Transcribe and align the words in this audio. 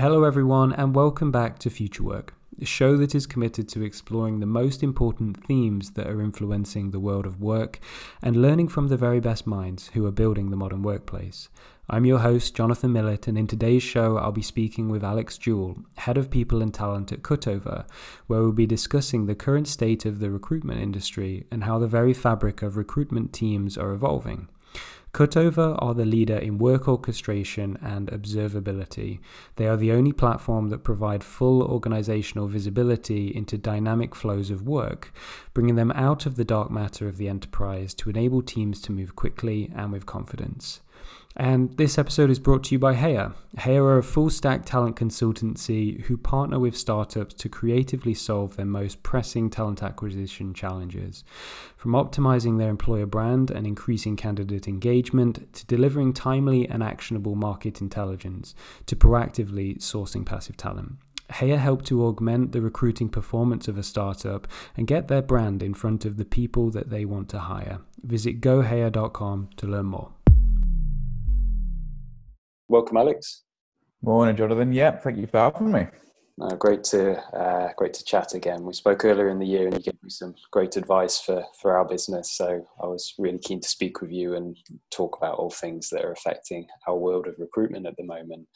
Hello, 0.00 0.24
everyone, 0.24 0.72
and 0.72 0.94
welcome 0.94 1.30
back 1.30 1.58
to 1.58 1.68
Future 1.68 2.02
Work, 2.02 2.32
a 2.58 2.64
show 2.64 2.96
that 2.96 3.14
is 3.14 3.26
committed 3.26 3.68
to 3.68 3.82
exploring 3.82 4.40
the 4.40 4.46
most 4.46 4.82
important 4.82 5.44
themes 5.44 5.90
that 5.90 6.06
are 6.06 6.22
influencing 6.22 6.90
the 6.90 6.98
world 6.98 7.26
of 7.26 7.38
work 7.38 7.78
and 8.22 8.34
learning 8.40 8.68
from 8.68 8.88
the 8.88 8.96
very 8.96 9.20
best 9.20 9.46
minds 9.46 9.88
who 9.88 10.06
are 10.06 10.10
building 10.10 10.48
the 10.48 10.56
modern 10.56 10.82
workplace. 10.82 11.50
I'm 11.90 12.06
your 12.06 12.20
host, 12.20 12.56
Jonathan 12.56 12.94
Millett, 12.94 13.28
and 13.28 13.36
in 13.36 13.46
today's 13.46 13.82
show, 13.82 14.16
I'll 14.16 14.32
be 14.32 14.40
speaking 14.40 14.88
with 14.88 15.04
Alex 15.04 15.36
Jewell, 15.36 15.76
Head 15.98 16.16
of 16.16 16.30
People 16.30 16.62
and 16.62 16.72
Talent 16.72 17.12
at 17.12 17.20
Cutover, 17.20 17.84
where 18.26 18.40
we'll 18.40 18.52
be 18.52 18.64
discussing 18.64 19.26
the 19.26 19.34
current 19.34 19.68
state 19.68 20.06
of 20.06 20.18
the 20.18 20.30
recruitment 20.30 20.80
industry 20.80 21.44
and 21.50 21.64
how 21.64 21.78
the 21.78 21.86
very 21.86 22.14
fabric 22.14 22.62
of 22.62 22.78
recruitment 22.78 23.34
teams 23.34 23.76
are 23.76 23.92
evolving. 23.92 24.48
Cutover 25.12 25.76
are 25.80 25.92
the 25.92 26.04
leader 26.04 26.36
in 26.36 26.58
work 26.58 26.86
orchestration 26.86 27.76
and 27.82 28.08
observability. 28.08 29.18
They 29.56 29.66
are 29.66 29.76
the 29.76 29.90
only 29.90 30.12
platform 30.12 30.68
that 30.68 30.84
provide 30.84 31.24
full 31.24 31.62
organizational 31.62 32.46
visibility 32.46 33.34
into 33.34 33.58
dynamic 33.58 34.14
flows 34.14 34.50
of 34.50 34.68
work, 34.68 35.12
bringing 35.52 35.74
them 35.74 35.90
out 35.92 36.26
of 36.26 36.36
the 36.36 36.44
dark 36.44 36.70
matter 36.70 37.08
of 37.08 37.16
the 37.16 37.28
enterprise 37.28 37.92
to 37.94 38.08
enable 38.08 38.40
teams 38.40 38.80
to 38.82 38.92
move 38.92 39.16
quickly 39.16 39.72
and 39.74 39.90
with 39.90 40.06
confidence. 40.06 40.80
And 41.36 41.76
this 41.76 41.96
episode 41.96 42.28
is 42.28 42.40
brought 42.40 42.64
to 42.64 42.74
you 42.74 42.78
by 42.80 42.94
Heya. 42.94 43.32
Heya 43.56 43.80
are 43.80 43.98
a 43.98 44.02
full 44.02 44.30
stack 44.30 44.64
talent 44.64 44.96
consultancy 44.96 46.00
who 46.02 46.16
partner 46.16 46.58
with 46.58 46.76
startups 46.76 47.34
to 47.34 47.48
creatively 47.48 48.14
solve 48.14 48.56
their 48.56 48.66
most 48.66 49.04
pressing 49.04 49.48
talent 49.48 49.80
acquisition 49.80 50.52
challenges. 50.54 51.22
From 51.76 51.92
optimizing 51.92 52.58
their 52.58 52.68
employer 52.68 53.06
brand 53.06 53.52
and 53.52 53.64
increasing 53.64 54.16
candidate 54.16 54.66
engagement, 54.66 55.52
to 55.54 55.66
delivering 55.66 56.14
timely 56.14 56.68
and 56.68 56.82
actionable 56.82 57.36
market 57.36 57.80
intelligence, 57.80 58.56
to 58.86 58.96
proactively 58.96 59.78
sourcing 59.78 60.26
passive 60.26 60.56
talent. 60.56 60.94
Heya 61.30 61.58
help 61.58 61.84
to 61.84 62.06
augment 62.06 62.50
the 62.50 62.60
recruiting 62.60 63.08
performance 63.08 63.68
of 63.68 63.78
a 63.78 63.84
startup 63.84 64.48
and 64.76 64.88
get 64.88 65.06
their 65.06 65.22
brand 65.22 65.62
in 65.62 65.74
front 65.74 66.04
of 66.04 66.16
the 66.16 66.24
people 66.24 66.70
that 66.70 66.90
they 66.90 67.04
want 67.04 67.28
to 67.28 67.38
hire. 67.38 67.78
Visit 68.02 68.40
goheya.com 68.40 69.50
to 69.56 69.66
learn 69.68 69.86
more. 69.86 70.10
Welcome, 72.70 72.98
Alex. 72.98 73.42
Morning, 74.00 74.36
Jonathan. 74.36 74.72
Yeah, 74.72 74.92
thank 74.92 75.18
you 75.18 75.26
for 75.26 75.38
having 75.40 75.72
me. 75.72 75.88
Uh, 76.40 76.54
great 76.54 76.84
to 76.84 77.18
uh, 77.36 77.72
great 77.76 77.92
to 77.94 78.04
chat 78.04 78.32
again. 78.34 78.62
We 78.62 78.74
spoke 78.74 79.04
earlier 79.04 79.28
in 79.28 79.40
the 79.40 79.46
year, 79.46 79.66
and 79.66 79.74
you 79.74 79.82
gave 79.82 80.00
me 80.04 80.08
some 80.08 80.36
great 80.52 80.76
advice 80.76 81.20
for 81.20 81.44
for 81.60 81.76
our 81.76 81.84
business. 81.84 82.36
So 82.36 82.64
I 82.80 82.86
was 82.86 83.12
really 83.18 83.40
keen 83.40 83.60
to 83.60 83.68
speak 83.68 84.00
with 84.00 84.12
you 84.12 84.36
and 84.36 84.56
talk 84.92 85.16
about 85.16 85.34
all 85.34 85.50
things 85.50 85.90
that 85.90 86.04
are 86.04 86.12
affecting 86.12 86.68
our 86.86 86.96
world 86.96 87.26
of 87.26 87.34
recruitment 87.38 87.86
at 87.86 87.96
the 87.96 88.04
moment. 88.04 88.46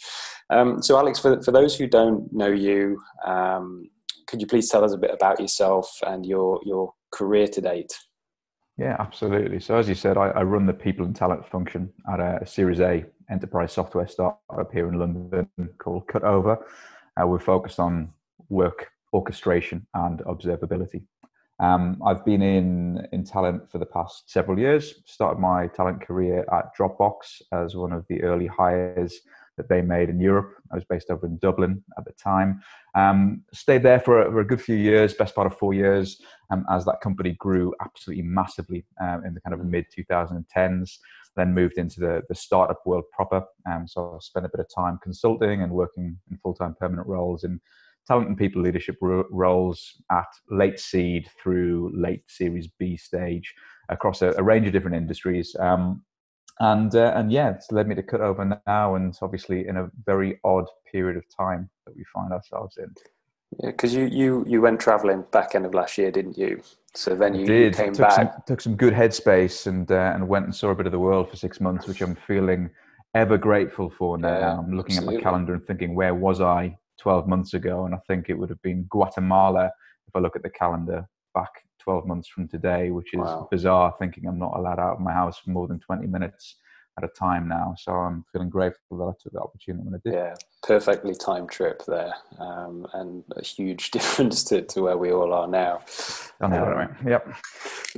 Um, 0.48 0.80
so, 0.80 0.96
Alex, 0.96 1.18
for 1.18 1.42
for 1.42 1.50
those 1.50 1.76
who 1.76 1.88
don't 1.88 2.32
know 2.32 2.52
you, 2.52 3.02
um, 3.26 3.90
could 4.28 4.40
you 4.40 4.46
please 4.46 4.70
tell 4.70 4.84
us 4.84 4.92
a 4.92 4.98
bit 4.98 5.10
about 5.12 5.40
yourself 5.40 5.90
and 6.06 6.24
your 6.24 6.60
your 6.64 6.94
career 7.10 7.48
to 7.48 7.60
date? 7.60 7.92
Yeah, 8.76 8.96
absolutely. 8.98 9.60
So, 9.60 9.76
as 9.76 9.88
you 9.88 9.94
said, 9.94 10.16
I, 10.16 10.28
I 10.30 10.42
run 10.42 10.66
the 10.66 10.72
people 10.72 11.06
and 11.06 11.14
talent 11.14 11.46
function 11.48 11.92
at 12.12 12.18
a, 12.18 12.40
a 12.42 12.46
Series 12.46 12.80
A 12.80 13.04
enterprise 13.30 13.72
software 13.72 14.08
startup 14.08 14.72
here 14.72 14.88
in 14.88 14.98
London 14.98 15.48
called 15.78 16.06
Cutover. 16.08 16.60
Uh, 17.20 17.26
we're 17.26 17.38
focused 17.38 17.78
on 17.78 18.12
work 18.48 18.88
orchestration 19.12 19.86
and 19.94 20.18
observability. 20.20 21.04
Um, 21.60 22.02
I've 22.04 22.24
been 22.24 22.42
in 22.42 23.06
in 23.12 23.24
talent 23.24 23.70
for 23.70 23.78
the 23.78 23.86
past 23.86 24.28
several 24.28 24.58
years. 24.58 25.02
Started 25.06 25.38
my 25.38 25.68
talent 25.68 26.04
career 26.04 26.44
at 26.52 26.76
Dropbox 26.76 27.42
as 27.52 27.76
one 27.76 27.92
of 27.92 28.04
the 28.08 28.22
early 28.24 28.48
hires 28.48 29.20
that 29.56 29.68
they 29.68 29.82
made 29.82 30.08
in 30.08 30.20
Europe. 30.20 30.54
I 30.72 30.76
was 30.76 30.84
based 30.84 31.10
over 31.10 31.26
in 31.26 31.38
Dublin 31.38 31.82
at 31.96 32.04
the 32.04 32.12
time. 32.12 32.60
Um, 32.94 33.42
stayed 33.52 33.82
there 33.82 34.00
for 34.00 34.22
a, 34.22 34.30
for 34.30 34.40
a, 34.40 34.46
good 34.46 34.60
few 34.60 34.76
years, 34.76 35.14
best 35.14 35.34
part 35.34 35.46
of 35.46 35.58
four 35.58 35.74
years, 35.74 36.20
um, 36.50 36.64
as 36.70 36.84
that 36.84 37.00
company 37.00 37.32
grew 37.38 37.74
absolutely 37.80 38.24
massively 38.24 38.84
um, 39.00 39.24
in 39.24 39.34
the 39.34 39.40
kind 39.40 39.54
of 39.54 39.64
mid 39.64 39.86
2010s 39.96 40.98
then 41.36 41.54
moved 41.54 41.78
into 41.78 42.00
the, 42.00 42.22
the 42.28 42.34
startup 42.34 42.80
world 42.86 43.04
proper. 43.12 43.42
Um, 43.70 43.86
so 43.86 44.14
I 44.14 44.18
spent 44.20 44.46
a 44.46 44.48
bit 44.48 44.60
of 44.60 44.66
time 44.74 44.98
consulting 45.02 45.62
and 45.62 45.72
working 45.72 46.16
in 46.30 46.38
full 46.38 46.54
time 46.54 46.74
permanent 46.78 47.08
roles 47.08 47.44
in 47.44 47.60
talent 48.06 48.28
and 48.28 48.36
people 48.36 48.62
leadership 48.62 48.96
ro- 49.00 49.26
roles 49.30 50.02
at 50.10 50.26
late 50.50 50.78
seed 50.78 51.28
through 51.42 51.92
late 51.94 52.22
Series 52.28 52.68
B 52.78 52.96
stage 52.96 53.54
across 53.88 54.22
a, 54.22 54.32
a 54.36 54.42
range 54.42 54.66
of 54.66 54.72
different 54.72 54.96
industries. 54.96 55.54
Um, 55.58 56.02
and 56.60 56.94
uh, 56.94 57.12
and 57.16 57.32
yeah, 57.32 57.50
it's 57.50 57.70
led 57.72 57.88
me 57.88 57.94
to 57.94 58.02
Cutover 58.02 58.60
now, 58.66 58.94
and 58.94 59.16
obviously 59.22 59.66
in 59.66 59.76
a 59.76 59.90
very 60.04 60.38
odd 60.44 60.66
period 60.90 61.16
of 61.16 61.24
time 61.34 61.68
that 61.86 61.96
we 61.96 62.04
find 62.12 62.32
ourselves 62.32 62.76
in. 62.78 62.92
Yeah, 63.62 63.70
because 63.70 63.94
you 63.94 64.04
you 64.06 64.44
you 64.46 64.60
went 64.60 64.80
traveling 64.80 65.24
back 65.32 65.54
end 65.54 65.66
of 65.66 65.74
last 65.74 65.98
year, 65.98 66.10
didn't 66.10 66.38
you? 66.38 66.62
So 66.94 67.16
then 67.16 67.34
you, 67.34 67.44
did. 67.44 67.74
came 67.74 67.92
took 67.92 68.08
back. 68.08 68.12
Some, 68.12 68.42
took 68.46 68.60
some 68.60 68.76
good 68.76 68.94
headspace 68.94 69.66
and 69.66 69.90
uh, 69.90 70.12
and 70.14 70.28
went 70.28 70.44
and 70.44 70.54
saw 70.54 70.70
a 70.70 70.74
bit 70.74 70.86
of 70.86 70.92
the 70.92 70.98
world 70.98 71.30
for 71.30 71.36
six 71.36 71.60
months, 71.60 71.86
which 71.86 72.00
I'm 72.00 72.14
feeling 72.14 72.70
ever 73.14 73.36
grateful 73.36 73.90
for 73.90 74.18
now. 74.18 74.38
Yeah, 74.38 74.58
I'm 74.58 74.76
looking 74.76 74.96
absolutely. 74.96 75.16
at 75.16 75.24
my 75.24 75.30
calendar 75.30 75.54
and 75.54 75.66
thinking, 75.66 75.94
where 75.94 76.14
was 76.14 76.40
I 76.40 76.76
12 77.00 77.28
months 77.28 77.54
ago? 77.54 77.84
And 77.86 77.94
I 77.94 77.98
think 78.08 78.28
it 78.28 78.34
would 78.34 78.50
have 78.50 78.62
been 78.62 78.86
Guatemala 78.90 79.70
if 80.06 80.16
I 80.16 80.18
look 80.18 80.36
at 80.36 80.42
the 80.42 80.50
calendar 80.50 81.06
back 81.34 81.50
12 81.84 82.06
months 82.06 82.28
from 82.28 82.48
today, 82.48 82.90
which 82.90 83.14
is 83.14 83.20
wow. 83.20 83.48
bizarre, 83.50 83.94
thinking 83.98 84.26
I'm 84.26 84.38
not 84.38 84.56
allowed 84.56 84.78
out 84.78 84.94
of 84.94 85.00
my 85.00 85.12
house 85.12 85.38
for 85.38 85.50
more 85.50 85.68
than 85.68 85.78
20 85.80 86.06
minutes 86.06 86.56
at 86.96 87.04
a 87.04 87.08
time 87.08 87.48
now. 87.48 87.74
So 87.78 87.92
I'm 87.92 88.24
feeling 88.32 88.48
grateful 88.48 88.98
that 88.98 89.04
I 89.04 89.12
took 89.20 89.32
the 89.32 89.40
opportunity 89.40 89.84
when 89.84 89.94
I 89.94 89.98
did. 90.04 90.14
Yeah, 90.14 90.34
perfectly 90.62 91.14
timed 91.14 91.50
trip 91.50 91.82
there, 91.86 92.14
um, 92.38 92.86
and 92.94 93.24
a 93.36 93.42
huge 93.44 93.90
difference 93.90 94.44
to, 94.44 94.62
to 94.62 94.82
where 94.82 94.96
we 94.96 95.12
all 95.12 95.32
are 95.32 95.48
now. 95.48 95.80
Um, 96.40 96.52
right. 96.52 96.90
Yep. 97.06 97.34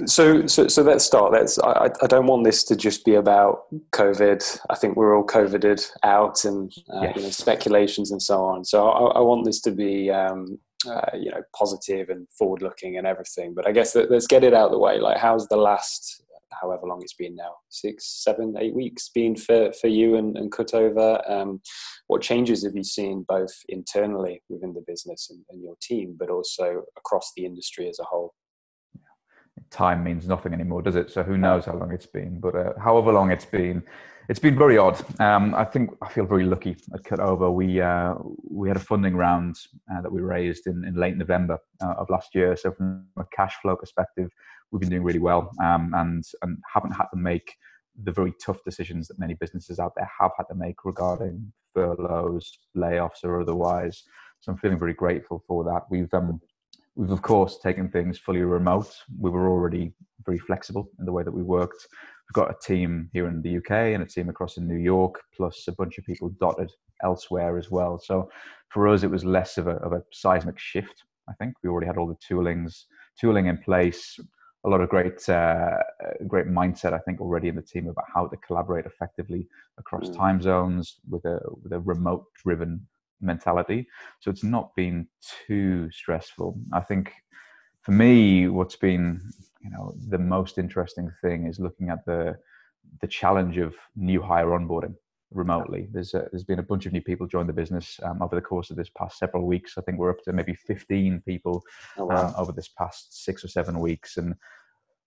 So, 0.06 0.46
so, 0.46 0.68
so 0.68 0.82
let's 0.82 1.04
start. 1.04 1.32
Let's. 1.32 1.58
I, 1.58 1.90
I 2.02 2.06
don't 2.06 2.26
want 2.26 2.44
this 2.44 2.64
to 2.64 2.76
just 2.76 3.04
be 3.04 3.14
about 3.14 3.64
COVID. 3.92 4.60
I 4.70 4.74
think 4.74 4.96
we're 4.96 5.16
all 5.16 5.26
COVIDed 5.26 5.86
out, 6.02 6.44
and 6.44 6.72
uh, 6.92 7.02
yes. 7.02 7.16
you 7.16 7.22
know, 7.22 7.30
speculations 7.30 8.10
and 8.10 8.22
so 8.22 8.44
on. 8.44 8.64
So, 8.64 8.88
I, 8.88 9.18
I 9.18 9.20
want 9.20 9.44
this 9.44 9.60
to 9.62 9.70
be. 9.70 10.10
Um, 10.10 10.58
uh, 10.86 11.16
you 11.16 11.30
know, 11.30 11.42
positive 11.56 12.10
and 12.10 12.26
forward-looking 12.38 12.96
and 12.98 13.06
everything. 13.06 13.54
But 13.54 13.66
I 13.66 13.72
guess 13.72 13.94
let's 13.94 14.26
get 14.26 14.44
it 14.44 14.54
out 14.54 14.66
of 14.66 14.72
the 14.72 14.78
way. 14.78 14.98
Like, 15.00 15.18
how's 15.18 15.46
the 15.48 15.56
last 15.56 16.22
however 16.60 16.86
long 16.86 17.00
it's 17.02 17.14
been 17.14 17.34
now 17.34 17.54
six 17.68 18.22
seven 18.22 18.54
eight 18.58 18.74
weeks 18.74 19.10
been 19.14 19.36
for 19.36 19.72
for 19.72 19.88
you 19.88 20.16
and, 20.16 20.36
and 20.36 20.52
Cutover 20.52 21.28
um, 21.30 21.60
what 22.06 22.22
changes 22.22 22.64
have 22.64 22.74
you 22.74 22.84
seen 22.84 23.24
both 23.28 23.52
internally 23.68 24.42
within 24.48 24.72
the 24.72 24.84
business 24.86 25.28
and, 25.30 25.44
and, 25.50 25.62
your 25.62 25.74
team 25.82 26.16
but 26.18 26.30
also 26.30 26.84
across 26.96 27.32
the 27.36 27.44
industry 27.44 27.88
as 27.88 27.98
a 27.98 28.04
whole 28.04 28.34
time 29.70 30.04
means 30.04 30.28
nothing 30.28 30.52
anymore 30.52 30.82
does 30.82 30.96
it 30.96 31.10
so 31.10 31.22
who 31.22 31.36
knows 31.36 31.64
how 31.64 31.74
long 31.74 31.92
it's 31.92 32.06
been 32.06 32.38
but 32.38 32.54
uh, 32.54 32.72
however 32.78 33.12
long 33.12 33.30
it's 33.30 33.44
been 33.44 33.82
it's 34.28 34.38
been 34.38 34.56
very 34.58 34.78
odd. 34.78 34.98
Um, 35.20 35.54
I 35.54 35.64
think 35.64 35.90
I 36.02 36.08
feel 36.08 36.26
very 36.26 36.44
lucky 36.44 36.76
at 36.92 37.02
Cutover. 37.02 37.52
We 37.52 37.80
uh, 37.80 38.14
we 38.50 38.68
had 38.68 38.76
a 38.76 38.80
funding 38.80 39.16
round 39.16 39.56
uh, 39.92 40.00
that 40.02 40.10
we 40.10 40.20
raised 40.20 40.66
in, 40.66 40.84
in 40.84 40.94
late 40.94 41.16
November 41.16 41.58
uh, 41.82 41.94
of 41.98 42.10
last 42.10 42.34
year. 42.34 42.56
So 42.56 42.72
from 42.72 43.06
a 43.18 43.24
cash 43.34 43.54
flow 43.62 43.76
perspective, 43.76 44.30
we've 44.70 44.80
been 44.80 44.90
doing 44.90 45.04
really 45.04 45.18
well 45.18 45.50
um, 45.62 45.92
and 45.94 46.24
and 46.42 46.58
haven't 46.72 46.92
had 46.92 47.06
to 47.12 47.16
make 47.16 47.54
the 48.02 48.12
very 48.12 48.34
tough 48.44 48.62
decisions 48.64 49.08
that 49.08 49.18
many 49.18 49.34
businesses 49.34 49.78
out 49.78 49.92
there 49.96 50.10
have 50.20 50.32
had 50.36 50.44
to 50.44 50.54
make 50.54 50.84
regarding 50.84 51.52
furloughs, 51.74 52.58
layoffs, 52.76 53.24
or 53.24 53.40
otherwise. 53.40 54.02
So 54.40 54.52
I'm 54.52 54.58
feeling 54.58 54.78
very 54.78 54.94
grateful 54.94 55.42
for 55.46 55.64
that. 55.64 55.82
We've 55.90 56.12
um, 56.12 56.40
we've 56.96 57.10
of 57.10 57.22
course 57.22 57.58
taken 57.58 57.88
things 57.88 58.18
fully 58.18 58.42
remote. 58.42 58.92
We 59.18 59.30
were 59.30 59.48
already 59.48 59.92
very 60.24 60.38
flexible 60.38 60.88
in 60.98 61.04
the 61.04 61.12
way 61.12 61.22
that 61.22 61.32
we 61.32 61.42
worked. 61.42 61.86
We've 62.28 62.44
got 62.44 62.50
a 62.50 62.66
team 62.66 63.08
here 63.12 63.28
in 63.28 63.42
the 63.42 63.58
UK 63.58 63.70
and 63.70 64.02
a 64.02 64.06
team 64.06 64.28
across 64.28 64.56
in 64.56 64.66
New 64.66 64.78
York, 64.78 65.20
plus 65.36 65.64
a 65.68 65.72
bunch 65.72 65.98
of 65.98 66.04
people 66.04 66.30
dotted 66.40 66.72
elsewhere 67.04 67.58
as 67.58 67.70
well. 67.70 67.98
So 67.98 68.28
for 68.70 68.88
us, 68.88 69.02
it 69.02 69.10
was 69.10 69.24
less 69.24 69.58
of 69.58 69.66
a, 69.68 69.76
of 69.76 69.92
a 69.92 70.02
seismic 70.12 70.58
shift. 70.58 71.04
I 71.28 71.34
think 71.34 71.54
we 71.62 71.70
already 71.70 71.86
had 71.86 71.98
all 71.98 72.08
the 72.08 72.16
toolings 72.16 72.84
tooling 73.20 73.46
in 73.46 73.58
place, 73.58 74.18
a 74.64 74.68
lot 74.68 74.80
of 74.80 74.88
great 74.88 75.26
uh, 75.28 75.78
great 76.26 76.46
mindset 76.46 76.92
I 76.92 76.98
think 76.98 77.20
already 77.20 77.48
in 77.48 77.56
the 77.56 77.62
team 77.62 77.88
about 77.88 78.04
how 78.12 78.26
to 78.26 78.36
collaborate 78.38 78.84
effectively 78.84 79.46
across 79.78 80.08
mm. 80.08 80.16
time 80.16 80.42
zones 80.42 80.98
with 81.08 81.24
a 81.24 81.38
with 81.62 81.72
a 81.72 81.80
remote 81.80 82.24
driven 82.42 82.86
mentality. 83.20 83.86
So 84.20 84.30
it's 84.30 84.44
not 84.44 84.74
been 84.76 85.06
too 85.46 85.88
stressful. 85.90 86.58
I 86.72 86.80
think 86.80 87.12
for 87.86 87.92
me, 87.92 88.48
what's 88.48 88.74
been 88.74 89.20
you 89.62 89.70
know 89.70 89.94
the 90.08 90.18
most 90.18 90.58
interesting 90.58 91.08
thing 91.22 91.46
is 91.46 91.60
looking 91.60 91.88
at 91.88 92.04
the 92.04 92.36
the 93.00 93.06
challenge 93.06 93.58
of 93.58 93.76
new 93.94 94.20
hire 94.20 94.48
onboarding 94.48 94.96
remotely. 95.30 95.86
There's 95.92 96.12
a, 96.12 96.26
there's 96.32 96.42
been 96.42 96.58
a 96.58 96.64
bunch 96.64 96.86
of 96.86 96.92
new 96.92 97.00
people 97.00 97.28
join 97.28 97.46
the 97.46 97.52
business 97.52 98.00
um, 98.02 98.22
over 98.22 98.34
the 98.34 98.40
course 98.42 98.70
of 98.70 98.76
this 98.76 98.90
past 98.98 99.18
several 99.18 99.46
weeks. 99.46 99.74
I 99.78 99.82
think 99.82 99.98
we're 99.98 100.10
up 100.10 100.22
to 100.24 100.32
maybe 100.32 100.54
15 100.54 101.22
people 101.24 101.62
oh, 101.96 102.06
wow. 102.06 102.26
um, 102.26 102.34
over 102.36 102.50
this 102.50 102.68
past 102.76 103.24
six 103.24 103.44
or 103.44 103.48
seven 103.48 103.78
weeks, 103.78 104.16
and 104.16 104.34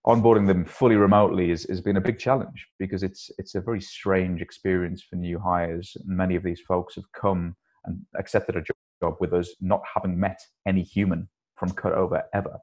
onboarding 0.06 0.46
them 0.46 0.64
fully 0.64 0.96
remotely 0.96 1.50
has, 1.50 1.64
has 1.64 1.82
been 1.82 1.98
a 1.98 2.06
big 2.08 2.18
challenge 2.18 2.66
because 2.78 3.02
it's 3.02 3.30
it's 3.36 3.56
a 3.56 3.60
very 3.60 3.82
strange 3.82 4.40
experience 4.40 5.02
for 5.02 5.16
new 5.16 5.38
hires. 5.38 5.98
Many 6.06 6.34
of 6.34 6.42
these 6.42 6.62
folks 6.62 6.94
have 6.94 7.12
come 7.12 7.56
and 7.84 8.00
accepted 8.18 8.56
a 8.56 8.64
job 9.02 9.16
with 9.20 9.34
us, 9.34 9.50
not 9.60 9.82
having 9.94 10.18
met 10.18 10.40
any 10.66 10.82
human 10.82 11.28
from 11.56 11.72
Cutover 11.72 12.22
ever. 12.32 12.58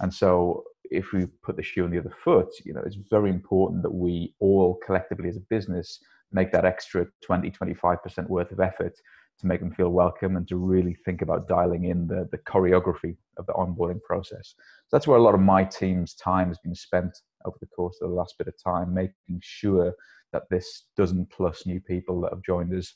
And 0.00 0.12
so 0.12 0.64
if 0.84 1.12
we 1.12 1.26
put 1.42 1.56
the 1.56 1.62
shoe 1.62 1.84
on 1.84 1.90
the 1.90 1.98
other 1.98 2.14
foot, 2.22 2.48
you 2.64 2.74
know, 2.74 2.82
it's 2.84 2.98
very 3.10 3.30
important 3.30 3.82
that 3.82 3.94
we 3.94 4.34
all 4.40 4.78
collectively 4.84 5.28
as 5.28 5.36
a 5.36 5.46
business 5.50 6.00
make 6.32 6.52
that 6.52 6.64
extra 6.64 7.06
20, 7.22 7.50
25% 7.50 8.28
worth 8.28 8.50
of 8.50 8.60
effort 8.60 8.94
to 9.38 9.46
make 9.46 9.60
them 9.60 9.72
feel 9.72 9.90
welcome 9.90 10.36
and 10.36 10.46
to 10.48 10.56
really 10.56 10.96
think 11.04 11.22
about 11.22 11.48
dialing 11.48 11.84
in 11.84 12.06
the, 12.06 12.28
the 12.30 12.38
choreography 12.38 13.16
of 13.36 13.46
the 13.46 13.52
onboarding 13.52 14.00
process. 14.02 14.54
So 14.86 14.96
that's 14.96 15.06
where 15.06 15.18
a 15.18 15.22
lot 15.22 15.34
of 15.34 15.40
my 15.40 15.64
team's 15.64 16.14
time 16.14 16.48
has 16.48 16.58
been 16.58 16.74
spent 16.74 17.18
over 17.44 17.56
the 17.60 17.66
course 17.66 17.98
of 18.00 18.10
the 18.10 18.14
last 18.14 18.36
bit 18.38 18.48
of 18.48 18.54
time, 18.62 18.94
making 18.94 19.40
sure 19.40 19.92
that 20.32 20.44
this 20.50 20.84
dozen 20.96 21.26
plus 21.30 21.66
new 21.66 21.80
people 21.80 22.20
that 22.20 22.32
have 22.32 22.42
joined 22.42 22.74
us 22.74 22.94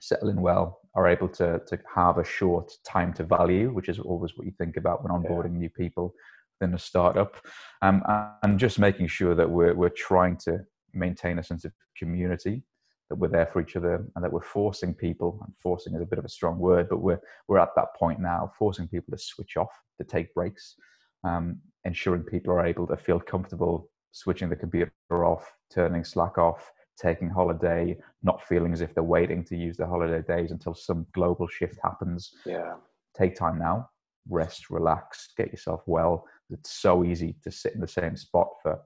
settle 0.00 0.28
in 0.28 0.40
well, 0.40 0.80
are 0.94 1.08
able 1.08 1.28
to, 1.28 1.60
to 1.66 1.78
have 1.94 2.18
a 2.18 2.24
short 2.24 2.72
time 2.84 3.12
to 3.14 3.24
value, 3.24 3.72
which 3.72 3.88
is 3.88 3.98
always 3.98 4.36
what 4.36 4.46
you 4.46 4.52
think 4.58 4.76
about 4.76 5.02
when 5.02 5.12
onboarding 5.12 5.52
yeah. 5.52 5.58
new 5.58 5.70
people 5.70 6.14
within 6.60 6.74
a 6.74 6.78
startup, 6.78 7.36
um, 7.82 8.02
and 8.42 8.58
just 8.58 8.78
making 8.78 9.08
sure 9.08 9.34
that 9.34 9.50
we're, 9.50 9.74
we're 9.74 9.88
trying 9.88 10.36
to 10.36 10.60
maintain 10.92 11.38
a 11.38 11.42
sense 11.42 11.64
of 11.64 11.72
community 11.98 12.62
that 13.10 13.16
we're 13.16 13.28
there 13.28 13.46
for 13.46 13.60
each 13.60 13.76
other 13.76 14.04
and 14.14 14.24
that 14.24 14.32
we're 14.32 14.40
forcing 14.40 14.94
people 14.94 15.38
and 15.44 15.52
forcing 15.62 15.94
is 15.94 16.00
a 16.00 16.06
bit 16.06 16.18
of 16.18 16.24
a 16.24 16.28
strong 16.28 16.58
word 16.58 16.88
but 16.88 16.98
we're 16.98 17.20
we're 17.48 17.58
at 17.58 17.68
that 17.76 17.94
point 17.96 18.20
now 18.20 18.50
forcing 18.58 18.88
people 18.88 19.12
to 19.12 19.22
switch 19.22 19.56
off 19.56 19.70
to 19.98 20.04
take 20.04 20.32
breaks 20.34 20.76
um, 21.24 21.58
ensuring 21.84 22.22
people 22.22 22.52
are 22.52 22.66
able 22.66 22.86
to 22.86 22.96
feel 22.96 23.20
comfortable 23.20 23.90
switching 24.12 24.48
the 24.48 24.56
computer 24.56 24.90
off 25.10 25.52
turning 25.70 26.04
slack 26.04 26.38
off 26.38 26.72
taking 27.00 27.28
holiday 27.28 27.96
not 28.22 28.44
feeling 28.46 28.72
as 28.72 28.80
if 28.80 28.94
they're 28.94 29.02
waiting 29.02 29.44
to 29.44 29.56
use 29.56 29.76
their 29.76 29.86
holiday 29.86 30.22
days 30.22 30.50
until 30.50 30.74
some 30.74 31.06
global 31.12 31.46
shift 31.48 31.78
happens 31.82 32.32
yeah 32.46 32.74
take 33.16 33.34
time 33.34 33.58
now 33.58 33.88
rest 34.28 34.70
relax 34.70 35.30
get 35.36 35.50
yourself 35.50 35.82
well 35.86 36.24
it's 36.50 36.72
so 36.72 37.04
easy 37.04 37.36
to 37.42 37.50
sit 37.50 37.74
in 37.74 37.80
the 37.80 37.88
same 37.88 38.16
spot 38.16 38.48
for 38.62 38.78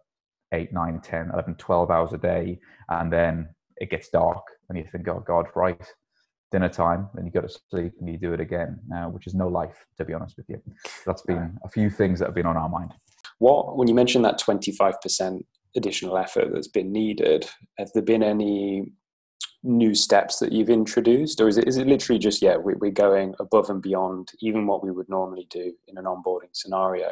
8 0.52 0.72
9 0.72 1.00
10 1.00 1.30
11 1.32 1.54
12 1.56 1.90
hours 1.90 2.12
a 2.12 2.18
day 2.18 2.58
and 2.88 3.12
then 3.12 3.48
it 3.80 3.90
gets 3.90 4.08
dark 4.08 4.44
and 4.68 4.78
you 4.78 4.84
think, 4.90 5.08
oh 5.08 5.22
God, 5.26 5.46
right, 5.54 5.80
dinner 6.52 6.68
time, 6.68 7.08
then 7.14 7.24
you 7.24 7.32
go 7.32 7.40
to 7.40 7.58
sleep 7.70 7.92
and 8.00 8.08
you 8.08 8.18
do 8.18 8.32
it 8.32 8.40
again, 8.40 8.78
uh, 8.94 9.04
which 9.04 9.26
is 9.26 9.34
no 9.34 9.48
life, 9.48 9.86
to 9.96 10.04
be 10.04 10.14
honest 10.14 10.36
with 10.36 10.46
you. 10.48 10.60
That's 11.06 11.22
been 11.22 11.58
a 11.64 11.68
few 11.68 11.90
things 11.90 12.18
that 12.18 12.26
have 12.26 12.34
been 12.34 12.46
on 12.46 12.56
our 12.56 12.68
mind. 12.68 12.94
What, 13.38 13.76
when 13.76 13.88
you 13.88 13.94
mentioned 13.94 14.24
that 14.24 14.40
25% 14.40 15.44
additional 15.76 16.16
effort 16.16 16.52
that's 16.52 16.68
been 16.68 16.92
needed, 16.92 17.48
have 17.78 17.90
there 17.92 18.02
been 18.02 18.22
any 18.22 18.92
new 19.64 19.94
steps 19.94 20.38
that 20.38 20.52
you've 20.52 20.70
introduced 20.70 21.40
or 21.40 21.48
is 21.48 21.58
it, 21.58 21.66
is 21.66 21.76
it 21.76 21.86
literally 21.86 22.18
just 22.18 22.40
yeah 22.40 22.56
we, 22.56 22.74
are 22.74 22.92
going 22.92 23.34
above 23.40 23.68
and 23.70 23.82
beyond 23.82 24.30
even 24.40 24.66
what 24.68 24.84
we 24.84 24.90
would 24.92 25.08
normally 25.08 25.48
do 25.50 25.72
in 25.88 25.98
an 25.98 26.04
onboarding 26.04 26.50
scenario? 26.52 27.08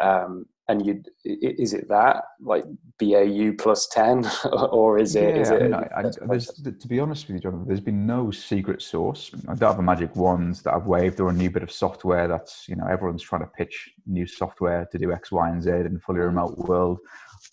Um, 0.00 0.46
and 0.68 0.86
you 0.86 1.02
is 1.24 1.72
it 1.72 1.88
that 1.88 2.22
like 2.40 2.64
BAU 2.98 3.52
plus 3.58 3.88
10 3.88 4.30
or 4.52 4.98
is 4.98 5.16
it, 5.16 5.34
yeah, 5.34 5.40
is 5.40 5.50
it 5.50 5.62
I 5.74 6.02
mean, 6.02 6.14
I, 6.30 6.70
to 6.70 6.88
be 6.88 7.00
honest 7.00 7.26
with 7.26 7.36
you 7.36 7.40
John 7.40 7.64
there's 7.66 7.80
been 7.80 8.06
no 8.06 8.30
secret 8.30 8.80
source 8.80 9.32
I 9.48 9.54
don't 9.54 9.70
have 9.70 9.78
a 9.80 9.82
magic 9.82 10.14
wand 10.14 10.56
that 10.64 10.74
I've 10.74 10.86
waved 10.86 11.18
or 11.18 11.30
a 11.30 11.32
new 11.32 11.50
bit 11.50 11.64
of 11.64 11.72
software 11.72 12.28
that's 12.28 12.68
you 12.68 12.76
know 12.76 12.86
everyone's 12.86 13.22
trying 13.22 13.42
to 13.42 13.48
pitch 13.48 13.90
new 14.06 14.26
software 14.26 14.86
to 14.92 14.98
do 14.98 15.12
X 15.12 15.32
Y 15.32 15.48
and 15.48 15.62
Z 15.62 15.70
in 15.70 15.96
a 15.96 15.98
fully 15.98 16.20
remote 16.20 16.56
world 16.58 17.00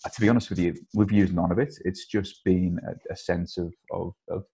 Uh, 0.04 0.08
to 0.10 0.20
be 0.20 0.28
honest 0.28 0.50
with 0.50 0.58
you 0.58 0.74
we've 0.94 1.12
used 1.12 1.34
none 1.34 1.50
of 1.50 1.58
it. 1.58 1.74
It's 1.84 2.06
just 2.06 2.44
been 2.44 2.78
a, 2.86 3.12
a 3.12 3.16
sense 3.16 3.58
of, 3.58 3.72
of, 3.92 4.12
of 4.28 4.44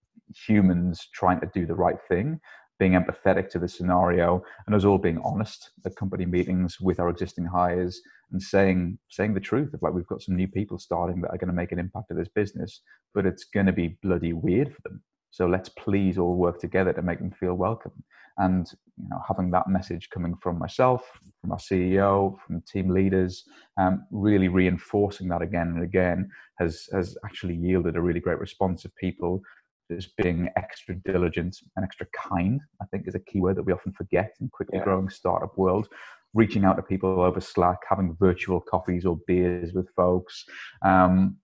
humans 0.46 1.08
trying 1.12 1.40
to 1.40 1.50
do 1.54 1.66
the 1.66 1.74
right 1.74 1.98
thing 2.08 2.40
being 2.78 2.92
empathetic 2.92 3.48
to 3.50 3.58
the 3.58 3.68
scenario 3.68 4.42
and 4.66 4.74
us 4.74 4.84
all 4.84 4.98
being 4.98 5.20
honest 5.24 5.70
at 5.86 5.94
company 5.96 6.26
meetings 6.26 6.80
with 6.80 6.98
our 6.98 7.08
existing 7.08 7.44
hires 7.44 8.00
and 8.32 8.42
saying 8.42 8.98
saying 9.08 9.34
the 9.34 9.40
truth 9.40 9.72
of 9.74 9.82
like 9.82 9.92
we've 9.92 10.06
got 10.06 10.20
some 10.20 10.36
new 10.36 10.48
people 10.48 10.78
starting 10.78 11.20
that 11.20 11.30
are 11.30 11.38
going 11.38 11.48
to 11.48 11.54
make 11.54 11.72
an 11.72 11.78
impact 11.78 12.08
to 12.08 12.14
this 12.14 12.28
business 12.34 12.80
but 13.14 13.26
it's 13.26 13.44
going 13.44 13.66
to 13.66 13.72
be 13.72 13.96
bloody 14.02 14.32
weird 14.32 14.74
for 14.74 14.80
them 14.82 15.02
so 15.34 15.46
let's 15.46 15.68
please 15.68 16.16
all 16.16 16.36
work 16.36 16.60
together 16.60 16.92
to 16.92 17.02
make 17.02 17.18
them 17.18 17.32
feel 17.32 17.54
welcome 17.54 17.92
and 18.38 18.70
you 18.96 19.08
know 19.08 19.20
having 19.26 19.50
that 19.50 19.68
message 19.68 20.08
coming 20.10 20.36
from 20.40 20.58
myself 20.58 21.02
from 21.40 21.50
our 21.50 21.58
ceo 21.58 22.38
from 22.46 22.60
team 22.62 22.88
leaders 22.88 23.44
um, 23.76 24.04
really 24.12 24.48
reinforcing 24.48 25.26
that 25.28 25.42
again 25.42 25.68
and 25.74 25.82
again 25.82 26.30
has 26.58 26.88
has 26.92 27.16
actually 27.24 27.54
yielded 27.54 27.96
a 27.96 28.00
really 28.00 28.20
great 28.20 28.38
response 28.38 28.84
of 28.84 28.94
people 28.96 29.42
just 29.90 30.16
being 30.16 30.48
extra 30.56 30.94
diligent 30.94 31.58
and 31.76 31.84
extra 31.84 32.06
kind, 32.14 32.60
I 32.80 32.86
think 32.86 33.06
is 33.06 33.14
a 33.14 33.20
key 33.20 33.40
word 33.40 33.56
that 33.56 33.64
we 33.64 33.72
often 33.72 33.92
forget 33.92 34.34
in 34.40 34.48
quickly 34.48 34.78
yeah. 34.78 34.84
growing 34.84 35.08
startup 35.10 35.58
world. 35.58 35.88
Reaching 36.32 36.64
out 36.64 36.76
to 36.76 36.82
people 36.82 37.20
over 37.20 37.40
Slack, 37.40 37.78
having 37.88 38.16
virtual 38.18 38.60
coffees 38.60 39.04
or 39.04 39.20
beers 39.26 39.72
with 39.72 39.88
folks, 39.94 40.44
um, 40.82 41.36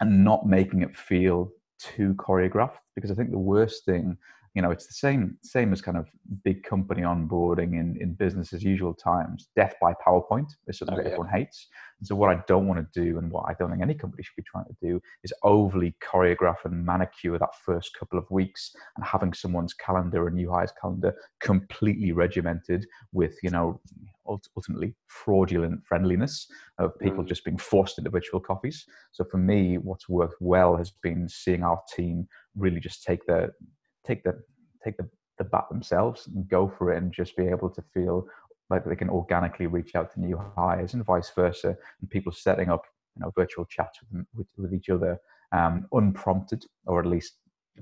and 0.00 0.24
not 0.24 0.46
making 0.46 0.82
it 0.82 0.96
feel 0.96 1.50
too 1.78 2.14
choreographed. 2.14 2.78
Because 2.94 3.10
I 3.10 3.14
think 3.14 3.30
the 3.30 3.38
worst 3.38 3.84
thing 3.84 4.16
you 4.56 4.62
know 4.62 4.70
it's 4.70 4.86
the 4.86 4.94
same 4.94 5.36
same 5.42 5.72
as 5.72 5.82
kind 5.82 5.98
of 5.98 6.08
big 6.42 6.62
company 6.64 7.02
onboarding 7.02 7.74
in, 7.78 7.96
in 8.00 8.14
business 8.14 8.54
as 8.54 8.64
usual 8.64 8.94
times 8.94 9.48
death 9.54 9.74
by 9.82 9.92
powerpoint 10.04 10.48
is 10.66 10.78
something 10.78 10.94
oh, 10.94 10.96
that 10.96 11.04
yeah. 11.04 11.12
everyone 11.12 11.28
hates 11.28 11.68
and 12.00 12.08
so 12.08 12.16
what 12.16 12.34
i 12.34 12.40
don't 12.48 12.66
want 12.66 12.80
to 12.80 13.00
do 13.00 13.18
and 13.18 13.30
what 13.30 13.44
i 13.48 13.54
don't 13.58 13.70
think 13.70 13.82
any 13.82 13.94
company 13.94 14.22
should 14.22 14.34
be 14.34 14.42
trying 14.50 14.64
to 14.64 14.76
do 14.80 14.98
is 15.22 15.32
overly 15.42 15.94
choreograph 16.02 16.64
and 16.64 16.84
manicure 16.84 17.38
that 17.38 17.54
first 17.64 17.90
couple 17.98 18.18
of 18.18 18.24
weeks 18.30 18.74
and 18.96 19.04
having 19.04 19.32
someone's 19.34 19.74
calendar 19.74 20.26
a 20.26 20.30
new 20.30 20.50
hires 20.50 20.72
calendar 20.80 21.14
completely 21.40 22.12
regimented 22.12 22.86
with 23.12 23.36
you 23.42 23.50
know 23.50 23.78
ultimately 24.26 24.94
fraudulent 25.06 25.80
friendliness 25.86 26.48
of 26.78 26.98
people 26.98 27.22
mm. 27.22 27.28
just 27.28 27.44
being 27.44 27.58
forced 27.58 27.98
into 27.98 28.10
virtual 28.10 28.40
coffees 28.40 28.86
so 29.12 29.22
for 29.30 29.36
me 29.36 29.76
what's 29.76 30.08
worked 30.08 30.34
well 30.40 30.76
has 30.76 30.90
been 31.02 31.28
seeing 31.28 31.62
our 31.62 31.80
team 31.94 32.26
really 32.56 32.80
just 32.80 33.04
take 33.04 33.24
the 33.26 33.50
take 34.06 34.22
the 34.22 34.38
take 34.82 34.96
the, 34.96 35.08
the 35.38 35.44
bat 35.44 35.64
themselves 35.70 36.28
and 36.28 36.48
go 36.48 36.68
for 36.68 36.92
it 36.92 36.98
and 36.98 37.12
just 37.12 37.36
be 37.36 37.46
able 37.46 37.70
to 37.70 37.82
feel 37.92 38.26
like 38.70 38.84
they 38.84 38.96
can 38.96 39.10
organically 39.10 39.66
reach 39.66 39.94
out 39.94 40.12
to 40.12 40.20
new 40.20 40.40
hires 40.56 40.94
and 40.94 41.04
vice 41.04 41.30
versa 41.34 41.76
and 42.00 42.10
people 42.10 42.32
setting 42.32 42.68
up 42.68 42.84
you 43.16 43.22
know 43.22 43.32
virtual 43.36 43.64
chats 43.64 43.98
with, 44.12 44.26
with, 44.34 44.46
with 44.56 44.74
each 44.74 44.88
other 44.88 45.18
um, 45.52 45.86
unprompted 45.92 46.64
or 46.86 47.00
at 47.00 47.06
least 47.06 47.34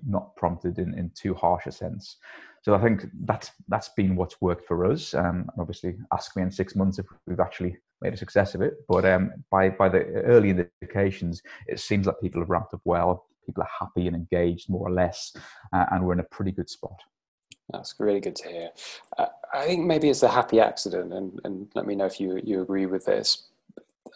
not 0.06 0.34
prompted 0.36 0.78
in, 0.78 0.96
in 0.98 1.10
too 1.14 1.34
harsh 1.34 1.66
a 1.66 1.72
sense. 1.72 2.16
So 2.62 2.74
i 2.74 2.82
think 2.82 3.04
that's 3.24 3.50
that's 3.68 3.90
been 3.90 4.16
what's 4.16 4.40
worked 4.40 4.66
for 4.66 4.90
us. 4.90 5.14
Um, 5.14 5.48
obviously 5.58 5.96
ask 6.12 6.36
me 6.36 6.42
in 6.42 6.50
six 6.50 6.74
months 6.74 6.98
if 6.98 7.06
we've 7.26 7.40
actually 7.40 7.76
made 8.00 8.14
a 8.14 8.16
success 8.16 8.54
of 8.54 8.62
it. 8.62 8.74
But 8.88 9.04
um, 9.04 9.32
by 9.50 9.70
by 9.70 9.88
the 9.88 10.04
early 10.24 10.50
indications 10.50 11.42
it 11.66 11.80
seems 11.80 12.06
like 12.06 12.20
people 12.20 12.40
have 12.40 12.50
ramped 12.50 12.74
up 12.74 12.80
well 12.84 13.26
people 13.46 13.62
are 13.62 13.70
happy 13.80 14.06
and 14.06 14.16
engaged 14.16 14.68
more 14.68 14.88
or 14.88 14.92
less, 14.92 15.36
uh, 15.72 15.84
and 15.90 16.04
we're 16.04 16.12
in 16.14 16.20
a 16.20 16.24
pretty 16.24 16.52
good 16.52 16.68
spot. 16.68 16.98
That's 17.70 17.94
really 17.98 18.20
good 18.20 18.36
to 18.36 18.48
hear. 18.48 18.70
Uh, 19.16 19.26
I 19.54 19.64
think 19.66 19.86
maybe 19.86 20.10
it's 20.10 20.22
a 20.22 20.28
happy 20.28 20.60
accident, 20.60 21.12
and, 21.12 21.40
and 21.44 21.68
let 21.74 21.86
me 21.86 21.94
know 21.94 22.06
if 22.06 22.20
you, 22.20 22.40
you 22.44 22.60
agree 22.60 22.86
with 22.86 23.04
this. 23.06 23.48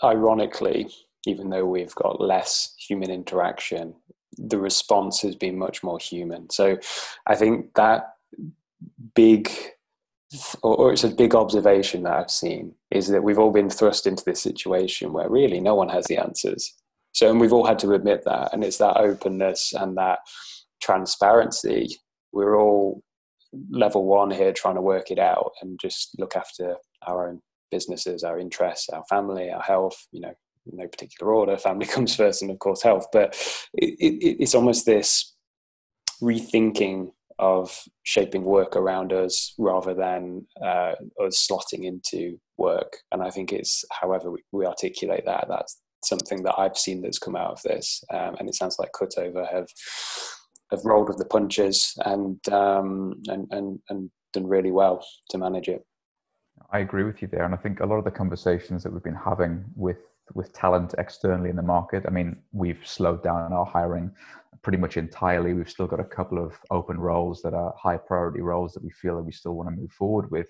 Ironically, 0.05 0.91
even 1.27 1.51
though 1.51 1.67
we've 1.67 1.95
got 1.95 2.21
less 2.21 2.75
human 2.79 3.11
interaction, 3.11 3.95
the 4.37 4.59
response 4.59 5.21
has 5.23 5.35
been 5.35 5.59
much 5.59 5.83
more 5.83 5.99
human. 5.99 6.49
So 6.51 6.79
I 7.27 7.35
think 7.35 7.75
that 7.75 8.15
big, 9.15 9.51
or, 10.63 10.77
or 10.77 10.93
it's 10.93 11.05
a 11.05 11.09
big 11.09 11.35
observation 11.35 12.03
that 12.05 12.13
I've 12.13 12.31
seen, 12.31 12.75
is 12.91 13.09
that 13.09 13.23
we've 13.23 13.39
all 13.39 13.51
been 13.51 13.71
thrust 13.71 14.07
into 14.07 14.25
this 14.25 14.41
situation 14.43 15.13
where 15.13 15.29
really 15.29 15.61
no 15.61 15.75
one 15.75 15.89
has 15.89 16.05
the 16.05 16.19
answers. 16.19 16.75
So, 17.13 17.31
and 17.31 17.41
we've 17.41 17.53
all 17.53 17.67
had 17.67 17.79
to 17.81 17.93
admit 17.95 18.25
that, 18.25 18.51
and 18.53 18.63
it's 18.63 18.79
that 18.79 18.97
openness 18.97 19.73
and 19.73 19.97
that 19.97 20.21
transparency. 20.83 21.89
We're 22.33 22.57
all 22.57 23.03
level 23.71 24.05
one 24.05 24.31
here 24.31 24.53
trying 24.53 24.75
to 24.75 24.83
work 24.83 25.11
it 25.11 25.19
out 25.19 25.53
and 25.63 25.79
just 25.81 26.11
look 26.19 26.37
after 26.37 26.77
our 27.07 27.29
own 27.29 27.41
businesses, 27.71 28.23
our 28.23 28.39
interests, 28.39 28.89
our 28.91 29.05
family, 29.09 29.51
our 29.51 29.63
health, 29.63 30.07
you 30.13 30.21
know, 30.21 30.35
no 30.67 30.87
particular 30.87 31.33
order. 31.33 31.57
Family 31.57 31.87
comes 31.95 32.15
first, 32.15 32.43
and 32.43 32.51
of 32.51 32.59
course, 32.59 32.83
health. 32.83 33.07
But 33.13 33.37
it, 33.75 33.95
it, 33.99 34.43
it's 34.43 34.55
almost 34.55 34.87
this 34.87 35.35
rethinking 36.23 37.11
of 37.39 37.85
shaping 38.03 38.43
work 38.43 38.75
around 38.75 39.13
us 39.13 39.55
rather 39.59 39.95
than 39.95 40.47
uh, 40.61 40.95
us 41.25 41.47
slotting 41.49 41.85
into 41.85 42.39
work. 42.57 42.97
And 43.13 43.23
I 43.23 43.31
think 43.31 43.53
it's 43.53 43.85
however 43.93 44.31
we, 44.33 44.43
we 44.51 44.67
articulate 44.67 45.25
that, 45.27 45.47
that's 45.49 45.79
something 46.05 46.43
that 46.45 46.55
I've 46.59 46.77
seen 46.77 47.03
that's 47.03 47.19
come 47.19 47.37
out 47.37 47.53
of 47.53 47.63
this, 47.63 48.03
um, 48.13 48.37
and 48.39 48.49
it 48.49 48.55
sounds 48.55 48.77
like 48.79 48.91
Cutover 48.93 49.51
have 49.51 49.69
have 50.71 50.85
rolled 50.85 51.09
with 51.09 51.19
the 51.19 51.25
punches 51.25 51.95
and 52.05 52.47
um, 52.49 53.15
and 53.29 53.47
and 53.51 53.79
and 53.89 54.11
done 54.33 54.47
really 54.47 54.71
well 54.71 55.05
to 55.31 55.39
manage 55.39 55.69
it. 55.69 55.85
I 56.73 56.81
agree 56.81 57.05
with 57.05 57.23
you 57.23 57.29
there, 57.29 57.45
and 57.45 57.55
I 57.55 57.59
think 57.59 57.81
a 57.81 57.87
lot 57.87 57.97
of 57.97 58.05
the 58.05 58.11
conversations 58.11 58.83
that 58.83 58.93
we've 58.93 59.03
been 59.03 59.15
having 59.15 59.65
with 59.75 59.99
with 60.35 60.53
talent 60.53 60.95
externally 60.99 61.51
in 61.51 61.57
the 61.57 61.63
market. 61.63 62.05
I 62.07 62.11
mean, 62.11 62.37
we've 62.53 62.87
slowed 62.87 63.23
down 63.23 63.53
our 63.53 63.65
hiring 63.65 64.11
pretty 64.63 64.79
much 64.79 64.97
entirely. 64.97 65.55
We've 65.55 65.71
still 65.71 65.87
got 65.87 66.01
a 66.01 66.05
couple 66.05 66.45
of 66.45 66.53
open 66.71 66.99
roles 66.99 67.43
that 67.43 67.55
are 67.55 67.75
high 67.79 67.97
priority 67.97 68.41
roles 68.41 68.73
that 68.73 68.83
we 68.83 68.91
feel 68.91 69.17
that 69.17 69.23
we 69.23 69.33
still 69.33 69.55
want 69.55 69.69
to 69.71 69.77
move 69.77 69.93
forward 69.93 70.31
with. 70.31 70.49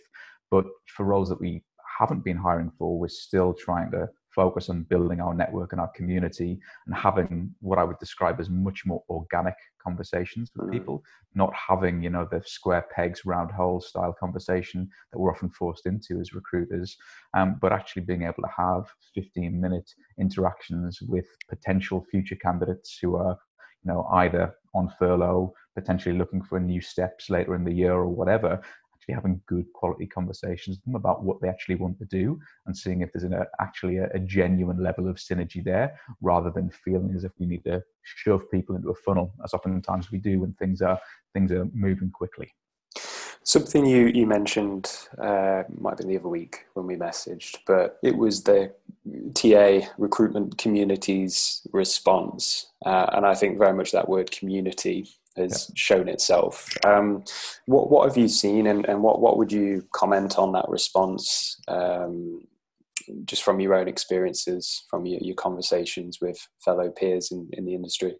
But 0.50 0.64
for 0.88 1.04
roles 1.04 1.28
that 1.28 1.40
we 1.40 1.62
haven't 1.98 2.24
been 2.24 2.36
hiring 2.36 2.72
for, 2.78 2.98
we're 2.98 3.08
still 3.08 3.54
trying 3.54 3.90
to 3.92 4.08
focus 4.34 4.68
on 4.68 4.82
building 4.84 5.20
our 5.20 5.34
network 5.34 5.72
and 5.72 5.80
our 5.80 5.90
community 5.94 6.58
and 6.86 6.94
having 6.94 7.54
what 7.60 7.78
I 7.78 7.84
would 7.84 7.98
describe 7.98 8.40
as 8.40 8.50
much 8.50 8.84
more 8.86 9.02
organic 9.08 9.54
conversations 9.82 10.50
with 10.54 10.68
mm. 10.68 10.72
people, 10.72 11.02
not 11.34 11.52
having, 11.54 12.02
you 12.02 12.10
know, 12.10 12.26
the 12.30 12.42
square 12.44 12.86
pegs, 12.94 13.24
round 13.24 13.50
holes 13.50 13.88
style 13.88 14.14
conversation 14.18 14.88
that 15.12 15.18
we're 15.18 15.32
often 15.32 15.50
forced 15.50 15.86
into 15.86 16.20
as 16.20 16.34
recruiters, 16.34 16.96
um, 17.34 17.58
but 17.60 17.72
actually 17.72 18.02
being 18.02 18.22
able 18.22 18.42
to 18.42 18.52
have 18.56 18.84
15 19.14 19.60
minute 19.60 19.90
interactions 20.18 21.00
with 21.02 21.26
potential 21.48 22.04
future 22.10 22.36
candidates 22.36 22.98
who 23.00 23.16
are, 23.16 23.36
you 23.82 23.92
know, 23.92 24.06
either 24.12 24.54
on 24.74 24.92
furlough, 24.98 25.52
potentially 25.74 26.16
looking 26.16 26.42
for 26.42 26.60
new 26.60 26.80
steps 26.80 27.30
later 27.30 27.54
in 27.54 27.64
the 27.64 27.72
year 27.72 27.92
or 27.92 28.08
whatever, 28.08 28.60
actually 29.08 29.14
having 29.14 29.40
good 29.46 29.72
quality 29.72 30.06
conversations 30.06 30.76
with 30.76 30.84
them 30.84 30.94
about 30.94 31.22
what 31.22 31.40
they 31.40 31.48
actually 31.48 31.76
want 31.76 31.98
to 31.98 32.04
do 32.04 32.38
and 32.66 32.76
seeing 32.76 33.00
if 33.00 33.12
there's 33.12 33.24
an, 33.24 33.32
a, 33.32 33.46
actually 33.60 33.98
a, 33.98 34.08
a 34.14 34.18
genuine 34.18 34.82
level 34.82 35.08
of 35.08 35.16
synergy 35.16 35.64
there 35.64 35.98
rather 36.20 36.50
than 36.50 36.70
feeling 36.70 37.12
as 37.16 37.24
if 37.24 37.32
we 37.38 37.46
need 37.46 37.64
to 37.64 37.82
shove 38.02 38.50
people 38.50 38.76
into 38.76 38.90
a 38.90 38.94
funnel 38.94 39.32
as 39.44 39.54
oftentimes 39.54 40.10
we 40.10 40.18
do 40.18 40.40
when 40.40 40.52
things 40.54 40.82
are 40.82 40.98
things 41.34 41.52
are 41.52 41.66
moving 41.72 42.10
quickly. 42.10 42.52
Something 43.44 43.86
you, 43.86 44.08
you 44.08 44.26
mentioned 44.26 44.92
uh, 45.18 45.62
might 45.78 45.92
have 45.92 45.98
been 45.98 46.08
the 46.08 46.18
other 46.18 46.28
week 46.28 46.66
when 46.74 46.86
we 46.86 46.96
messaged, 46.96 47.58
but 47.66 47.98
it 48.02 48.14
was 48.14 48.42
the 48.42 48.74
TA 49.34 49.88
recruitment 49.96 50.58
community's 50.58 51.66
response. 51.72 52.66
Uh, 52.84 53.06
and 53.12 53.24
I 53.24 53.34
think 53.34 53.58
very 53.58 53.72
much 53.72 53.92
that 53.92 54.08
word 54.08 54.30
community 54.30 55.08
has 55.38 55.68
yeah. 55.70 55.74
shown 55.76 56.08
itself. 56.08 56.68
Um, 56.84 57.24
what 57.68 57.90
what 57.90 58.08
have 58.08 58.16
you 58.16 58.28
seen, 58.28 58.66
and, 58.66 58.88
and 58.88 59.02
what 59.02 59.20
what 59.20 59.36
would 59.36 59.52
you 59.52 59.86
comment 59.92 60.38
on 60.38 60.52
that 60.52 60.68
response? 60.68 61.60
Um, 61.68 62.42
just 63.24 63.42
from 63.42 63.60
your 63.60 63.74
own 63.74 63.88
experiences, 63.88 64.84
from 64.90 65.06
your, 65.06 65.20
your 65.20 65.36
conversations 65.36 66.18
with 66.20 66.38
fellow 66.62 66.90
peers 66.90 67.30
in, 67.30 67.48
in 67.52 67.64
the 67.64 67.74
industry. 67.74 68.16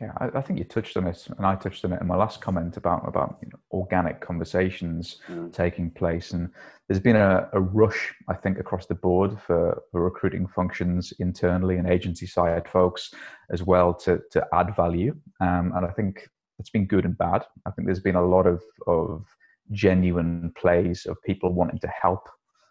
Yeah, 0.00 0.10
I, 0.18 0.38
I, 0.38 0.40
think 0.40 0.58
you 0.58 0.64
touched 0.64 0.96
on 0.96 1.06
it, 1.06 1.24
and 1.36 1.46
I 1.46 1.54
touched 1.54 1.84
on 1.84 1.92
it 1.92 2.00
in 2.00 2.08
my 2.08 2.16
last 2.16 2.40
comment 2.40 2.76
about 2.76 3.06
about 3.08 3.38
you 3.42 3.48
know, 3.48 3.58
organic 3.72 4.20
conversations 4.20 5.18
mm. 5.28 5.52
taking 5.52 5.90
place, 5.90 6.32
and 6.32 6.48
there's 6.88 7.00
been 7.00 7.16
a, 7.16 7.48
a, 7.52 7.60
rush, 7.60 8.12
I 8.28 8.34
think, 8.34 8.58
across 8.58 8.86
the 8.86 8.96
board 8.96 9.38
for, 9.46 9.82
for 9.90 10.02
recruiting 10.02 10.48
functions 10.48 11.12
internally 11.18 11.76
and 11.76 11.88
agency 11.88 12.26
side 12.26 12.68
folks 12.68 13.12
as 13.50 13.62
well 13.62 13.94
to 13.94 14.20
to 14.32 14.44
add 14.52 14.74
value, 14.76 15.16
um, 15.40 15.72
and 15.76 15.86
I 15.86 15.90
think 15.90 16.28
it's 16.58 16.70
been 16.70 16.86
good 16.86 17.04
and 17.04 17.16
bad. 17.16 17.44
I 17.66 17.70
think 17.70 17.86
there's 17.86 18.00
been 18.00 18.16
a 18.16 18.26
lot 18.26 18.46
of 18.46 18.62
of 18.86 19.24
genuine 19.70 20.52
plays 20.56 21.06
of 21.06 21.22
people 21.22 21.52
wanting 21.52 21.78
to 21.80 21.88
help 21.88 22.28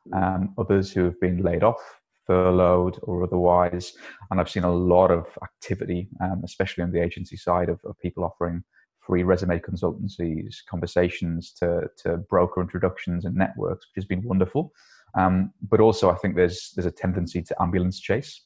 mm. 0.08 0.22
um, 0.22 0.54
others 0.58 0.92
who 0.92 1.04
have 1.04 1.20
been 1.20 1.42
laid 1.42 1.64
off 1.64 1.82
furloughed 2.26 3.00
or 3.04 3.24
otherwise. 3.24 3.94
And 4.32 4.40
I've 4.40 4.50
seen 4.50 4.64
a 4.64 4.74
lot 4.74 5.12
of 5.12 5.28
activity, 5.44 6.10
um, 6.22 6.42
especially 6.44 6.84
on 6.84 6.92
the 6.92 7.02
agency 7.02 7.38
side, 7.38 7.70
of, 7.70 7.80
of, 7.84 8.00
people 8.00 8.24
offering 8.24 8.64
free 9.00 9.24
resume 9.24 9.60
consultancies, 9.60 10.56
conversations 10.70 11.52
to, 11.60 11.90
to 11.98 12.18
broker 12.18 12.62
introductions 12.62 13.26
and 13.26 13.36
networks, 13.36 13.88
which 13.88 13.96
has 13.96 14.06
been 14.06 14.24
wonderful. 14.24 14.72
Um, 15.16 15.52
but 15.70 15.80
also, 15.80 16.10
I 16.10 16.16
think 16.16 16.36
there's 16.36 16.72
there's 16.76 16.88
a 16.88 16.92
tendency 16.92 17.42
to 17.44 17.62
ambulance 17.62 18.00
chase 18.00 18.42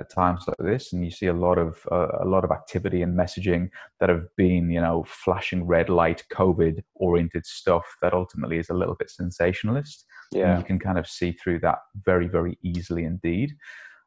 at 0.00 0.10
times 0.10 0.44
like 0.48 0.56
this, 0.58 0.92
and 0.92 1.04
you 1.04 1.10
see 1.10 1.26
a 1.26 1.32
lot 1.32 1.58
of 1.58 1.86
uh, 1.92 2.08
a 2.20 2.26
lot 2.26 2.44
of 2.44 2.50
activity 2.50 3.02
and 3.02 3.18
messaging 3.18 3.68
that 4.00 4.08
have 4.08 4.26
been, 4.36 4.70
you 4.70 4.80
know, 4.80 5.04
flashing 5.06 5.66
red 5.66 5.88
light, 5.88 6.24
COVID 6.32 6.82
oriented 6.96 7.46
stuff 7.46 7.84
that 8.02 8.14
ultimately 8.14 8.58
is 8.58 8.70
a 8.70 8.74
little 8.74 8.96
bit 8.96 9.10
sensationalist 9.10 10.04
yeah. 10.32 10.58
you 10.58 10.64
can 10.64 10.78
kind 10.78 10.98
of 10.98 11.06
see 11.06 11.32
through 11.32 11.60
that 11.60 11.78
very 12.04 12.28
very 12.28 12.58
easily 12.62 13.04
indeed 13.04 13.52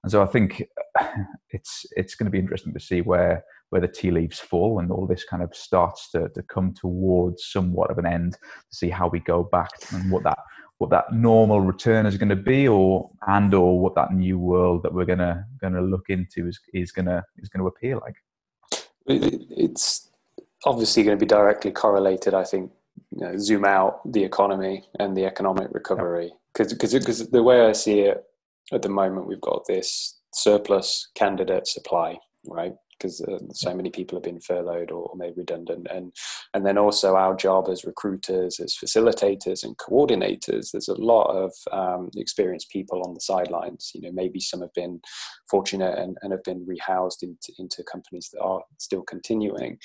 and 0.03 0.11
so 0.11 0.21
i 0.21 0.25
think 0.25 0.63
it's 1.51 1.85
it's 1.91 2.15
going 2.15 2.25
to 2.25 2.31
be 2.31 2.39
interesting 2.39 2.73
to 2.73 2.79
see 2.79 3.01
where 3.01 3.43
where 3.69 3.81
the 3.81 3.87
tea 3.87 4.11
leaves 4.11 4.39
fall 4.39 4.79
and 4.79 4.91
all 4.91 5.07
this 5.07 5.23
kind 5.23 5.41
of 5.41 5.55
starts 5.55 6.11
to, 6.11 6.29
to 6.29 6.43
come 6.43 6.73
towards 6.73 7.43
somewhat 7.43 7.89
of 7.89 7.97
an 7.97 8.05
end 8.05 8.33
to 8.33 8.77
see 8.77 8.89
how 8.89 9.07
we 9.07 9.19
go 9.19 9.43
back 9.43 9.71
and 9.91 10.11
what 10.11 10.23
that 10.23 10.37
what 10.79 10.89
that 10.89 11.13
normal 11.13 11.61
return 11.61 12.05
is 12.05 12.17
going 12.17 12.29
to 12.29 12.35
be 12.35 12.67
or 12.67 13.09
and 13.27 13.53
or 13.53 13.79
what 13.79 13.95
that 13.95 14.11
new 14.11 14.37
world 14.37 14.83
that 14.83 14.93
we're 14.93 15.05
going 15.05 15.19
to 15.19 15.43
going 15.61 15.73
to 15.73 15.81
look 15.81 16.05
into 16.09 16.47
is 16.47 16.59
is 16.73 16.91
going 16.91 17.05
to 17.05 17.23
is 17.37 17.49
going 17.49 17.61
to 17.61 17.67
appear 17.67 17.97
like 17.97 18.15
it's 19.05 20.09
obviously 20.65 21.03
going 21.03 21.17
to 21.17 21.23
be 21.23 21.27
directly 21.27 21.71
correlated 21.71 22.33
i 22.33 22.43
think 22.43 22.71
you 23.15 23.25
know, 23.25 23.37
zoom 23.37 23.65
out 23.65 23.99
the 24.11 24.23
economy 24.23 24.83
and 24.99 25.15
the 25.15 25.25
economic 25.25 25.67
recovery. 25.71 26.31
Because 26.53 26.73
because 26.73 27.29
the 27.29 27.43
way 27.43 27.61
I 27.61 27.71
see 27.71 28.01
it 28.01 28.23
at 28.71 28.81
the 28.81 28.89
moment, 28.89 29.27
we've 29.27 29.41
got 29.41 29.65
this 29.67 30.19
surplus 30.33 31.09
candidate 31.15 31.67
supply, 31.67 32.17
right? 32.47 32.73
Because 32.97 33.21
uh, 33.21 33.39
so 33.53 33.75
many 33.75 33.89
people 33.89 34.17
have 34.17 34.23
been 34.23 34.39
furloughed 34.39 34.91
or, 34.91 35.11
made 35.15 35.33
redundant. 35.37 35.87
And 35.91 36.11
and 36.53 36.65
then 36.65 36.77
also 36.77 37.15
our 37.15 37.35
job 37.35 37.69
as 37.69 37.85
recruiters 37.85 38.59
as 38.59 38.75
facilitators 38.75 39.63
and 39.63 39.77
coordinators 39.77 40.71
there's 40.71 40.87
a 40.87 40.99
lot 40.99 41.25
of 41.25 41.53
um, 41.71 42.09
experienced 42.15 42.69
people 42.69 43.01
on 43.05 43.13
the 43.13 43.21
sidelines. 43.21 43.91
You 43.93 44.01
know 44.01 44.11
maybe 44.11 44.39
some 44.39 44.61
have 44.61 44.73
been 44.73 44.99
fortunate 45.49 45.97
and, 45.97 46.17
and 46.21 46.31
have 46.31 46.43
been 46.43 46.65
rehoused 46.65 47.21
into, 47.21 47.53
into 47.59 47.83
companies 47.83 48.29
that 48.33 48.41
are 48.41 48.61
still 48.79 49.03
continuing. 49.03 49.77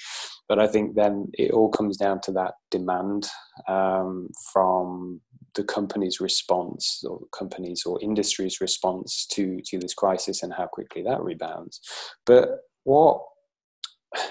But 0.49 0.59
i 0.59 0.67
think 0.67 0.95
then 0.95 1.29
it 1.35 1.51
all 1.51 1.69
comes 1.69 1.97
down 1.97 2.21
to 2.23 2.33
that 2.33 2.55
demand 2.71 3.29
um, 3.69 4.29
from 4.53 5.21
the 5.55 5.65
company's 5.65 6.21
response 6.21 7.03
or 7.07 7.21
companies 7.37 7.83
or 7.85 8.01
industry's 8.01 8.61
response 8.61 9.27
to 9.27 9.61
to 9.67 9.79
this 9.79 9.95
crisis 9.95 10.43
and 10.43 10.53
how 10.53 10.67
quickly 10.67 11.03
that 11.03 11.23
rebounds. 11.23 11.81
But 12.27 12.61
what 12.89 13.23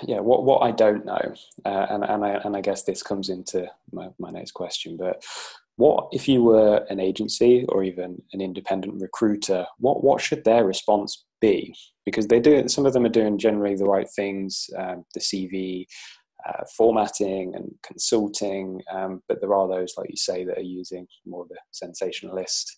yeah 0.02 0.20
what 0.20 0.44
what 0.44 0.64
i 0.64 0.72
don't 0.72 1.06
know 1.06 1.22
uh, 1.66 1.86
and 1.92 2.04
and 2.04 2.26
I, 2.26 2.30
and 2.44 2.58
I 2.58 2.62
guess 2.62 2.84
this 2.84 3.04
comes 3.04 3.30
into 3.30 3.68
my, 3.92 4.10
my 4.18 4.32
next 4.32 4.52
question 4.52 4.98
but 4.98 5.24
what 5.76 6.08
if 6.12 6.28
you 6.28 6.42
were 6.44 6.78
an 6.90 7.00
agency 7.00 7.66
or 7.70 7.84
even 7.84 8.20
an 8.34 8.42
independent 8.42 9.00
recruiter 9.00 9.66
what 9.78 10.04
what 10.04 10.20
should 10.22 10.44
their 10.44 10.66
response 10.66 11.26
be? 11.40 11.76
Because 12.04 12.28
they 12.28 12.40
do 12.40 12.68
some 12.68 12.88
of 12.88 12.94
them 12.94 13.06
are 13.06 13.20
doing 13.20 13.38
generally 13.38 13.76
the 13.76 13.86
right 13.86 14.10
things 14.16 14.68
um, 14.80 15.06
the 15.14 15.20
cv 15.20 15.86
uh, 16.48 16.64
formatting 16.76 17.54
and 17.56 17.70
consulting 17.84 18.82
um, 18.92 19.22
but 19.28 19.40
there 19.40 19.54
are 19.54 19.68
those 19.68 19.94
like 19.98 20.10
you 20.10 20.18
say 20.18 20.44
that 20.46 20.58
are 20.58 20.74
using 20.80 21.06
more 21.26 21.46
a 21.52 21.56
sensationalist 21.72 22.76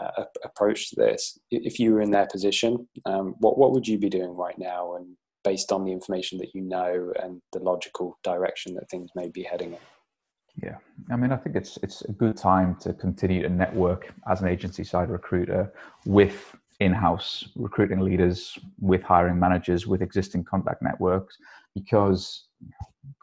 uh, 0.00 0.24
approach 0.44 0.90
to 0.90 0.96
this. 0.96 1.38
If 1.50 1.78
you 1.78 1.94
were 1.94 2.00
in 2.00 2.10
their 2.10 2.26
position, 2.26 2.88
um, 3.04 3.34
what 3.38 3.58
what 3.58 3.72
would 3.72 3.86
you 3.86 3.98
be 3.98 4.08
doing 4.08 4.34
right 4.36 4.58
now, 4.58 4.96
and 4.96 5.16
based 5.44 5.72
on 5.72 5.84
the 5.84 5.92
information 5.92 6.38
that 6.38 6.54
you 6.54 6.62
know 6.62 7.12
and 7.22 7.40
the 7.52 7.60
logical 7.60 8.18
direction 8.22 8.74
that 8.74 8.90
things 8.90 9.10
may 9.14 9.28
be 9.28 9.42
heading 9.42 9.72
in? 9.72 9.78
Yeah, 10.62 10.76
I 11.10 11.16
mean, 11.16 11.32
I 11.32 11.36
think 11.36 11.56
it's 11.56 11.78
it's 11.82 12.02
a 12.02 12.12
good 12.12 12.36
time 12.36 12.76
to 12.80 12.92
continue 12.92 13.42
to 13.42 13.48
network 13.48 14.12
as 14.30 14.40
an 14.40 14.48
agency 14.48 14.84
side 14.84 15.10
recruiter 15.10 15.72
with 16.04 16.56
in-house 16.80 17.48
recruiting 17.56 18.00
leaders, 18.00 18.58
with 18.80 19.02
hiring 19.02 19.38
managers, 19.38 19.86
with 19.86 20.00
existing 20.00 20.44
contact 20.44 20.80
networks, 20.80 21.36
because 21.74 22.48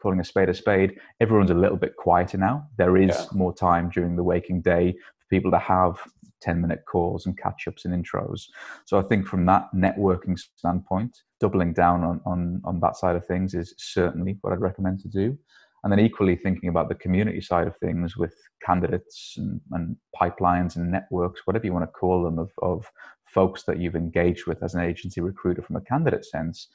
calling 0.00 0.20
a 0.20 0.24
spade 0.24 0.48
a 0.48 0.54
spade, 0.54 0.98
everyone's 1.20 1.50
a 1.50 1.54
little 1.54 1.76
bit 1.76 1.96
quieter 1.96 2.38
now. 2.38 2.66
There 2.76 2.96
is 2.96 3.10
yeah. 3.10 3.26
more 3.32 3.54
time 3.54 3.90
during 3.90 4.16
the 4.16 4.22
waking 4.22 4.62
day 4.62 4.96
people 5.30 5.50
to 5.50 5.58
have 5.58 5.98
10 6.42 6.60
minute 6.60 6.84
calls 6.86 7.26
and 7.26 7.38
catch 7.38 7.66
ups 7.66 7.84
and 7.84 7.94
intros. 8.04 8.42
So 8.84 8.98
I 8.98 9.02
think 9.02 9.26
from 9.26 9.46
that 9.46 9.68
networking 9.74 10.38
standpoint, 10.56 11.16
doubling 11.40 11.72
down 11.72 12.04
on, 12.04 12.20
on, 12.24 12.60
on 12.64 12.80
that 12.80 12.96
side 12.96 13.16
of 13.16 13.26
things 13.26 13.54
is 13.54 13.74
certainly 13.78 14.38
what 14.40 14.52
I'd 14.52 14.60
recommend 14.60 15.00
to 15.00 15.08
do. 15.08 15.38
And 15.82 15.92
then 15.92 16.00
equally 16.00 16.34
thinking 16.34 16.68
about 16.68 16.88
the 16.88 16.96
community 16.96 17.40
side 17.40 17.68
of 17.68 17.76
things 17.76 18.16
with 18.16 18.34
candidates 18.64 19.34
and, 19.36 19.60
and 19.70 19.96
pipelines 20.20 20.76
and 20.76 20.90
networks, 20.90 21.42
whatever 21.46 21.64
you 21.64 21.72
want 21.72 21.84
to 21.84 21.92
call 21.92 22.24
them, 22.24 22.38
of, 22.38 22.50
of 22.60 22.90
folks 23.26 23.62
that 23.64 23.78
you've 23.78 23.94
engaged 23.94 24.46
with 24.46 24.62
as 24.62 24.74
an 24.74 24.80
agency 24.80 25.20
recruiter 25.20 25.62
from 25.62 25.76
a 25.76 25.80
candidate 25.80 26.24
sense, 26.24 26.68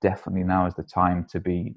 definitely 0.00 0.44
now 0.44 0.66
is 0.66 0.74
the 0.74 0.82
time 0.82 1.26
to 1.30 1.40
be 1.40 1.74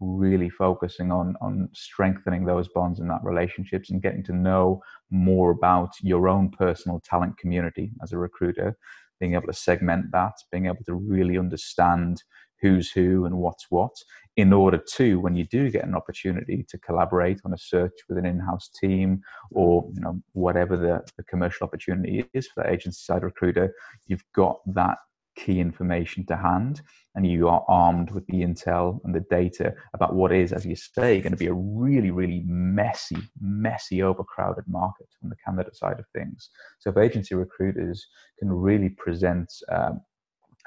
really 0.00 0.48
focusing 0.50 1.10
on 1.10 1.34
on 1.40 1.68
strengthening 1.72 2.44
those 2.44 2.68
bonds 2.68 3.00
and 3.00 3.10
that 3.10 3.24
relationships 3.24 3.90
and 3.90 4.02
getting 4.02 4.22
to 4.22 4.32
know 4.32 4.80
more 5.10 5.50
about 5.50 5.90
your 6.00 6.28
own 6.28 6.50
personal 6.50 7.00
talent 7.04 7.36
community 7.38 7.90
as 8.02 8.12
a 8.12 8.18
recruiter 8.18 8.76
being 9.20 9.34
able 9.34 9.46
to 9.46 9.52
segment 9.52 10.06
that 10.12 10.34
being 10.52 10.66
able 10.66 10.84
to 10.84 10.94
really 10.94 11.38
understand 11.38 12.22
who's 12.60 12.90
who 12.92 13.24
and 13.26 13.36
what's 13.36 13.66
what 13.70 13.92
in 14.36 14.52
order 14.52 14.78
to 14.78 15.20
when 15.20 15.34
you 15.34 15.44
do 15.44 15.70
get 15.70 15.84
an 15.84 15.94
opportunity 15.94 16.64
to 16.68 16.78
collaborate 16.78 17.40
on 17.44 17.52
a 17.52 17.58
search 17.58 17.92
with 18.08 18.18
an 18.18 18.26
in-house 18.26 18.70
team 18.80 19.20
or 19.50 19.88
you 19.94 20.00
know 20.00 20.20
whatever 20.32 20.76
the, 20.76 21.00
the 21.16 21.24
commercial 21.24 21.66
opportunity 21.66 22.24
is 22.32 22.46
for 22.48 22.62
the 22.62 22.70
agency 22.70 23.00
side 23.00 23.22
recruiter 23.22 23.74
you've 24.06 24.24
got 24.34 24.60
that 24.66 24.98
key 25.36 25.60
information 25.60 26.24
to 26.26 26.36
hand 26.36 26.80
and 27.14 27.26
you 27.26 27.48
are 27.48 27.64
armed 27.68 28.10
with 28.10 28.26
the 28.26 28.42
intel 28.42 29.00
and 29.04 29.14
the 29.14 29.24
data 29.30 29.74
about 29.92 30.14
what 30.14 30.32
is, 30.32 30.52
as 30.52 30.66
you 30.66 30.76
say, 30.76 31.20
going 31.20 31.32
to 31.32 31.38
be 31.38 31.46
a 31.46 31.52
really, 31.52 32.10
really 32.10 32.42
messy, 32.46 33.16
messy, 33.40 34.02
overcrowded 34.02 34.64
market 34.66 35.08
on 35.22 35.28
the 35.28 35.36
candidate 35.44 35.76
side 35.76 35.98
of 35.98 36.06
things. 36.14 36.50
So 36.78 36.90
if 36.90 36.96
agency 36.96 37.34
recruiters 37.34 38.06
can 38.38 38.50
really 38.50 38.90
present 38.90 39.52
um, 39.70 40.00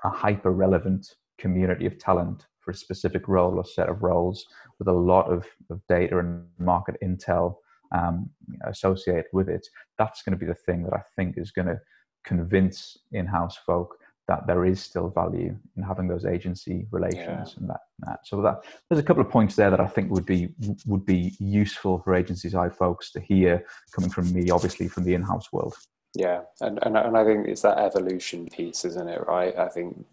a 0.03 0.09
hyper 0.09 0.51
relevant 0.51 1.15
community 1.38 1.86
of 1.86 1.97
talent 2.00 2.45
for 2.59 2.71
a 2.71 2.75
specific 2.75 3.27
role 3.27 3.57
or 3.57 3.65
set 3.65 3.89
of 3.89 4.03
roles 4.03 4.45
with 4.79 4.88
a 4.88 4.93
lot 4.93 5.31
of, 5.31 5.45
of 5.69 5.81
data 5.88 6.19
and 6.19 6.45
market 6.59 6.95
intel 7.03 7.55
um, 7.95 8.29
associated 8.65 9.25
with 9.33 9.50
it, 9.50 9.65
that's 9.97 10.21
going 10.21 10.38
to 10.38 10.39
be 10.39 10.45
the 10.45 10.53
thing 10.53 10.83
that 10.83 10.93
I 10.93 11.01
think 11.15 11.38
is 11.38 11.51
going 11.51 11.67
to 11.67 11.79
convince 12.25 12.97
in-house 13.13 13.57
folk 13.65 13.95
that 14.27 14.46
there 14.46 14.65
is 14.65 14.81
still 14.81 15.10
value 15.10 15.55
in 15.77 15.84
having 15.84 16.07
those 16.07 16.25
agency 16.25 16.86
relations 16.91 17.53
yeah. 17.53 17.60
and 17.60 17.69
that, 17.69 17.79
that. 18.00 18.19
So 18.25 18.41
that 18.41 18.63
there's 18.89 19.00
a 19.00 19.03
couple 19.03 19.24
of 19.24 19.29
points 19.29 19.55
there 19.55 19.69
that 19.69 19.79
I 19.79 19.88
think 19.88 20.12
would 20.12 20.25
be 20.25 20.50
would 20.86 21.05
be 21.05 21.36
useful 21.39 22.00
for 22.00 22.13
agencies 22.13 22.53
I 22.53 22.69
folks 22.69 23.12
to 23.12 23.22
hear 23.22 23.65
coming 23.93 24.10
from 24.10 24.31
me, 24.34 24.50
obviously 24.50 24.88
from 24.88 25.05
the 25.05 25.13
in-house 25.13 25.51
world. 25.53 25.75
Yeah, 26.13 26.41
and, 26.62 26.79
and 26.81 26.98
and 26.98 27.17
I 27.17 27.24
think 27.24 27.48
it's 27.48 27.62
that 27.62 27.77
evolution 27.77 28.48
piece, 28.48 28.84
isn't 28.86 29.07
it? 29.07 29.25
Right. 29.27 29.57
I 29.57 29.69
think 29.69 30.05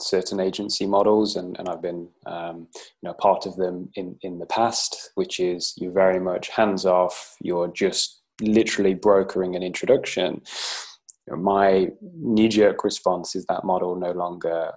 certain 0.00 0.40
agency 0.40 0.86
models, 0.86 1.36
and, 1.36 1.58
and 1.58 1.68
I've 1.68 1.82
been 1.82 2.08
um, 2.26 2.68
you 2.74 3.08
know 3.08 3.14
part 3.14 3.44
of 3.44 3.56
them 3.56 3.90
in 3.96 4.18
in 4.22 4.38
the 4.38 4.46
past, 4.46 5.10
which 5.14 5.40
is 5.40 5.74
you're 5.76 5.92
very 5.92 6.20
much 6.20 6.48
hands 6.48 6.86
off. 6.86 7.36
You're 7.42 7.68
just 7.68 8.22
literally 8.40 8.94
brokering 8.94 9.56
an 9.56 9.62
introduction 9.62 10.40
you 11.28 11.36
know, 11.36 11.42
my 11.42 11.88
knee 12.16 12.48
jerk 12.48 12.84
response 12.84 13.34
is 13.34 13.44
that 13.46 13.64
model 13.64 13.96
no 13.96 14.12
longer 14.12 14.72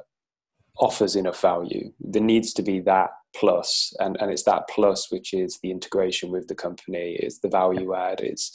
offers 0.77 1.15
enough 1.15 1.41
value. 1.41 1.91
There 1.99 2.21
needs 2.21 2.53
to 2.53 2.61
be 2.61 2.79
that 2.81 3.11
plus, 3.35 3.93
and, 3.99 4.17
and 4.19 4.31
it's 4.31 4.43
that 4.43 4.63
plus 4.69 5.11
which 5.11 5.33
is 5.33 5.59
the 5.61 5.71
integration 5.71 6.31
with 6.31 6.47
the 6.47 6.55
company, 6.55 7.17
it's 7.19 7.39
the 7.39 7.49
value 7.49 7.93
add, 7.93 8.19
it's, 8.19 8.51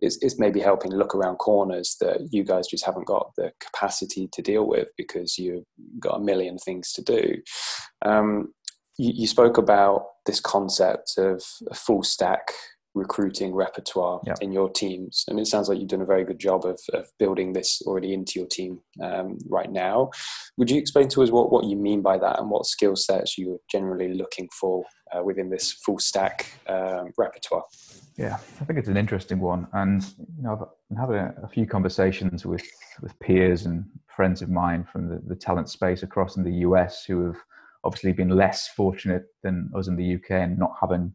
it's, 0.00 0.18
it's 0.22 0.38
maybe 0.38 0.60
helping 0.60 0.92
look 0.92 1.14
around 1.14 1.36
corners 1.36 1.96
that 2.00 2.28
you 2.32 2.42
guys 2.42 2.66
just 2.66 2.84
haven't 2.84 3.06
got 3.06 3.30
the 3.36 3.52
capacity 3.60 4.28
to 4.32 4.42
deal 4.42 4.66
with 4.66 4.88
because 4.96 5.38
you've 5.38 5.64
got 6.00 6.20
a 6.20 6.24
million 6.24 6.58
things 6.58 6.92
to 6.92 7.02
do. 7.02 7.36
Um, 8.04 8.52
you, 8.98 9.12
you 9.14 9.26
spoke 9.26 9.58
about 9.58 10.06
this 10.24 10.40
concept 10.40 11.14
of 11.18 11.42
a 11.70 11.74
full 11.74 12.02
stack 12.02 12.52
recruiting 12.96 13.54
repertoire 13.54 14.20
yeah. 14.26 14.34
in 14.40 14.52
your 14.52 14.70
teams. 14.70 15.24
And 15.28 15.38
it 15.38 15.46
sounds 15.46 15.68
like 15.68 15.78
you've 15.78 15.88
done 15.88 16.00
a 16.00 16.06
very 16.06 16.24
good 16.24 16.38
job 16.38 16.64
of, 16.64 16.80
of 16.94 17.06
building 17.18 17.52
this 17.52 17.82
already 17.86 18.14
into 18.14 18.40
your 18.40 18.48
team 18.48 18.80
um, 19.02 19.38
right 19.48 19.70
now. 19.70 20.10
Would 20.56 20.70
you 20.70 20.78
explain 20.78 21.08
to 21.08 21.22
us 21.22 21.30
what, 21.30 21.52
what 21.52 21.64
you 21.64 21.76
mean 21.76 22.00
by 22.00 22.18
that 22.18 22.40
and 22.40 22.50
what 22.50 22.64
skill 22.66 22.96
sets 22.96 23.36
you're 23.36 23.60
generally 23.70 24.14
looking 24.14 24.48
for 24.58 24.84
uh, 25.14 25.22
within 25.22 25.50
this 25.50 25.72
full 25.72 25.98
stack 25.98 26.50
um, 26.68 27.12
repertoire? 27.16 27.64
Yeah 28.16 28.38
i 28.60 28.64
think 28.64 28.78
it's 28.78 28.88
an 28.88 28.96
interesting 28.96 29.40
one. 29.40 29.66
And 29.74 30.02
you 30.18 30.42
know 30.42 30.52
i've 30.52 30.88
been 30.88 30.98
having 30.98 31.16
a, 31.16 31.34
a 31.44 31.48
few 31.48 31.66
conversations 31.66 32.46
with 32.46 32.66
with 33.02 33.18
peers 33.20 33.66
and 33.66 33.84
friends 34.14 34.40
of 34.40 34.48
mine 34.48 34.86
from 34.90 35.08
the, 35.08 35.20
the 35.26 35.36
talent 35.36 35.68
space 35.68 36.02
across 36.02 36.36
in 36.36 36.42
the 36.42 36.52
us 36.52 37.04
who 37.04 37.26
have 37.26 37.36
obviously 37.84 38.12
been 38.12 38.30
less 38.30 38.68
fortunate 38.68 39.24
than 39.42 39.70
us 39.76 39.86
in 39.86 39.96
the 39.96 40.14
uk 40.14 40.30
and 40.30 40.58
not 40.58 40.72
having 40.80 41.12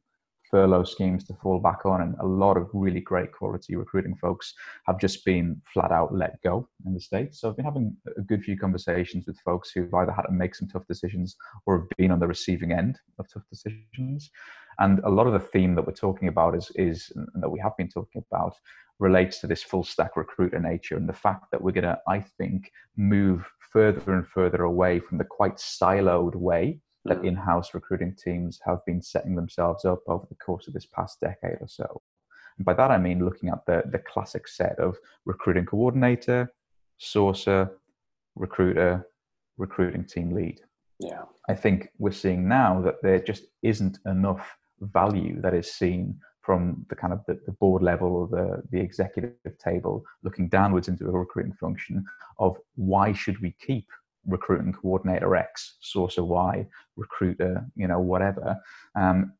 furlough 0.52 0.84
schemes 0.84 1.24
to 1.26 1.34
fall 1.42 1.60
back 1.60 1.86
on, 1.86 2.02
and 2.02 2.16
a 2.20 2.26
lot 2.26 2.58
of 2.58 2.70
really 2.74 3.00
great 3.00 3.32
quality 3.32 3.76
recruiting 3.76 4.16
folks 4.16 4.54
have 4.86 5.00
just 5.00 5.26
been 5.26 5.62
flat 5.74 5.92
out 5.92 6.14
let 6.14 6.42
go 6.44 6.68
in 6.86 6.94
the 6.94 7.00
States. 7.00 7.40
So 7.40 7.50
I've 7.50 7.56
been 7.56 7.66
having 7.66 7.96
a 8.18 8.22
good 8.22 8.44
few 8.44 8.58
conversations 8.58 9.26
with 9.26 9.40
folks 9.40 9.72
who've 9.72 9.94
either 9.94 10.12
had 10.12 10.24
to 10.24 10.32
make 10.32 10.54
some 10.54 10.68
tough 10.68 10.86
decisions 10.88 11.36
or 11.66 11.80
have 11.80 11.88
been 11.98 12.12
on 12.12 12.20
the 12.20 12.28
receiving 12.28 12.74
end 12.74 13.00
of 13.18 13.26
tough 13.32 13.44
decisions. 13.50 14.30
And 14.80 15.00
a 15.00 15.10
lot 15.10 15.28
of 15.28 15.34
the 15.34 15.40
theme 15.40 15.76
that 15.76 15.88
we're 15.88 15.94
talking 15.94 16.28
about 16.28 16.56
is, 16.56 16.72
is 16.76 17.12
that 17.36 17.50
we 17.50 17.60
have 17.60 17.78
been 17.78 17.90
talking 17.90 18.24
about 18.32 18.56
relates 19.00 19.40
to 19.40 19.48
this 19.48 19.64
full 19.64 19.84
stack 19.84 20.16
recruiter 20.16 20.60
nature 20.60 20.96
and 20.96 21.10
the 21.10 21.14
fact 21.14 21.46
that 21.52 21.62
we're 21.62 21.72
going 21.72 21.84
to, 21.84 22.00
I 22.08 22.20
think, 22.38 22.72
move 22.98 23.46
further 23.72 24.14
and 24.14 24.28
further 24.28 24.64
away 24.64 25.00
from 25.00 25.18
the 25.18 25.24
quite 25.24 25.56
siloed 25.56 26.36
way 26.36 26.80
that 27.06 27.22
mm. 27.22 27.28
in-house 27.28 27.74
recruiting 27.74 28.16
teams 28.16 28.60
have 28.66 28.86
been 28.86 29.02
setting 29.02 29.36
themselves 29.36 29.86
up 29.86 30.02
over 30.08 30.26
the 30.30 30.36
course 30.36 30.68
of 30.68 30.74
this 30.74 30.86
past 30.86 31.20
decade 31.20 31.58
or 31.62 31.68
so. 31.68 32.02
And 32.58 32.66
by 32.66 32.74
that 32.74 32.92
I 32.92 32.98
mean 32.98 33.26
looking 33.26 33.50
at 33.50 33.66
the, 33.66 33.84
the 33.92 34.00
classic 34.00 34.48
set 34.48 34.78
of 34.80 34.98
recruiting 35.26 35.66
coordinator, 35.66 36.52
sourcer, 37.00 37.72
recruiter, 38.36 39.08
recruiting 39.58 40.06
team 40.06 40.32
lead. 40.32 40.60
Yeah. 41.00 41.24
I 41.50 41.56
think 41.56 41.90
we're 41.98 42.12
seeing 42.12 42.48
now 42.48 42.82
that 42.82 43.02
there 43.02 43.20
just 43.20 43.46
isn't 43.64 44.00
enough 44.06 44.58
value 44.80 45.42
that 45.42 45.54
is 45.54 45.72
seen 45.72 46.20
from 46.42 46.86
the 46.90 46.96
kind 46.96 47.14
of 47.14 47.24
the, 47.28 47.40
the, 47.46 47.52
board 47.54 47.84
level 47.84 48.16
or 48.16 48.28
the, 48.28 48.64
the 48.72 48.80
executive 48.80 49.36
table 49.64 50.04
looking 50.24 50.48
downwards 50.50 50.88
into 50.88 51.04
the 51.04 51.12
recruiting 51.12 51.54
function 51.54 52.04
of 52.40 52.58
why 52.76 53.14
should 53.14 53.40
we 53.42 53.56
keep 53.66 53.86
recruiting 54.26 54.74
coordinator 54.74 55.36
X, 55.36 55.78
sourcer 55.84 56.26
Y, 56.26 56.68
recruiter, 56.96 57.66
you 57.76 57.88
know, 57.88 58.00
whatever. 58.00 58.58
Um, 58.96 59.34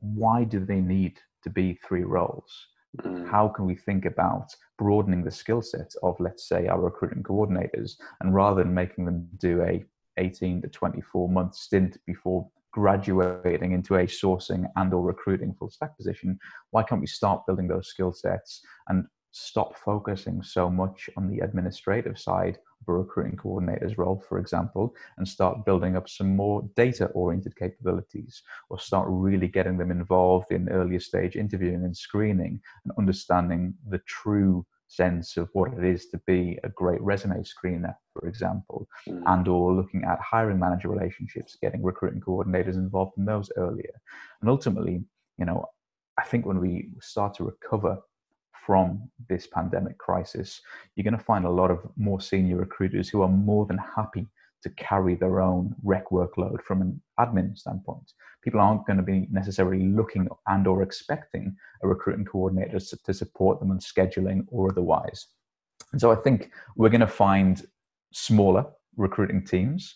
why 0.00 0.44
do 0.44 0.64
they 0.64 0.80
need 0.80 1.18
to 1.42 1.50
be 1.50 1.78
three 1.86 2.04
roles? 2.04 2.66
Mm. 3.02 3.28
How 3.28 3.48
can 3.48 3.66
we 3.66 3.74
think 3.74 4.04
about 4.04 4.54
broadening 4.78 5.24
the 5.24 5.30
skill 5.30 5.62
set 5.62 5.92
of, 6.02 6.18
let's 6.20 6.48
say, 6.48 6.68
our 6.68 6.80
recruiting 6.80 7.22
coordinators, 7.22 7.96
and 8.20 8.34
rather 8.34 8.62
than 8.62 8.72
making 8.72 9.04
them 9.04 9.28
do 9.38 9.62
a 9.62 9.84
18 10.16 10.62
to 10.62 10.68
24 10.68 11.28
month 11.28 11.54
stint 11.54 11.98
before 12.06 12.48
graduating 12.72 13.72
into 13.72 13.94
a 13.96 14.04
sourcing 14.04 14.68
and 14.76 14.92
or 14.92 15.02
recruiting 15.02 15.54
full 15.54 15.70
stack 15.70 15.96
position 15.96 16.38
why 16.72 16.82
can't 16.82 17.00
we 17.00 17.06
start 17.06 17.46
building 17.46 17.68
those 17.68 17.88
skill 17.88 18.12
sets 18.12 18.62
and 18.88 19.06
stop 19.30 19.76
focusing 19.76 20.42
so 20.42 20.68
much 20.68 21.08
on 21.16 21.28
the 21.28 21.40
administrative 21.40 22.18
side 22.18 22.56
of 22.56 22.73
recruiting 22.92 23.36
coordinator's 23.36 23.98
role, 23.98 24.22
for 24.28 24.38
example, 24.38 24.94
and 25.18 25.26
start 25.26 25.64
building 25.64 25.96
up 25.96 26.08
some 26.08 26.36
more 26.36 26.62
data 26.76 27.06
oriented 27.06 27.56
capabilities 27.56 28.42
or 28.70 28.78
start 28.78 29.06
really 29.08 29.48
getting 29.48 29.78
them 29.78 29.90
involved 29.90 30.52
in 30.52 30.68
earlier 30.68 31.00
stage 31.00 31.36
interviewing 31.36 31.84
and 31.84 31.96
screening 31.96 32.60
and 32.84 32.92
understanding 32.98 33.74
the 33.88 33.98
true 34.06 34.66
sense 34.88 35.36
of 35.36 35.48
what 35.54 35.72
it 35.72 35.84
is 35.84 36.06
to 36.06 36.20
be 36.26 36.58
a 36.62 36.68
great 36.68 37.00
resume 37.00 37.42
screener 37.42 37.94
for 38.12 38.28
example 38.28 38.86
mm. 39.08 39.22
and 39.26 39.48
or 39.48 39.72
looking 39.72 40.04
at 40.04 40.20
hiring 40.20 40.58
manager 40.58 40.88
relationships 40.88 41.56
getting 41.60 41.82
recruiting 41.82 42.20
coordinators 42.20 42.74
involved 42.74 43.12
in 43.16 43.24
those 43.24 43.50
earlier 43.56 43.94
and 44.40 44.50
ultimately 44.50 45.02
you 45.38 45.44
know 45.44 45.64
i 46.18 46.22
think 46.22 46.44
when 46.44 46.60
we 46.60 46.90
start 47.00 47.34
to 47.34 47.44
recover 47.44 47.98
from 48.64 49.10
this 49.28 49.46
pandemic 49.46 49.98
crisis, 49.98 50.60
you're 50.94 51.04
going 51.04 51.16
to 51.16 51.24
find 51.24 51.44
a 51.44 51.50
lot 51.50 51.70
of 51.70 51.80
more 51.96 52.20
senior 52.20 52.56
recruiters 52.56 53.08
who 53.08 53.22
are 53.22 53.28
more 53.28 53.66
than 53.66 53.78
happy 53.78 54.26
to 54.62 54.70
carry 54.70 55.14
their 55.14 55.40
own 55.40 55.74
rec 55.82 56.08
workload 56.08 56.62
from 56.62 56.80
an 56.80 57.00
admin 57.20 57.56
standpoint. 57.56 58.12
People 58.42 58.60
aren't 58.60 58.86
going 58.86 58.96
to 58.96 59.02
be 59.02 59.28
necessarily 59.30 59.84
looking 59.84 60.26
and 60.48 60.66
or 60.66 60.82
expecting 60.82 61.54
a 61.82 61.88
recruiting 61.88 62.24
coordinator 62.24 62.78
to 62.80 63.14
support 63.14 63.60
them 63.60 63.70
on 63.70 63.78
scheduling 63.78 64.44
or 64.48 64.70
otherwise. 64.70 65.26
And 65.92 66.00
so 66.00 66.10
I 66.10 66.16
think 66.16 66.50
we're 66.76 66.88
going 66.88 67.00
to 67.00 67.06
find 67.06 67.64
smaller 68.12 68.64
recruiting 68.96 69.44
teams. 69.44 69.94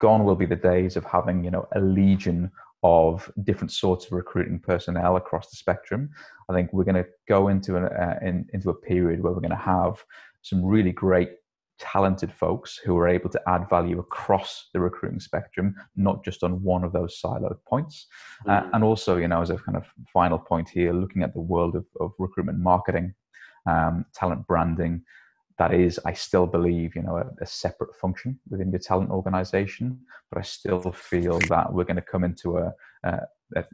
Gone 0.00 0.24
will 0.24 0.36
be 0.36 0.46
the 0.46 0.56
days 0.56 0.96
of 0.96 1.04
having, 1.04 1.44
you 1.44 1.50
know, 1.50 1.66
a 1.74 1.80
legion 1.80 2.50
of 2.82 3.30
different 3.44 3.72
sorts 3.72 4.06
of 4.06 4.12
recruiting 4.12 4.58
personnel 4.58 5.16
across 5.16 5.50
the 5.50 5.56
spectrum. 5.56 6.10
I 6.48 6.54
think 6.54 6.72
we're 6.72 6.84
going 6.84 7.02
to 7.02 7.06
go 7.28 7.48
into 7.48 7.76
an, 7.76 7.84
uh, 7.84 8.18
in, 8.22 8.46
into 8.52 8.70
a 8.70 8.74
period 8.74 9.22
where 9.22 9.32
we're 9.32 9.40
going 9.40 9.50
to 9.50 9.56
have 9.56 10.02
some 10.42 10.64
really 10.64 10.92
great 10.92 11.30
talented 11.78 12.32
folks 12.32 12.76
who 12.76 12.96
are 12.96 13.08
able 13.08 13.30
to 13.30 13.40
add 13.48 13.68
value 13.68 13.98
across 13.98 14.68
the 14.72 14.80
recruiting 14.80 15.20
spectrum, 15.20 15.74
not 15.96 16.24
just 16.24 16.42
on 16.42 16.62
one 16.62 16.84
of 16.84 16.92
those 16.92 17.20
siloed 17.20 17.58
points. 17.66 18.06
Uh, 18.46 18.50
mm-hmm. 18.50 18.68
Uh, 18.68 18.70
and 18.74 18.84
also, 18.84 19.16
you 19.16 19.28
know, 19.28 19.40
as 19.40 19.50
a 19.50 19.56
kind 19.56 19.76
of 19.76 19.84
final 20.12 20.38
point 20.38 20.68
here, 20.68 20.92
looking 20.92 21.22
at 21.22 21.32
the 21.34 21.40
world 21.40 21.76
of, 21.76 21.84
of 22.00 22.12
recruitment 22.18 22.58
marketing, 22.58 23.14
um, 23.66 24.04
talent 24.14 24.46
branding, 24.46 25.02
that 25.58 25.74
is, 25.74 25.98
I 26.04 26.12
still 26.12 26.46
believe, 26.46 26.94
you 26.94 27.02
know, 27.02 27.16
a, 27.16 27.26
a, 27.42 27.46
separate 27.46 27.94
function 27.96 28.38
within 28.48 28.70
the 28.70 28.78
talent 28.78 29.10
organization. 29.10 29.98
But 30.30 30.38
I 30.38 30.42
still 30.42 30.92
feel 30.92 31.40
that 31.48 31.72
we're 31.72 31.84
going 31.84 31.96
to 31.96 32.02
come 32.02 32.22
into 32.22 32.58
a, 32.58 32.72
a, 33.02 33.20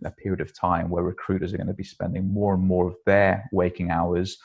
a 0.04 0.10
period 0.12 0.40
of 0.40 0.58
time 0.58 0.88
where 0.88 1.02
recruiters 1.02 1.52
are 1.52 1.58
going 1.58 1.66
to 1.66 1.74
be 1.74 1.84
spending 1.84 2.32
more 2.32 2.54
and 2.54 2.62
more 2.62 2.88
of 2.88 2.96
their 3.04 3.48
waking 3.52 3.90
hours 3.90 4.38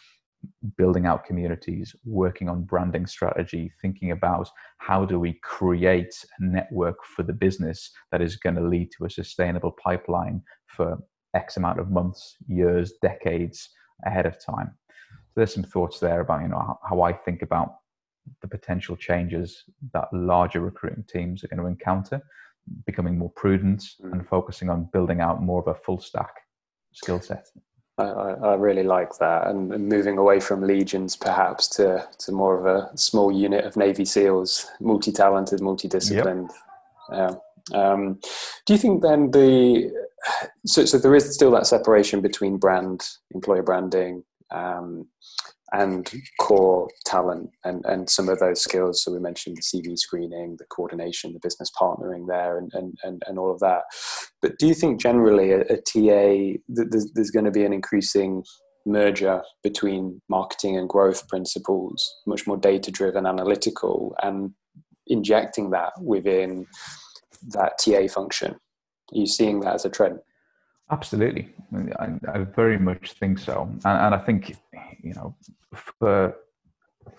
building 0.78 1.06
out 1.06 1.26
communities, 1.26 1.96
working 2.06 2.48
on 2.48 2.64
branding 2.64 3.06
strategy, 3.06 3.72
thinking 3.82 4.12
about 4.12 4.50
how 4.78 5.04
do 5.04 5.20
we 5.20 5.34
create 5.44 6.26
a 6.40 6.44
network 6.44 6.98
for 7.04 7.24
the 7.24 7.34
business 7.34 7.92
that 8.12 8.22
is 8.22 8.38
going 8.38 8.56
to 8.56 8.62
lead 8.62 8.90
to 8.98 9.06
a 9.06 9.10
sustainable 9.10 9.76
pipeline 9.84 10.42
for 10.68 10.98
X 11.36 11.58
amount 11.58 11.80
of 11.80 11.92
months, 11.92 12.36
years, 12.48 12.94
decades 13.02 13.70
ahead 14.06 14.26
of 14.26 14.38
time 14.44 14.72
there's 15.40 15.54
some 15.54 15.64
thoughts 15.64 16.00
there 16.00 16.22
about 16.22 16.42
you 16.42 16.50
know 16.50 16.60
how, 16.60 16.80
how 16.88 17.02
I 17.02 17.14
think 17.14 17.42
about 17.42 17.76
the 18.42 18.48
potential 18.48 18.96
changes 18.96 19.64
that 19.94 20.08
larger 20.14 20.60
recruiting 20.60 21.04
teams 21.08 21.44
are 21.44 21.48
going 21.48 21.60
to 21.60 21.66
encounter, 21.66 22.22
becoming 22.86 23.18
more 23.18 23.32
prudent 23.32 23.82
mm. 24.04 24.12
and 24.12 24.28
focusing 24.28 24.70
on 24.70 24.90
building 24.94 25.22
out 25.22 25.42
more 25.42 25.62
of 25.62 25.68
a 25.68 25.76
full 25.76 26.00
stack 26.00 26.34
skill 26.94 27.20
set. 27.20 27.48
I, 27.98 28.04
I, 28.04 28.54
really 28.56 28.84
like 28.84 29.18
that, 29.18 29.48
and, 29.48 29.74
and, 29.74 29.90
moving 29.90 30.18
away 30.18 30.40
from 30.40 30.62
legions 30.62 31.18
perhaps 31.18 31.68
to, 31.70 32.08
to 32.20 32.32
more 32.32 32.58
of 32.58 32.66
a 32.66 32.98
small 32.98 33.30
unit 33.30 33.66
of 33.66 33.76
Navy 33.76 34.06
SEALs, 34.06 34.68
multi-talented, 34.80 35.60
multidisciplined. 35.60 36.50
Yep. 37.12 37.42
Yeah. 37.74 37.92
Um, 37.92 38.20
do 38.66 38.74
you 38.74 38.80
think 38.80 39.02
then 39.02 39.32
the 39.32 39.92
so, 40.66 40.86
so 40.86 40.98
there 40.98 41.16
is 41.16 41.34
still 41.34 41.52
that 41.52 41.68
separation 41.68 42.22
between 42.22 42.58
brand, 42.58 43.08
employer 43.34 43.64
branding, 43.64 44.24
um, 44.52 45.08
and 45.72 46.12
core 46.40 46.90
talent 47.06 47.52
and, 47.64 47.86
and 47.86 48.10
some 48.10 48.28
of 48.28 48.40
those 48.40 48.62
skills. 48.62 49.04
So 49.04 49.12
we 49.12 49.20
mentioned 49.20 49.58
the 49.58 49.62
CV 49.62 49.98
screening, 49.98 50.56
the 50.58 50.66
coordination, 50.66 51.34
the 51.34 51.40
business 51.40 51.72
partnering 51.80 52.28
there, 52.28 52.58
and, 52.58 52.72
and, 52.74 52.98
and, 53.04 53.24
and 53.28 53.38
all 53.38 53.52
of 53.52 53.60
that. 53.60 53.84
But 54.42 54.58
do 54.58 54.68
you 54.68 54.74
think 54.74 55.00
generally 55.00 55.52
a, 55.52 55.62
a 55.62 55.78
TA, 55.78 56.60
there's, 56.68 57.12
there's 57.14 57.32
going 57.32 57.46
to 57.46 57.52
be 57.52 57.66
an 57.66 57.74
increasing 57.74 58.44
merger 58.86 59.44
between 59.64 60.22
marketing 60.30 60.78
and 60.78 60.90
growth 60.90 61.28
principles, 61.28 62.16
much 62.26 62.48
more 62.48 62.58
data 62.58 62.92
driven, 62.92 63.26
analytical, 63.26 64.16
and 64.24 64.52
injecting 65.08 65.70
that 65.72 65.92
within 66.02 66.66
that 67.50 67.78
TA 67.78 68.08
function? 68.08 68.54
Are 68.54 69.18
you 69.18 69.28
seeing 69.28 69.60
that 69.62 69.76
as 69.76 69.86
a 69.86 69.90
trend? 69.90 70.20
Absolutely, 70.92 71.54
I, 72.00 72.14
I 72.34 72.40
very 72.40 72.80
much 72.80 73.14
think 73.14 73.38
so, 73.38 73.70
and, 73.86 73.86
and, 73.86 74.16
I 74.16 74.18
think 74.18 74.56
you 75.04 75.14
know, 75.14 75.36
for 76.00 76.36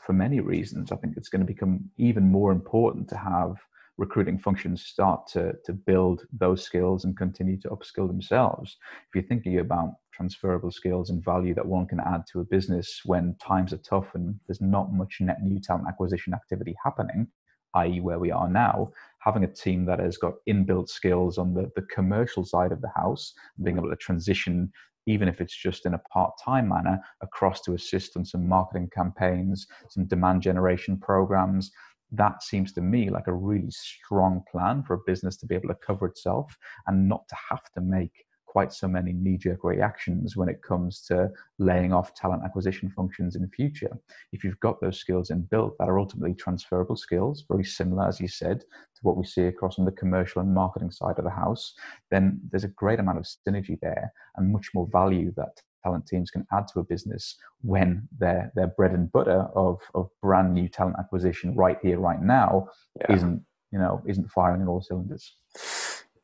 for 0.05 0.13
many 0.13 0.41
reasons, 0.41 0.91
I 0.91 0.97
think 0.97 1.17
it's 1.17 1.29
going 1.29 1.41
to 1.41 1.47
become 1.47 1.89
even 1.97 2.25
more 2.31 2.51
important 2.51 3.09
to 3.11 3.17
have 3.17 3.57
recruiting 3.97 4.39
functions 4.39 4.83
start 4.85 5.27
to 5.29 5.55
to 5.65 5.73
build 5.73 6.23
those 6.33 6.65
skills 6.65 7.05
and 7.05 7.17
continue 7.17 7.61
to 7.61 7.69
upskill 7.69 8.09
themselves. 8.09 8.77
If 9.09 9.15
you're 9.15 9.29
thinking 9.29 9.61
about 9.61 9.95
transferable 10.13 10.73
skills 10.73 11.11
and 11.11 11.25
value 11.25 11.55
that 11.55 11.65
one 11.67 11.87
can 11.87 12.01
add 12.01 12.25
to 12.33 12.41
a 12.41 12.45
business 12.45 13.03
when 13.05 13.37
times 13.41 13.73
are 13.73 13.79
tough 13.79 14.15
and 14.15 14.35
there's 14.49 14.61
not 14.61 14.93
much 14.93 15.19
net 15.21 15.43
new 15.43 15.61
talent 15.61 15.87
acquisition 15.89 16.35
activity 16.35 16.75
happening, 16.85 17.29
i.e., 17.75 18.01
where 18.01 18.19
we 18.19 18.33
are 18.33 18.49
now, 18.49 18.91
having 19.21 19.45
a 19.45 19.53
team 19.53 19.85
that 19.87 20.01
has 20.01 20.17
got 20.17 20.35
inbuilt 20.49 20.89
skills 20.89 21.39
on 21.39 21.55
the, 21.55 21.71
the 21.77 21.83
commercial 21.83 22.45
side 22.45 22.73
of 22.73 22.81
the 22.81 22.91
house, 22.95 23.33
being 23.63 23.77
able 23.77 23.91
to 23.91 23.97
transition, 23.97 24.71
even 25.07 25.29
if 25.29 25.41
it's 25.41 25.57
just 25.57 25.87
in 25.87 25.95
a 25.95 26.03
part 26.13 26.33
time 26.43 26.69
manner, 26.69 27.01
across 27.23 27.61
to 27.63 27.75
assist 27.75 28.17
on 28.17 28.25
some 28.25 28.49
marketing 28.49 28.89
campaigns, 28.95 29.67
some 29.89 30.07
demand 30.07 30.43
generation 30.43 30.99
programs. 30.99 31.71
That 32.13 32.43
seems 32.43 32.73
to 32.73 32.81
me 32.81 33.11
like 33.11 33.29
a 33.29 33.33
really 33.33 33.71
strong 33.71 34.43
plan 34.51 34.83
for 34.83 34.95
a 34.95 35.05
business 35.07 35.37
to 35.39 35.47
be 35.47 35.55
able 35.55 35.69
to 35.69 35.77
cover 35.87 36.07
itself 36.07 36.57
and 36.87 37.09
not 37.09 37.29
to 37.29 37.37
have 37.51 37.63
to 37.75 37.81
make 37.81 38.25
quite 38.51 38.73
so 38.73 38.89
many 38.89 39.13
knee-jerk 39.13 39.63
reactions 39.63 40.37
when 40.37 40.49
it 40.49 40.61
comes 40.61 41.03
to 41.03 41.31
laying 41.61 41.93
off 41.93 42.15
talent 42.15 42.43
acquisition 42.45 42.91
functions 42.91 43.37
in 43.37 43.43
the 43.43 43.49
future. 43.49 43.97
If 44.33 44.43
you've 44.43 44.59
got 44.59 44.81
those 44.81 44.99
skills 44.99 45.31
inbuilt 45.31 45.77
that 45.79 45.89
are 45.89 46.01
ultimately 46.01 46.35
transferable 46.35 46.97
skills, 46.97 47.45
very 47.49 47.63
similar, 47.63 48.09
as 48.09 48.21
you 48.21 48.27
said, 48.27 48.59
to 48.63 49.01
what 49.03 49.17
we 49.17 49.25
see 49.25 49.45
across 49.45 49.79
on 49.79 49.85
the 49.85 49.93
commercial 49.93 50.43
and 50.43 50.53
marketing 50.53 50.91
side 50.91 51.17
of 51.19 51.25
the 51.25 51.31
house, 51.31 51.75
then 52.11 52.41
there's 52.51 52.65
a 52.65 52.75
great 52.83 52.99
amount 52.99 53.19
of 53.19 53.25
synergy 53.25 53.79
there 53.83 54.13
and 54.35 54.53
much 54.53 54.71
more 54.75 54.89
value 54.91 55.33
that 55.37 55.61
talent 55.85 56.05
teams 56.09 56.33
can 56.33 56.45
add 56.53 56.67
to 56.67 56.81
a 56.81 56.85
business 56.85 57.37
when 57.63 58.09
their 58.19 58.53
their 58.57 58.67
bread 58.67 58.91
and 58.91 59.11
butter 59.13 59.47
of 59.55 59.79
of 59.95 60.11
brand 60.21 60.53
new 60.53 60.69
talent 60.69 60.97
acquisition 60.99 61.55
right 61.55 61.79
here 61.83 61.99
right 61.99 62.21
now 62.21 62.67
yeah. 63.01 63.15
isn't 63.15 63.43
you 63.73 63.79
know 63.79 64.03
isn't 64.07 64.31
firing 64.31 64.61
on 64.61 64.69
all 64.69 64.83
cylinders 64.83 65.37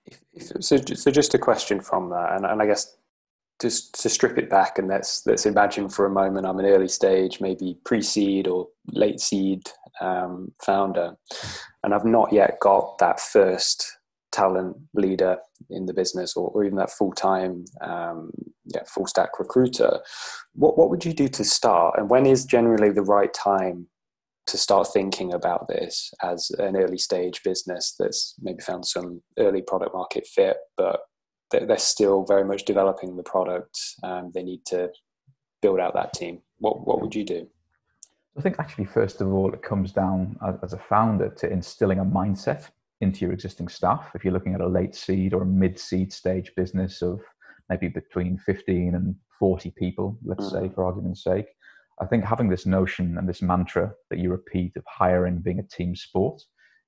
if, 0.06 0.20
if, 0.32 0.64
so, 0.64 0.76
so 0.76 1.10
just 1.10 1.34
a 1.34 1.38
question 1.38 1.80
from 1.80 2.10
that, 2.10 2.32
and, 2.36 2.46
and 2.46 2.62
I 2.62 2.66
guess 2.66 2.96
just 3.60 4.00
to 4.02 4.08
strip 4.08 4.36
it 4.36 4.50
back 4.50 4.78
and 4.78 4.88
let's 4.88 5.26
let's 5.26 5.46
imagine 5.46 5.88
for 5.88 6.04
a 6.04 6.10
moment 6.10 6.46
I'm 6.46 6.58
an 6.58 6.66
early 6.66 6.88
stage, 6.88 7.40
maybe 7.40 7.78
pre-seed 7.84 8.46
or 8.46 8.68
late 8.92 9.20
seed 9.20 9.62
um, 10.00 10.52
founder, 10.62 11.16
and 11.82 11.94
I've 11.94 12.04
not 12.04 12.32
yet 12.32 12.58
got 12.60 12.98
that 12.98 13.20
first 13.20 13.98
talent 14.32 14.76
leader 14.92 15.38
in 15.70 15.86
the 15.86 15.94
business 15.94 16.36
or, 16.36 16.50
or 16.50 16.64
even 16.64 16.76
that 16.76 16.90
full-time 16.90 17.64
um, 17.80 18.30
yeah, 18.66 18.82
full 18.86 19.06
stack 19.06 19.38
recruiter. 19.38 20.00
What 20.54 20.76
what 20.76 20.90
would 20.90 21.04
you 21.04 21.14
do 21.14 21.28
to 21.28 21.44
start, 21.44 21.98
and 21.98 22.10
when 22.10 22.26
is 22.26 22.44
generally 22.44 22.90
the 22.90 23.02
right 23.02 23.32
time 23.32 23.86
to 24.46 24.56
start 24.56 24.88
thinking 24.92 25.32
about 25.32 25.68
this 25.68 26.12
as 26.22 26.50
an 26.58 26.76
early 26.76 26.98
stage 26.98 27.42
business 27.42 27.94
that's 27.98 28.34
maybe 28.40 28.60
found 28.60 28.86
some 28.86 29.22
early 29.38 29.62
product 29.62 29.94
market 29.94 30.26
fit, 30.26 30.56
but 30.76 31.00
they're 31.50 31.78
still 31.78 32.24
very 32.24 32.44
much 32.44 32.64
developing 32.64 33.16
the 33.16 33.22
product. 33.22 33.78
and 34.02 34.32
they 34.32 34.42
need 34.42 34.64
to 34.66 34.90
build 35.62 35.80
out 35.80 35.94
that 35.94 36.12
team. 36.12 36.40
What 36.58 36.86
what 36.86 37.00
would 37.00 37.14
you 37.14 37.24
do? 37.24 37.48
I 38.38 38.42
think 38.42 38.56
actually, 38.58 38.84
first 38.84 39.20
of 39.20 39.32
all, 39.32 39.52
it 39.52 39.62
comes 39.62 39.92
down 39.92 40.36
as 40.62 40.74
a 40.74 40.78
founder 40.78 41.30
to 41.30 41.50
instilling 41.50 42.00
a 42.00 42.04
mindset 42.04 42.68
into 43.00 43.24
your 43.24 43.32
existing 43.32 43.68
staff. 43.68 44.10
If 44.14 44.24
you're 44.24 44.32
looking 44.32 44.54
at 44.54 44.60
a 44.60 44.68
late 44.68 44.94
seed 44.94 45.32
or 45.32 45.42
a 45.42 45.46
mid 45.46 45.78
seed 45.78 46.12
stage 46.12 46.52
business 46.54 47.02
of 47.02 47.20
maybe 47.70 47.88
between 47.88 48.38
15 48.38 48.94
and 48.94 49.14
40 49.38 49.70
people, 49.70 50.18
let's 50.24 50.46
mm. 50.46 50.52
say, 50.52 50.74
for 50.74 50.84
argument's 50.84 51.24
sake, 51.24 51.46
I 52.00 52.06
think 52.06 52.24
having 52.24 52.48
this 52.48 52.66
notion 52.66 53.16
and 53.18 53.28
this 53.28 53.42
mantra 53.42 53.92
that 54.10 54.18
you 54.18 54.30
repeat 54.30 54.76
of 54.76 54.84
hiring 54.86 55.38
being 55.38 55.58
a 55.58 55.62
team 55.62 55.96
sport 55.96 56.42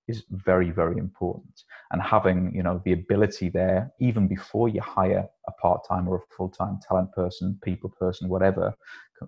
is 0.06 0.24
very, 0.30 0.70
very 0.70 0.98
important. 0.98 1.62
And 1.92 2.02
having, 2.02 2.52
you 2.54 2.62
know, 2.62 2.80
the 2.84 2.92
ability 2.92 3.50
there, 3.50 3.92
even 4.00 4.26
before 4.26 4.68
you 4.68 4.80
hire 4.80 5.26
a 5.46 5.52
part-time 5.60 6.08
or 6.08 6.16
a 6.16 6.34
full-time 6.34 6.80
talent 6.86 7.12
person, 7.12 7.58
people 7.62 7.90
person, 7.90 8.28
whatever 8.28 8.74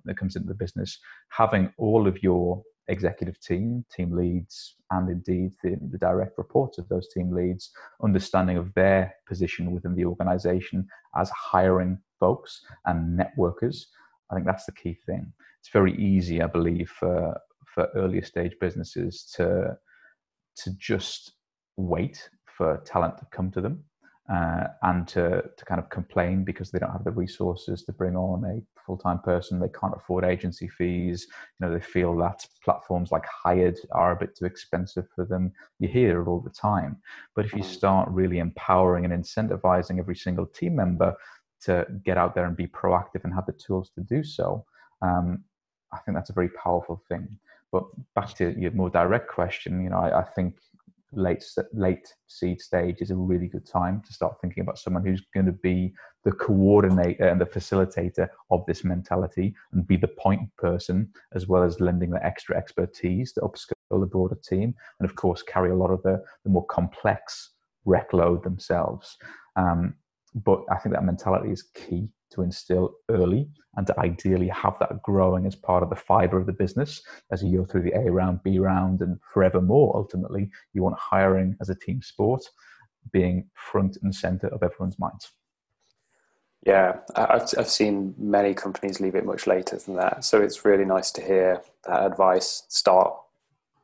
that 0.05 0.17
comes 0.17 0.37
into 0.37 0.49
the 0.49 0.55
business, 0.55 0.99
having 1.31 1.73
all 1.77 2.07
of 2.07 2.23
your 2.23 2.63
executive 2.89 3.39
team, 3.41 3.85
team 3.95 4.17
leads, 4.17 4.77
and 4.91 5.09
indeed 5.09 5.53
the, 5.63 5.79
the 5.91 5.99
direct 5.99 6.37
reports 6.39 6.79
of 6.79 6.89
those 6.89 7.09
team 7.09 7.31
leads, 7.33 7.71
understanding 8.03 8.57
of 8.57 8.73
their 8.75 9.15
position 9.29 9.73
within 9.73 9.95
the 9.95 10.05
organization 10.05 10.87
as 11.17 11.31
hiring 11.31 11.99
folks 12.19 12.61
and 12.87 13.19
networkers. 13.19 13.85
I 14.31 14.35
think 14.35 14.47
that's 14.47 14.67
the 14.67 14.73
key 14.73 14.97
thing 15.07 15.33
it's 15.61 15.71
very 15.71 15.95
easy, 15.97 16.43
I 16.43 16.47
believe, 16.47 16.91
for 16.91 17.39
for 17.75 17.89
earlier 17.95 18.25
stage 18.25 18.57
businesses 18.61 19.25
to 19.37 19.77
to 20.57 20.71
just 20.79 21.33
wait 21.77 22.29
for 22.45 22.83
talent 22.85 23.17
to 23.19 23.27
come 23.31 23.51
to 23.53 23.61
them 23.61 23.85
uh, 24.33 24.65
and 24.83 25.07
to 25.09 25.43
to 25.57 25.65
kind 25.67 25.81
of 25.81 25.89
complain 25.91 26.45
because 26.45 26.71
they 26.71 26.79
don't 26.79 26.93
have 26.93 27.05
the 27.05 27.11
resources 27.11 27.85
to 27.85 27.93
bring 27.93 28.17
on 28.17 28.45
a 28.45 28.63
full 28.87 28.97
time 28.97 29.19
person. 29.19 29.61
They 29.61 29.69
can't 29.69 29.95
afford 29.95 30.25
agency 30.25 30.69
fees. 30.69 31.27
You 31.59 31.67
know, 31.67 31.75
they 31.75 31.85
feel 31.85 32.17
that 32.17 32.47
platforms 32.65 33.13
like 33.13 33.25
Hired 33.27 33.79
are 33.93 34.13
a 34.13 34.17
bit 34.17 34.35
too 34.35 34.47
expensive 34.47 35.07
for 35.15 35.27
them. 35.27 35.53
You 35.79 35.89
hear 35.89 36.23
it 36.23 36.27
all 36.27 36.41
the 36.41 36.51
time. 36.51 36.97
But 37.37 37.45
if 37.45 37.53
you 37.53 37.63
mm. 37.63 37.77
start 37.79 38.09
really 38.11 38.39
empowering 38.39 39.05
and 39.05 39.13
incentivizing 39.13 39.99
every 39.99 40.17
single 40.17 40.47
team 40.47 40.77
member 40.77 41.15
to 41.63 41.87
get 42.05 42.19
out 42.19 42.35
there 42.35 42.47
and 42.47 42.57
be 42.57 42.67
proactive 42.67 43.25
and 43.25 43.35
have 43.35 43.47
the 43.47 43.53
tools 43.53 43.91
to 43.95 44.01
do 44.03 44.23
so, 44.23 44.65
um, 45.03 45.45
I 45.93 45.99
think 45.99 46.17
that's 46.17 46.31
a 46.31 46.35
very 46.35 46.51
powerful 46.51 47.03
thing. 47.09 47.39
But 47.73 47.85
back 48.15 48.35
to 48.35 48.59
your 48.59 48.73
more 48.73 48.91
direct 48.91 49.29
question, 49.29 49.83
you 49.83 49.91
know, 49.91 49.99
I, 49.99 50.21
I 50.21 50.25
think 50.25 50.57
late 51.13 51.45
late 51.73 52.15
seed 52.29 52.61
stage 52.61 53.01
is 53.01 53.11
a 53.11 53.17
really 53.17 53.49
good 53.49 53.67
time 53.67 54.01
to 54.07 54.13
start 54.13 54.41
thinking 54.41 54.63
about 54.63 54.79
someone 54.79 55.05
who's 55.05 55.23
going 55.35 55.47
to 55.47 55.53
be 55.53 55.93
the 56.25 56.33
coordinator 56.33 57.27
and 57.27 57.41
the 57.41 57.47
facilitator 57.47 58.29
of 58.51 58.65
this 58.67 58.85
mentality 58.85 59.55
and 59.73 59.87
be 59.87 59.97
the 59.97 60.09
point 60.09 60.43
person 60.57 61.09
as 61.33 61.47
well 61.47 61.63
as 61.63 61.81
lending 61.81 62.11
the 62.11 62.25
extra 62.25 62.57
expertise 62.57 63.33
to 63.33 63.41
upskill 63.41 64.01
the 64.01 64.07
broader 64.07 64.39
team 64.47 64.75
and 65.01 65.09
of 65.09 65.17
course 65.17 65.43
carry 65.43 65.71
a 65.71 65.75
lot 65.75 65.91
of 65.91 66.03
the, 66.03 66.23
the 66.45 66.51
more 66.51 66.67
complex 66.67 67.51
rec 67.85 68.13
load 68.13 68.43
themselves 68.45 69.17
um, 69.57 69.95
but 70.35 70.65
i 70.71 70.77
think 70.77 70.95
that 70.95 71.05
mentality 71.05 71.51
is 71.51 71.63
key 71.75 72.09
to 72.31 72.43
instill 72.43 72.95
early 73.09 73.49
and 73.77 73.87
to 73.87 73.99
ideally 74.01 74.49
have 74.49 74.77
that 74.81 75.03
growing 75.03 75.47
as 75.47 75.55
part 75.55 75.83
of 75.83 75.91
the 75.91 75.97
fiber 75.97 76.39
of 76.39 76.47
the 76.47 76.53
business 76.53 77.03
as 77.33 77.43
you 77.43 77.59
go 77.59 77.65
through 77.65 77.83
the 77.83 77.97
A 77.97 78.11
round, 78.11 78.43
B 78.43 78.59
round, 78.59 79.01
and 79.01 79.19
forevermore. 79.33 79.97
Ultimately, 79.97 80.51
you 80.73 80.83
want 80.83 80.99
hiring 80.99 81.57
as 81.61 81.71
a 81.71 81.75
team 81.75 82.03
sport 82.03 82.43
being 83.13 83.49
front 83.55 83.99
and 84.03 84.15
center 84.15 84.49
of 84.49 84.63
everyone's 84.63 84.99
minds. 84.99 85.31
Yeah, 86.67 86.99
I've, 87.17 87.49
I've 87.57 87.71
seen 87.71 88.15
many 88.19 88.53
companies 88.55 89.01
leave 89.01 89.15
it 89.15 89.25
much 89.25 89.47
later 89.47 89.77
than 89.79 89.97
that. 89.97 90.25
So 90.25 90.43
it's 90.43 90.65
really 90.65 90.85
nice 90.85 91.11
to 91.13 91.23
hear 91.23 91.63
that 91.87 92.05
advice 92.05 92.65
start 92.69 93.15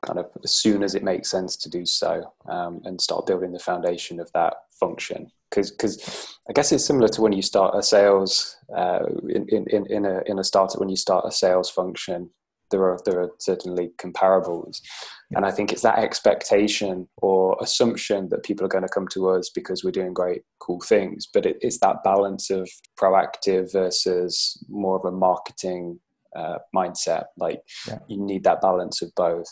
kind 0.02 0.18
of 0.18 0.30
as 0.44 0.54
soon 0.54 0.82
as 0.82 0.94
it 0.94 1.02
makes 1.02 1.30
sense 1.30 1.56
to 1.56 1.70
do 1.70 1.86
so 1.86 2.32
um, 2.48 2.82
and 2.84 3.00
start 3.00 3.26
building 3.26 3.52
the 3.52 3.58
foundation 3.58 4.20
of 4.20 4.30
that 4.32 4.54
function 4.78 5.30
because 5.50 5.70
because 5.70 6.36
I 6.48 6.52
guess 6.52 6.72
it's 6.72 6.84
similar 6.84 7.08
to 7.08 7.22
when 7.22 7.32
you 7.32 7.42
start 7.42 7.74
a 7.76 7.82
sales 7.82 8.56
uh, 8.76 9.06
in, 9.28 9.46
in 9.48 9.86
in 9.86 10.04
a 10.04 10.22
in 10.26 10.38
a 10.38 10.44
startup 10.44 10.78
when 10.78 10.88
you 10.88 10.96
start 10.96 11.24
a 11.26 11.32
sales 11.32 11.70
function. 11.70 12.30
there 12.70 12.82
are 12.82 12.98
there 13.04 13.20
are 13.20 13.30
certainly 13.38 13.92
comparables, 13.98 14.80
yeah. 15.30 15.38
and 15.38 15.46
I 15.46 15.52
think 15.52 15.72
it's 15.72 15.82
that 15.82 15.98
expectation 15.98 17.08
or 17.16 17.56
assumption 17.60 18.28
that 18.30 18.42
people 18.42 18.64
are 18.64 18.74
going 18.74 18.86
to 18.86 18.96
come 18.96 19.08
to 19.08 19.30
us 19.30 19.50
because 19.50 19.84
we're 19.84 19.92
doing 20.00 20.12
great, 20.12 20.42
cool 20.58 20.80
things. 20.80 21.28
But 21.32 21.46
it, 21.46 21.56
it's 21.60 21.78
that 21.78 22.02
balance 22.04 22.50
of 22.50 22.68
proactive 23.00 23.72
versus 23.72 24.62
more 24.68 24.96
of 24.96 25.04
a 25.04 25.16
marketing 25.16 26.00
uh, 26.34 26.58
mindset. 26.74 27.24
Like 27.36 27.62
yeah. 27.88 27.98
you 28.08 28.20
need 28.20 28.44
that 28.44 28.60
balance 28.60 29.02
of 29.02 29.14
both. 29.14 29.46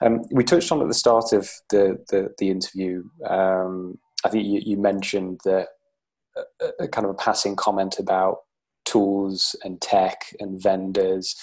Um, 0.00 0.22
we 0.30 0.44
touched 0.44 0.72
on 0.72 0.82
at 0.82 0.88
the 0.88 0.94
start 0.94 1.32
of 1.32 1.48
the 1.70 1.96
the, 2.10 2.34
the 2.38 2.50
interview. 2.50 3.04
Um, 3.28 3.98
I 4.26 4.30
think 4.30 4.46
you, 4.46 4.60
you 4.64 4.76
mentioned 4.76 5.40
that 5.44 5.68
a, 6.80 6.88
kind 6.88 7.04
of 7.04 7.10
a 7.10 7.14
passing 7.14 7.56
comment 7.56 7.98
about 7.98 8.38
tools 8.84 9.56
and 9.64 9.80
tech 9.80 10.20
and 10.40 10.60
vendors, 10.62 11.34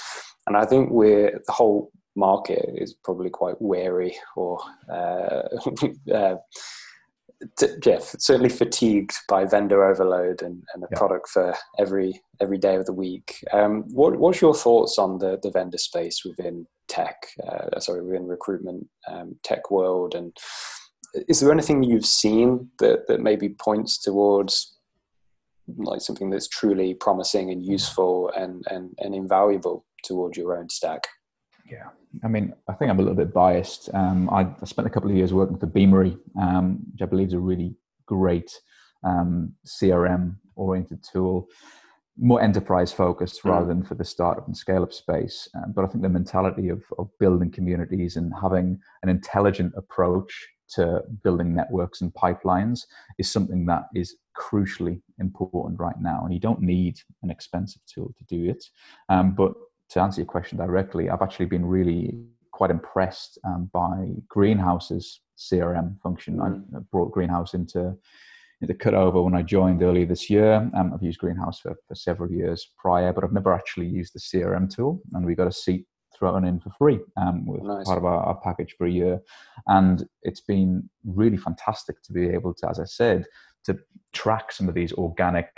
and 0.48 0.58
I 0.58 0.66
think 0.66 0.92
we're 0.92 1.42
the 1.46 1.54
whole 1.54 1.92
market 2.16 2.70
is 2.76 2.94
probably 3.04 3.30
quite 3.30 3.56
wary 3.60 4.16
or 4.36 4.60
uh, 4.92 5.42
uh, 6.14 6.36
yeah, 7.86 8.00
certainly 8.00 8.50
fatigued 8.50 9.14
by 9.28 9.46
vendor 9.46 9.84
overload 9.84 10.42
and, 10.42 10.64
and 10.74 10.84
a 10.84 10.88
yeah. 10.92 10.98
product 10.98 11.30
for 11.30 11.54
every 11.80 12.22
every 12.42 12.58
day 12.58 12.76
of 12.76 12.86
the 12.86 12.94
week. 12.94 13.44
Um, 13.52 13.84
what, 13.94 14.18
what's 14.18 14.42
your 14.42 14.54
thoughts 14.54 14.98
on 14.98 15.20
the, 15.20 15.40
the 15.42 15.52
vendor 15.52 15.78
space 15.78 16.24
within 16.26 16.66
tech? 16.88 17.16
Uh, 17.48 17.80
sorry, 17.80 18.04
within 18.04 18.28
recruitment 18.28 18.88
um, 19.08 19.36
tech 19.44 19.72
world, 19.72 20.16
and 20.16 20.36
is 21.28 21.40
there 21.40 21.52
anything 21.52 21.84
you've 21.84 22.06
seen 22.06 22.70
that 22.80 23.08
that 23.08 23.22
maybe 23.22 23.50
points 23.50 24.00
towards 24.00 24.78
like 25.78 26.02
something 26.02 26.30
that's 26.30 26.48
truly 26.48 26.94
promising 26.94 27.52
and 27.52 27.66
useful 27.66 28.32
and 28.36 28.66
and, 28.70 28.92
and 29.00 29.16
invaluable 29.16 29.86
towards 30.04 30.38
your 30.38 30.58
own 30.58 30.70
stack? 30.70 31.08
Yeah, 31.70 31.90
I 32.24 32.28
mean, 32.28 32.54
I 32.68 32.74
think 32.74 32.92
I'm 32.92 33.00
a 33.00 33.02
little 33.02 33.16
bit 33.16 33.34
biased. 33.34 33.90
Um, 33.94 34.30
I, 34.30 34.42
I, 34.42 34.66
spent 34.66 34.88
a 34.88 34.92
couple 34.92 35.10
of 35.10 35.16
years 35.16 35.34
working 35.34 35.58
for 35.58 35.66
Beamery, 35.66 36.18
um, 36.40 36.80
which 36.92 37.02
I 37.02 37.06
believe 37.06 37.28
is 37.30 37.34
a 37.34 37.40
really 37.40 37.76
great 38.06 38.52
um, 39.04 39.54
CRM 39.66 40.36
oriented 40.56 41.04
tool, 41.10 41.48
more 42.18 42.42
enterprise 42.42 42.92
focused 42.92 43.44
mm. 43.44 43.50
rather 43.50 43.66
than 43.66 43.84
for 43.84 43.96
the 43.96 44.06
startup 44.06 44.46
and 44.46 44.56
scale 44.56 44.84
up 44.84 44.94
space. 44.94 45.48
Um, 45.56 45.74
but 45.74 45.86
I 45.86 45.88
think 45.88 46.04
the 46.04 46.10
mentality 46.10 46.70
of, 46.70 46.84
of 47.00 47.10
building 47.20 47.50
communities 47.50 48.18
and 48.18 48.32
having 48.42 48.80
an 49.02 49.10
intelligent 49.10 49.74
approach 49.76 50.48
to 50.76 51.02
building 51.24 51.54
networks 51.54 52.02
and 52.02 52.14
pipelines 52.14 52.82
is 53.18 53.32
something 53.32 53.66
that 53.68 53.84
is 53.96 54.16
crucially 54.38 55.02
important 55.20 55.80
right 55.80 56.00
now. 56.02 56.22
And 56.24 56.34
you 56.34 56.40
don't 56.40 56.62
need 56.62 57.00
an 57.22 57.30
expensive 57.30 57.82
tool 57.86 58.14
to 58.18 58.24
do 58.26 58.50
it. 58.50 58.64
Um, 59.10 59.36
but 59.36 59.54
to 59.90 60.02
answer 60.02 60.22
your 60.22 60.28
question 60.28 60.58
directly, 60.58 61.10
I've 61.10 61.22
actually 61.22 61.46
been 61.46 61.66
really 61.66 62.16
quite 62.52 62.72
impressed 62.72 63.38
um, 63.46 63.70
by 63.74 64.10
Greenhouse's 64.28 65.22
CRM 65.38 66.00
function. 66.02 66.38
Mm. 66.38 66.64
I 66.76 66.80
brought 66.92 67.12
Greenhouse 67.12 67.54
into 67.54 67.96
into 68.62 68.74
Cutover 68.74 69.22
when 69.22 69.36
I 69.36 69.42
joined 69.42 69.84
earlier 69.84 70.06
this 70.06 70.30
year. 70.30 70.54
Um, 70.74 70.94
I've 70.94 71.04
used 71.04 71.20
Greenhouse 71.20 71.60
for, 71.60 71.76
for 71.86 71.96
several 71.96 72.32
years 72.32 72.72
prior, 72.78 73.12
but 73.12 73.26
I've 73.26 73.34
never 73.34 73.54
actually 73.54 73.88
used 73.88 74.14
the 74.14 74.20
CRM 74.20 74.74
tool. 74.74 75.02
And 75.12 75.26
we 75.26 75.36
got 75.36 75.48
a 75.48 75.52
seat 75.52 75.86
thrown 76.24 76.46
in 76.46 76.60
for 76.60 76.72
free 76.78 77.00
um, 77.18 77.46
with 77.46 77.64
nice. 77.64 77.86
part 77.86 77.98
of 77.98 78.06
our, 78.06 78.24
our, 78.24 78.40
package 78.42 78.76
for 78.78 78.88
a 78.88 78.92
year. 78.92 79.20
And 79.68 80.08
it's 80.22 80.40
been 80.40 80.90
really 81.06 81.36
fantastic 81.36 82.02
to 82.04 82.14
be 82.14 82.30
able 82.30 82.54
to, 82.56 82.70
as 82.70 82.80
I 82.80 82.86
said, 82.86 83.26
to 83.66 83.78
track 84.14 84.54
some 84.54 84.70
of 84.70 84.76
these 84.76 84.94
organic 84.94 85.50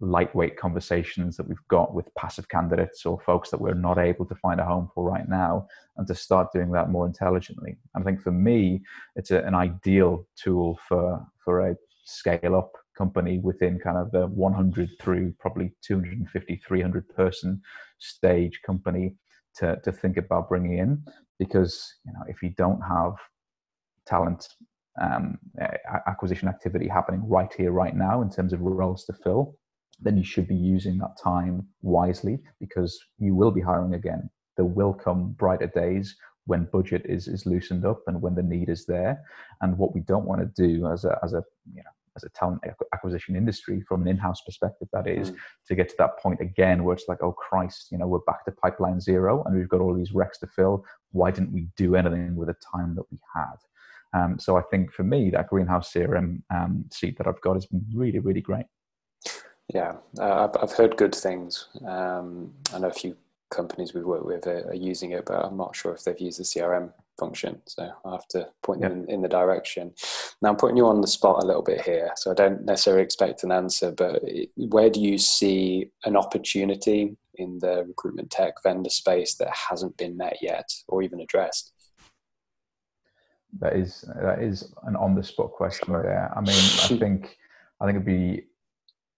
lightweight 0.00 0.56
conversations 0.56 1.36
that 1.36 1.46
we've 1.46 1.68
got 1.68 1.94
with 1.94 2.14
passive 2.14 2.48
candidates 2.48 3.04
or 3.04 3.20
folks 3.20 3.50
that 3.50 3.60
we're 3.60 3.74
not 3.74 3.98
able 3.98 4.24
to 4.24 4.34
find 4.36 4.60
a 4.60 4.64
home 4.64 4.88
for 4.94 5.04
right 5.04 5.28
now 5.28 5.66
and 5.98 6.06
to 6.06 6.14
start 6.14 6.52
doing 6.52 6.70
that 6.72 6.90
more 6.90 7.06
intelligently 7.06 7.76
and 7.94 8.02
i 8.02 8.04
think 8.04 8.20
for 8.20 8.32
me 8.32 8.82
it's 9.14 9.30
a, 9.30 9.38
an 9.44 9.54
ideal 9.54 10.26
tool 10.36 10.78
for 10.88 11.24
for 11.42 11.70
a 11.70 11.76
scale 12.04 12.56
up 12.56 12.72
company 12.98 13.38
within 13.38 13.78
kind 13.78 13.96
of 13.96 14.10
the 14.10 14.26
100 14.26 14.90
through 15.00 15.32
probably 15.38 15.72
250 15.82 16.60
300 16.66 17.08
person 17.08 17.62
stage 17.98 18.60
company 18.66 19.14
to, 19.56 19.78
to 19.84 19.92
think 19.92 20.16
about 20.16 20.48
bringing 20.48 20.78
in 20.78 21.04
because 21.38 21.94
you 22.04 22.12
know 22.12 22.24
if 22.28 22.42
you 22.42 22.50
don't 22.56 22.80
have 22.80 23.14
talent 24.06 24.48
um, 25.00 25.38
acquisition 26.06 26.48
activity 26.48 26.88
happening 26.88 27.22
right 27.28 27.52
here 27.56 27.72
right 27.72 27.96
now 27.96 28.22
in 28.22 28.30
terms 28.30 28.52
of 28.52 28.60
roles 28.60 29.04
to 29.04 29.12
fill 29.12 29.56
then 30.00 30.16
you 30.16 30.24
should 30.24 30.48
be 30.48 30.54
using 30.54 30.98
that 30.98 31.16
time 31.22 31.66
wisely 31.82 32.38
because 32.60 32.98
you 33.18 33.34
will 33.34 33.50
be 33.50 33.60
hiring 33.60 33.94
again. 33.94 34.28
There 34.56 34.66
will 34.66 34.92
come 34.92 35.32
brighter 35.32 35.66
days 35.66 36.16
when 36.46 36.68
budget 36.72 37.02
is, 37.06 37.26
is 37.26 37.46
loosened 37.46 37.84
up 37.84 38.00
and 38.06 38.20
when 38.20 38.34
the 38.34 38.42
need 38.42 38.68
is 38.68 38.84
there. 38.86 39.22
And 39.60 39.78
what 39.78 39.94
we 39.94 40.00
don't 40.02 40.26
want 40.26 40.40
to 40.40 40.62
do 40.68 40.86
as 40.88 41.04
a, 41.04 41.18
as 41.22 41.32
a, 41.32 41.42
you 41.72 41.82
know, 41.82 41.90
as 42.16 42.24
a 42.24 42.28
talent 42.30 42.60
acquisition 42.92 43.36
industry 43.36 43.82
from 43.88 44.02
an 44.02 44.08
in-house 44.08 44.40
perspective 44.42 44.88
that 44.92 45.06
is 45.06 45.30
mm. 45.30 45.36
to 45.66 45.74
get 45.74 45.88
to 45.88 45.94
that 45.98 46.18
point 46.18 46.40
again 46.40 46.84
where 46.84 46.94
it's 46.94 47.08
like 47.08 47.22
oh 47.22 47.32
christ 47.32 47.88
you 47.90 47.98
know 47.98 48.06
we're 48.06 48.18
back 48.20 48.44
to 48.44 48.52
pipeline 48.52 49.00
zero 49.00 49.42
and 49.44 49.56
we've 49.56 49.68
got 49.68 49.80
all 49.80 49.94
these 49.94 50.12
recs 50.12 50.38
to 50.40 50.46
fill 50.46 50.84
why 51.12 51.30
didn't 51.30 51.52
we 51.52 51.68
do 51.76 51.96
anything 51.96 52.36
with 52.36 52.48
the 52.48 52.56
time 52.72 52.94
that 52.94 53.04
we 53.10 53.18
had 53.34 53.56
um, 54.18 54.38
so 54.38 54.56
i 54.56 54.62
think 54.70 54.92
for 54.92 55.04
me 55.04 55.30
that 55.30 55.48
greenhouse 55.48 55.92
crm 55.92 56.42
um, 56.54 56.84
seat 56.90 57.16
that 57.18 57.26
i've 57.26 57.40
got 57.40 57.54
has 57.54 57.66
been 57.66 57.84
really 57.92 58.18
really 58.18 58.40
great 58.40 58.66
yeah, 59.72 59.94
uh, 60.18 60.46
I've, 60.46 60.62
I've 60.62 60.72
heard 60.72 60.96
good 60.96 61.14
things. 61.14 61.68
Um, 61.86 62.52
I 62.74 62.78
know 62.80 62.88
a 62.88 62.92
few 62.92 63.16
companies 63.54 63.94
we 63.94 64.02
work 64.02 64.24
with 64.24 64.46
are, 64.46 64.68
are, 64.68 64.74
using 64.74 65.12
it, 65.12 65.24
but 65.26 65.44
I'm 65.44 65.56
not 65.56 65.76
sure 65.76 65.94
if 65.94 66.04
they've 66.04 66.20
used 66.20 66.40
the 66.40 66.44
CRM 66.44 66.92
function. 67.18 67.60
So 67.66 67.90
I'll 68.04 68.12
have 68.12 68.28
to 68.28 68.48
point 68.62 68.80
them 68.80 69.04
in, 69.04 69.10
in, 69.10 69.22
the 69.22 69.28
direction. 69.28 69.92
Now 70.42 70.50
I'm 70.50 70.56
putting 70.56 70.76
you 70.76 70.86
on 70.86 71.00
the 71.00 71.06
spot 71.06 71.42
a 71.42 71.46
little 71.46 71.62
bit 71.62 71.80
here, 71.82 72.10
so 72.16 72.30
I 72.30 72.34
don't 72.34 72.64
necessarily 72.64 73.02
expect 73.02 73.44
an 73.44 73.52
answer. 73.52 73.92
But 73.92 74.22
where 74.56 74.90
do 74.90 75.00
you 75.00 75.18
see 75.18 75.90
an 76.04 76.16
opportunity 76.16 77.16
in 77.36 77.58
the 77.58 77.84
recruitment 77.86 78.30
tech 78.30 78.54
vendor 78.62 78.90
space 78.90 79.34
that 79.36 79.50
hasn't 79.70 79.96
been 79.96 80.16
met 80.16 80.38
yet, 80.42 80.68
or 80.88 81.02
even 81.02 81.20
addressed? 81.20 81.72
That 83.60 83.76
is 83.76 84.04
that 84.20 84.42
is 84.42 84.72
an 84.82 84.96
on 84.96 85.14
the 85.14 85.22
spot 85.22 85.52
question 85.52 85.92
there. 85.92 86.32
I 86.36 86.40
mean, 86.40 86.56
I 86.56 86.88
think 86.98 87.36
I 87.80 87.86
think 87.86 87.96
it'd 87.96 88.06
be 88.06 88.46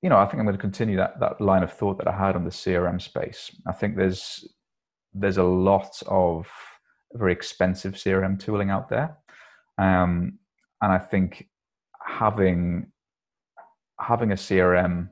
you 0.07 0.11
know, 0.11 0.19
I 0.19 0.27
think 0.27 0.38
I'm 0.38 0.47
going 0.47 0.57
to 0.57 0.62
continue 0.62 0.97
that 0.99 1.19
that 1.19 1.40
line 1.40 1.64
of 1.64 1.73
thought 1.73 1.99
that 1.99 2.07
I 2.07 2.16
had 2.16 2.37
on 2.37 2.45
the 2.45 2.51
CRM 2.51 3.03
space. 3.03 3.51
I 3.66 3.73
think 3.73 3.97
there's 3.97 4.47
there's 5.12 5.38
a 5.38 5.42
lot 5.42 6.01
of 6.07 6.47
very 7.14 7.33
expensive 7.33 7.95
CRM 7.95 8.38
tooling 8.38 8.71
out 8.71 8.88
there, 8.88 9.16
um, 9.79 10.38
and 10.81 10.92
I 10.92 10.99
think 10.99 11.49
having 12.07 12.92
having 13.99 14.31
a 14.31 14.37
CRM 14.37 15.09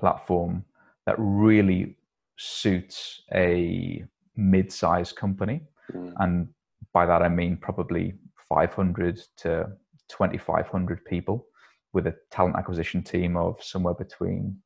platform 0.00 0.64
that 1.06 1.14
really 1.16 1.96
suits 2.38 3.22
a 3.32 4.04
mid-sized 4.34 5.14
company, 5.14 5.60
mm. 5.94 6.12
and 6.18 6.48
by 6.92 7.06
that 7.06 7.22
I 7.22 7.28
mean 7.28 7.56
probably 7.56 8.14
500 8.48 9.20
to 9.42 9.68
2,500 10.08 11.04
people 11.04 11.46
with 11.92 12.06
a 12.06 12.16
talent 12.30 12.56
acquisition 12.56 13.02
team 13.02 13.36
of 13.36 13.62
somewhere 13.62 13.94
between 13.94 14.56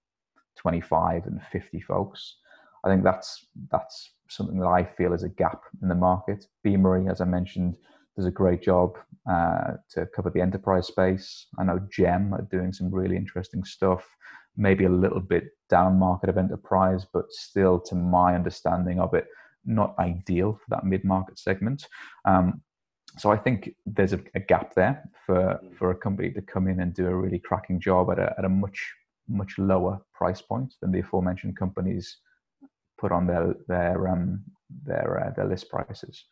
25 0.57 1.27
and 1.27 1.41
50 1.51 1.81
folks. 1.81 2.37
I 2.85 2.89
think 2.89 3.05
that's 3.05 3.47
that's 3.71 4.11
something 4.29 4.59
that 4.59 4.67
I 4.67 4.85
feel 4.85 5.13
is 5.13 5.23
a 5.23 5.29
gap 5.29 5.63
in 5.83 5.89
the 5.89 5.95
market. 5.95 6.47
Beamery, 6.65 7.09
as 7.09 7.21
I 7.21 7.25
mentioned, 7.25 7.77
does 8.17 8.27
a 8.27 8.31
great 8.31 8.63
job 8.63 8.97
uh, 9.31 9.73
to 9.91 10.07
cover 10.15 10.31
the 10.31 10.41
enterprise 10.41 10.87
space. 10.87 11.47
I 11.59 11.65
know 11.65 11.81
Gem 11.91 12.35
are 12.35 12.43
doing 12.51 12.73
some 12.73 12.91
really 12.91 13.17
interesting 13.17 13.65
stuff, 13.65 14.05
maybe 14.57 14.85
a 14.85 14.91
little 14.91 15.21
bit 15.21 15.51
down 15.69 15.99
market 15.99 16.29
of 16.29 16.39
enterprise, 16.39 17.07
but 17.13 17.31
still, 17.31 17.81
to 17.81 17.95
my 17.95 18.35
understanding 18.35 19.01
of 19.01 19.15
it, 19.15 19.27
not 19.65 19.95
ideal 19.99 20.55
for 20.55 20.67
that 20.71 20.85
mid 20.85 21.05
market 21.05 21.39
segment. 21.39 21.87
Um, 22.25 22.63
so 23.19 23.31
I 23.31 23.37
think 23.37 23.75
there's 23.85 24.13
a, 24.13 24.21
a, 24.35 24.41
gap 24.41 24.75
there 24.75 25.03
for 25.27 25.61
mm. 25.63 25.77
for 25.77 25.91
a 25.91 25.95
company 25.95 26.31
to 26.31 26.43
come 26.43 26.69
in 26.69 26.81
and 26.81 26.95
do 26.95 27.07
a 27.07 27.15
really 27.15 27.39
cracking 27.39 27.81
job 27.81 28.11
at 28.11 28.19
a 28.19 28.35
at 28.39 28.45
a 28.45 28.49
much 28.49 28.93
much 29.29 29.59
lower 29.59 30.01
price 30.15 30.43
point 30.43 30.75
than 30.81 30.93
the 30.93 31.01
aforementioned 31.01 31.57
companies 31.57 32.19
put 32.99 33.13
on 33.13 33.27
their 33.27 33.55
their 33.69 34.09
um 34.09 34.43
their 34.85 35.27
uh, 35.27 35.31
their 35.35 35.47
list 35.47 35.69
prices. 35.69 36.25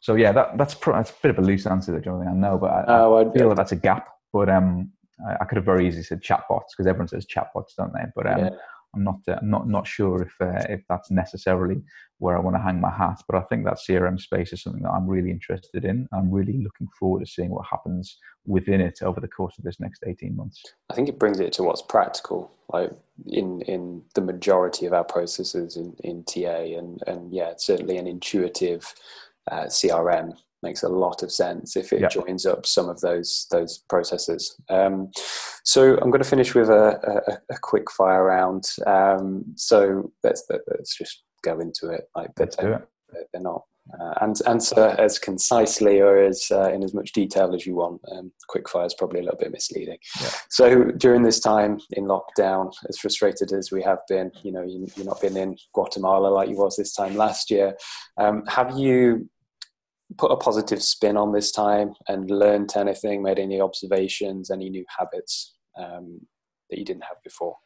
So 0.00 0.14
yeah, 0.14 0.32
that 0.32 0.58
that's 0.58 0.74
pro- 0.74 0.94
that's 0.94 1.10
a 1.10 1.14
bit 1.22 1.30
of 1.30 1.38
a 1.38 1.42
loose 1.42 1.66
answer 1.66 1.92
there, 1.92 2.00
Jonathan. 2.00 2.28
I 2.28 2.32
know, 2.32 2.58
but 2.58 2.70
I, 2.70 2.84
oh, 2.88 3.18
I 3.18 3.36
feel 3.36 3.48
that 3.48 3.56
that's 3.56 3.72
a 3.72 3.76
gap. 3.76 4.08
But 4.32 4.48
um, 4.48 4.92
I, 5.26 5.36
I, 5.40 5.44
could 5.44 5.56
have 5.56 5.64
very 5.64 5.88
easily 5.88 6.04
said 6.04 6.22
chatbots 6.22 6.70
because 6.70 6.86
everyone 6.86 7.08
says 7.08 7.26
chatbots, 7.26 7.74
don't 7.76 7.92
they? 7.92 8.04
But 8.14 8.26
um, 8.30 8.38
yeah. 8.38 8.50
I'm 8.94 9.04
not 9.04 9.20
uh, 9.28 9.38
not 9.42 9.68
not 9.68 9.86
sure 9.86 10.22
if 10.22 10.34
uh, 10.40 10.64
if 10.68 10.82
that's 10.88 11.10
necessarily 11.10 11.82
where 12.18 12.36
I 12.36 12.40
want 12.40 12.56
to 12.56 12.62
hang 12.62 12.80
my 12.80 12.90
hat. 12.90 13.22
But 13.28 13.36
I 13.36 13.42
think 13.42 13.64
that 13.64 13.78
CRM 13.78 14.18
space 14.18 14.52
is 14.52 14.62
something 14.62 14.82
that 14.82 14.90
I'm 14.90 15.06
really 15.06 15.30
interested 15.30 15.84
in. 15.84 16.08
I'm 16.12 16.30
really 16.30 16.62
looking 16.62 16.88
forward 16.98 17.20
to 17.20 17.26
seeing 17.26 17.50
what 17.50 17.66
happens 17.70 18.18
within 18.46 18.80
it 18.80 19.00
over 19.02 19.20
the 19.20 19.28
course 19.28 19.58
of 19.58 19.64
this 19.64 19.78
next 19.78 20.02
18 20.06 20.34
months. 20.34 20.62
I 20.90 20.94
think 20.94 21.08
it 21.08 21.18
brings 21.18 21.38
it 21.38 21.52
to 21.54 21.62
what's 21.62 21.82
practical, 21.82 22.50
like 22.72 22.90
in 23.26 23.60
in 23.62 24.02
the 24.14 24.22
majority 24.22 24.86
of 24.86 24.92
our 24.92 25.04
processes 25.04 25.76
in, 25.76 25.94
in 26.02 26.24
TA, 26.24 26.78
and 26.78 27.02
and 27.06 27.32
yeah, 27.32 27.50
it's 27.50 27.66
certainly 27.66 27.98
an 27.98 28.06
intuitive 28.06 28.94
uh, 29.50 29.64
CRM 29.64 30.36
makes 30.62 30.82
a 30.82 30.88
lot 30.88 31.22
of 31.22 31.30
sense 31.30 31.76
if 31.76 31.92
it 31.92 32.10
joins 32.10 32.46
up 32.46 32.66
some 32.66 32.88
of 32.88 33.00
those 33.00 33.46
those 33.50 33.78
processes. 33.88 34.56
Um, 34.68 35.10
so 35.64 35.96
I'm 35.98 36.10
going 36.10 36.22
to 36.22 36.28
finish 36.28 36.54
with 36.54 36.70
a, 36.70 37.20
a, 37.28 37.54
a 37.54 37.58
quick 37.60 37.90
fire 37.90 38.24
round. 38.24 38.68
Um, 38.86 39.44
so 39.56 40.12
let's 40.24 40.44
let's 40.50 40.96
just 40.96 41.22
go 41.42 41.60
into 41.60 41.90
it. 41.90 42.04
Like 42.14 42.30
let's 42.38 42.56
do 42.56 42.72
it. 42.72 42.88
They're 43.32 43.42
not. 43.42 43.62
Uh, 43.98 44.12
and 44.20 44.36
answer 44.46 44.94
as 44.98 45.18
concisely 45.18 45.98
or 45.98 46.22
as 46.22 46.48
uh, 46.50 46.70
in 46.70 46.82
as 46.82 46.92
much 46.92 47.12
detail 47.12 47.54
as 47.54 47.64
you 47.64 47.74
want. 47.74 47.98
Um, 48.12 48.30
quickfire 48.50 48.86
is 48.86 48.92
probably 48.92 49.20
a 49.20 49.22
little 49.22 49.38
bit 49.38 49.50
misleading. 49.50 49.96
Yeah. 50.20 50.30
So 50.50 50.84
during 50.90 51.22
this 51.22 51.40
time 51.40 51.80
in 51.92 52.04
lockdown, 52.04 52.70
as 52.86 52.98
frustrated 52.98 53.50
as 53.54 53.72
we 53.72 53.82
have 53.82 54.00
been, 54.06 54.30
you 54.42 54.52
know, 54.52 54.62
you, 54.62 54.86
have 54.94 55.06
not 55.06 55.22
been 55.22 55.38
in 55.38 55.56
Guatemala 55.72 56.28
like 56.28 56.50
you 56.50 56.56
was 56.56 56.76
this 56.76 56.92
time 56.92 57.16
last 57.16 57.50
year. 57.50 57.78
Um, 58.18 58.44
have 58.46 58.76
you 58.76 59.30
put 60.16 60.32
a 60.32 60.36
positive 60.36 60.82
spin 60.82 61.16
on 61.16 61.32
this 61.32 61.52
time 61.52 61.92
and 62.08 62.30
learned 62.30 62.72
anything, 62.76 63.22
made 63.22 63.38
any 63.38 63.60
observations, 63.60 64.50
any 64.50 64.70
new 64.70 64.84
habits 64.96 65.56
um, 65.78 66.20
that 66.70 66.78
you 66.78 66.84
didn't 66.84 67.04
have 67.04 67.22
before? 67.22 67.56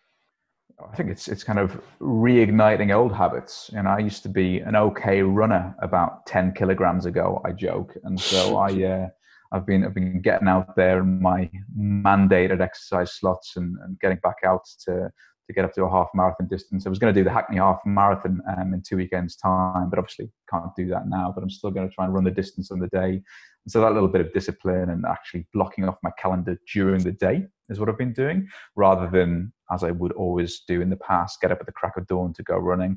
I 0.91 0.97
think 0.97 1.11
it's 1.11 1.29
it's 1.29 1.45
kind 1.45 1.59
of 1.59 1.81
reigniting 2.01 2.95
old 2.95 3.13
habits. 3.13 3.71
And 3.77 3.87
I 3.87 3.99
used 3.99 4.23
to 4.25 4.29
be 4.29 4.59
an 4.61 4.75
okay 4.75 5.23
runner 5.23 5.75
about 5.81 6.27
ten 6.27 6.53
kilograms 6.53 7.07
ago. 7.07 7.41
I 7.45 7.53
joke, 7.53 7.97
and 8.05 8.19
so 8.19 8.57
I 8.69 8.85
uh, 8.85 9.09
I've 9.53 9.67
been 9.67 9.85
I've 9.85 9.95
been 9.95 10.21
getting 10.21 10.49
out 10.49 10.75
there 10.77 11.01
in 11.01 11.21
my 11.21 11.51
mandated 11.79 12.61
exercise 12.61 13.13
slots 13.13 13.57
and, 13.57 13.77
and 13.85 13.99
getting 14.01 14.19
back 14.19 14.37
out 14.45 14.65
to 14.87 15.11
get 15.53 15.65
up 15.65 15.73
to 15.75 15.85
a 15.85 15.91
half 15.91 16.09
marathon 16.15 16.49
distance. 16.49 16.87
I 16.87 16.89
was 16.89 16.99
going 16.99 17.13
to 17.15 17.21
do 17.21 17.25
the 17.25 17.31
Hackney 17.31 17.59
Half 17.59 17.81
Marathon 17.85 18.41
um, 18.57 18.75
in 18.75 18.83
two 18.83 18.97
weekends' 18.97 19.37
time, 19.37 19.91
but 19.91 19.99
obviously 19.99 20.31
can't 20.51 20.75
do 20.77 20.89
that 20.89 21.09
now. 21.09 21.33
But 21.35 21.43
I'm 21.43 21.51
still 21.51 21.71
going 21.71 21.89
to 21.89 21.95
try 21.95 22.05
and 22.05 22.15
run 22.15 22.25
the 22.25 22.31
distance 22.31 22.71
on 22.71 22.79
the 22.79 22.89
day. 22.89 23.23
And 23.65 23.71
so 23.71 23.81
that 23.81 23.93
little 23.93 24.09
bit 24.09 24.21
of 24.21 24.33
discipline 24.33 24.91
and 24.91 25.05
actually 25.07 25.47
blocking 25.53 25.89
off 25.89 25.97
my 26.03 26.11
calendar 26.19 26.59
during 26.73 27.03
the 27.03 27.13
day 27.13 27.47
is 27.69 27.79
what 27.79 27.89
I've 27.89 27.99
been 27.99 28.13
doing, 28.13 28.49
rather 28.77 29.09
than 29.09 29.53
as 29.71 29.85
I 29.85 29.91
would 29.91 30.13
always 30.13 30.63
do 30.67 30.81
in 30.81 30.91
the 30.91 30.97
past, 30.97 31.41
get 31.41 31.53
up 31.53 31.61
at 31.61 31.67
the 31.67 31.73
crack 31.73 31.97
of 31.97 32.07
dawn 32.07 32.33
to 32.35 32.43
go 32.43 32.57
running. 32.57 32.97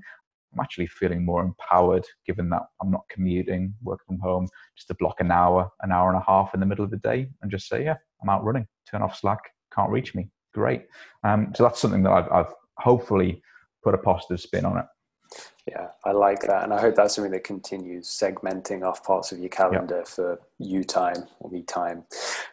I'm 0.53 0.59
actually 0.61 0.87
feeling 0.87 1.25
more 1.25 1.43
empowered, 1.43 2.05
given 2.25 2.49
that 2.49 2.63
I'm 2.81 2.89
not 2.89 3.03
commuting, 3.09 3.73
work 3.83 3.99
from 4.07 4.19
home, 4.19 4.47
just 4.75 4.87
to 4.87 4.93
block 4.95 5.19
an 5.19 5.31
hour, 5.31 5.69
an 5.81 5.91
hour 5.91 6.09
and 6.09 6.17
a 6.17 6.25
half 6.25 6.53
in 6.53 6.61
the 6.61 6.65
middle 6.65 6.85
of 6.85 6.91
the 6.91 6.97
day, 6.97 7.29
and 7.41 7.51
just 7.51 7.67
say, 7.67 7.83
yeah, 7.83 7.95
I'm 8.21 8.29
out 8.29 8.43
running. 8.43 8.65
Turn 8.89 9.01
off 9.01 9.17
Slack, 9.17 9.39
can't 9.73 9.91
reach 9.91 10.15
me 10.15 10.29
great. 10.55 10.87
Um, 11.23 11.53
so 11.53 11.63
that's 11.63 11.79
something 11.79 12.01
that 12.03 12.11
I've, 12.11 12.31
I've 12.31 12.53
hopefully 12.77 13.43
put 13.83 13.93
a 13.93 13.97
positive 13.97 14.39
spin 14.39 14.65
on 14.65 14.77
it. 14.77 14.85
Yeah, 15.67 15.87
I 16.05 16.11
like 16.11 16.41
that, 16.41 16.63
and 16.63 16.73
I 16.73 16.79
hope 16.79 16.95
that's 16.95 17.15
something 17.15 17.31
that 17.33 17.43
continues 17.43 18.07
segmenting 18.07 18.83
off 18.83 19.03
parts 19.03 19.31
of 19.31 19.39
your 19.39 19.49
calendar 19.49 19.97
yep. 19.97 20.07
for 20.07 20.39
you 20.59 20.83
time 20.83 21.25
or 21.39 21.49
me 21.49 21.63
time. 21.63 22.05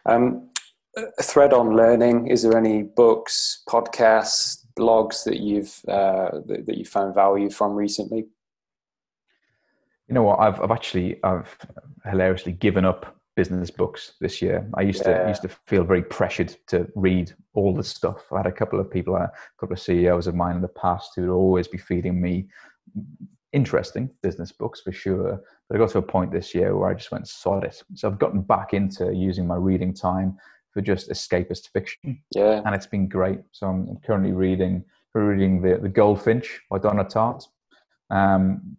Um, 0.05 0.49
a 0.97 1.23
thread 1.23 1.53
on 1.53 1.75
learning. 1.75 2.27
Is 2.27 2.41
there 2.43 2.57
any 2.57 2.83
books, 2.83 3.63
podcasts, 3.69 4.65
blogs 4.77 5.23
that 5.23 5.39
you've 5.39 5.79
uh, 5.87 6.41
that, 6.47 6.65
that 6.65 6.77
you 6.77 6.85
found 6.85 7.15
value 7.15 7.49
from 7.49 7.73
recently? 7.73 8.25
You 10.07 10.15
know 10.15 10.23
what? 10.23 10.39
I've 10.39 10.59
I've 10.59 10.71
actually 10.71 11.23
I've 11.23 11.55
hilariously 12.05 12.51
given 12.51 12.83
up 12.83 13.15
business 13.35 13.71
books 13.71 14.13
this 14.19 14.41
year. 14.41 14.67
I 14.75 14.81
used 14.81 15.03
yeah. 15.05 15.23
to 15.23 15.27
used 15.27 15.41
to 15.43 15.49
feel 15.67 15.83
very 15.83 16.03
pressured 16.03 16.55
to 16.67 16.87
read 16.95 17.33
all 17.53 17.73
the 17.73 17.83
stuff. 17.83 18.31
I 18.31 18.37
had 18.37 18.47
a 18.47 18.51
couple 18.51 18.79
of 18.79 18.89
people, 18.89 19.15
a 19.15 19.31
couple 19.59 19.73
of 19.73 19.79
CEOs 19.79 20.27
of 20.27 20.35
mine 20.35 20.55
in 20.55 20.61
the 20.61 20.67
past 20.67 21.13
who 21.15 21.23
would 21.23 21.33
always 21.33 21.67
be 21.67 21.77
feeding 21.77 22.21
me 22.21 22.47
interesting 23.51 24.09
business 24.21 24.51
books 24.51 24.81
for 24.81 24.91
sure. 24.91 25.41
But 25.67 25.75
I 25.75 25.79
got 25.79 25.89
to 25.91 25.99
a 25.99 26.03
point 26.03 26.31
this 26.31 26.53
year 26.53 26.75
where 26.75 26.89
I 26.89 26.93
just 26.93 27.11
went 27.11 27.27
sod 27.27 27.63
it. 27.63 27.81
So 27.95 28.07
I've 28.07 28.19
gotten 28.19 28.41
back 28.41 28.73
into 28.73 29.13
using 29.13 29.47
my 29.47 29.55
reading 29.55 29.93
time 29.93 30.37
for 30.71 30.81
just 30.81 31.09
escapist 31.09 31.69
fiction. 31.69 32.21
Yeah, 32.35 32.61
and 32.65 32.75
it's 32.75 32.87
been 32.87 33.07
great. 33.07 33.39
So 33.51 33.67
I'm 33.67 33.97
currently 34.05 34.33
reading 34.33 34.83
reading 35.13 35.61
the 35.61 35.77
the 35.77 35.89
Goldfinch 35.89 36.59
by 36.69 36.79
Donna 36.79 37.05
Tartt. 37.05 37.47
Um, 38.09 38.77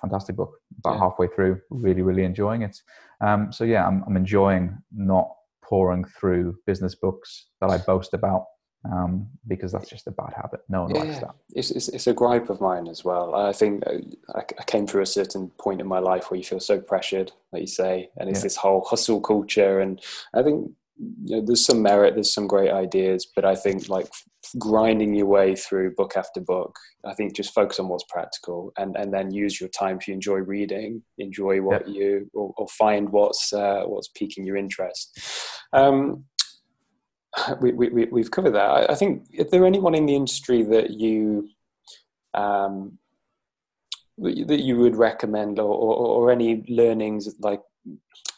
fantastic 0.00 0.36
book. 0.36 0.52
About 0.78 0.94
yeah. 0.94 1.00
halfway 1.00 1.26
through, 1.28 1.60
really, 1.70 2.02
really 2.02 2.24
enjoying 2.24 2.62
it. 2.62 2.76
Um, 3.20 3.52
so 3.52 3.64
yeah, 3.64 3.86
I'm, 3.86 4.02
I'm 4.06 4.16
enjoying 4.16 4.78
not 4.92 5.30
pouring 5.62 6.04
through 6.04 6.56
business 6.66 6.94
books 6.94 7.46
that 7.60 7.70
I 7.70 7.78
boast 7.78 8.14
about 8.14 8.46
um, 8.90 9.28
because 9.46 9.72
that's 9.72 9.88
just 9.88 10.06
a 10.06 10.10
bad 10.10 10.32
habit. 10.34 10.60
No 10.68 10.82
one 10.82 10.94
yeah, 10.94 11.02
likes 11.02 11.20
that. 11.20 11.34
It's, 11.54 11.70
it's, 11.70 11.88
it's, 11.88 12.06
a 12.06 12.14
gripe 12.14 12.48
of 12.48 12.60
mine 12.60 12.88
as 12.88 13.04
well. 13.04 13.34
I 13.34 13.52
think 13.52 13.84
uh, 13.86 13.98
I, 14.34 14.40
I, 14.40 14.64
came 14.64 14.86
through 14.86 15.02
a 15.02 15.06
certain 15.06 15.50
point 15.58 15.80
in 15.80 15.86
my 15.86 15.98
life 15.98 16.30
where 16.30 16.38
you 16.38 16.44
feel 16.44 16.60
so 16.60 16.80
pressured, 16.80 17.30
like 17.52 17.60
you 17.60 17.68
say, 17.68 18.08
and 18.16 18.30
it's 18.30 18.40
yeah. 18.40 18.44
this 18.44 18.56
whole 18.56 18.82
hustle 18.88 19.20
culture. 19.20 19.80
And 19.80 20.00
I 20.34 20.42
think 20.42 20.72
you 21.24 21.36
know, 21.36 21.44
there's 21.44 21.64
some 21.64 21.82
merit, 21.82 22.14
there's 22.14 22.32
some 22.32 22.46
great 22.46 22.70
ideas, 22.70 23.26
but 23.26 23.44
I 23.44 23.54
think 23.54 23.88
like 23.88 24.08
grinding 24.58 25.14
your 25.14 25.26
way 25.26 25.54
through 25.54 25.94
book 25.94 26.16
after 26.16 26.40
book, 26.40 26.76
I 27.04 27.14
think 27.14 27.36
just 27.36 27.54
focus 27.54 27.78
on 27.78 27.88
what's 27.88 28.04
practical 28.08 28.72
and, 28.78 28.96
and 28.96 29.12
then 29.12 29.30
use 29.30 29.60
your 29.60 29.68
time 29.70 29.98
you 30.06 30.14
enjoy 30.14 30.38
reading, 30.38 31.02
enjoy 31.18 31.60
what 31.60 31.86
yeah. 31.88 32.00
you 32.00 32.30
or, 32.34 32.54
or, 32.56 32.66
find 32.68 33.10
what's 33.10 33.52
uh, 33.52 33.82
what's 33.86 34.08
piquing 34.08 34.46
your 34.46 34.56
interest. 34.56 35.18
Um, 35.72 36.24
we, 37.60 37.72
we, 37.72 38.06
we've 38.06 38.30
covered 38.30 38.54
that. 38.54 38.70
I, 38.70 38.86
I 38.92 38.94
think, 38.94 39.26
is 39.32 39.50
there 39.50 39.66
anyone 39.66 39.94
in 39.94 40.06
the 40.06 40.16
industry 40.16 40.62
that 40.64 40.90
you 40.90 41.48
um, 42.34 42.98
that 44.18 44.60
you 44.60 44.76
would 44.76 44.96
recommend 44.96 45.58
or, 45.58 45.72
or, 45.72 45.96
or 45.96 46.30
any 46.30 46.64
learnings 46.68 47.28
like 47.40 47.62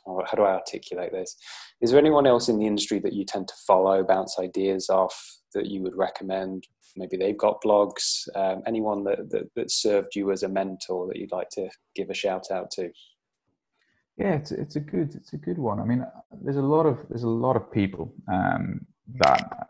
or 0.04 0.24
how 0.24 0.36
do 0.36 0.42
I 0.42 0.54
articulate 0.54 1.12
this? 1.12 1.36
Is 1.80 1.90
there 1.90 1.98
anyone 1.98 2.26
else 2.26 2.48
in 2.48 2.58
the 2.58 2.66
industry 2.66 2.98
that 3.00 3.12
you 3.12 3.24
tend 3.24 3.48
to 3.48 3.54
follow, 3.66 4.02
bounce 4.02 4.36
ideas 4.38 4.88
off 4.88 5.41
that 5.54 5.66
you 5.66 5.82
would 5.82 5.96
recommend? 5.96 6.66
Maybe 6.96 7.16
they've 7.16 7.38
got 7.38 7.62
blogs. 7.62 8.28
Um, 8.34 8.62
anyone 8.66 9.04
that, 9.04 9.30
that, 9.30 9.50
that 9.54 9.70
served 9.70 10.14
you 10.14 10.30
as 10.30 10.42
a 10.42 10.48
mentor 10.48 11.06
that 11.08 11.16
you'd 11.16 11.32
like 11.32 11.48
to 11.50 11.68
give 11.94 12.10
a 12.10 12.14
shout 12.14 12.50
out 12.50 12.70
to? 12.72 12.90
Yeah, 14.18 14.34
it's 14.34 14.52
it's 14.52 14.76
a 14.76 14.80
good 14.80 15.14
it's 15.14 15.32
a 15.32 15.38
good 15.38 15.58
one. 15.58 15.80
I 15.80 15.84
mean, 15.84 16.06
there's 16.42 16.58
a 16.58 16.62
lot 16.62 16.84
of 16.84 16.98
there's 17.08 17.22
a 17.22 17.28
lot 17.28 17.56
of 17.56 17.72
people 17.72 18.14
um, 18.30 18.86
that 19.24 19.68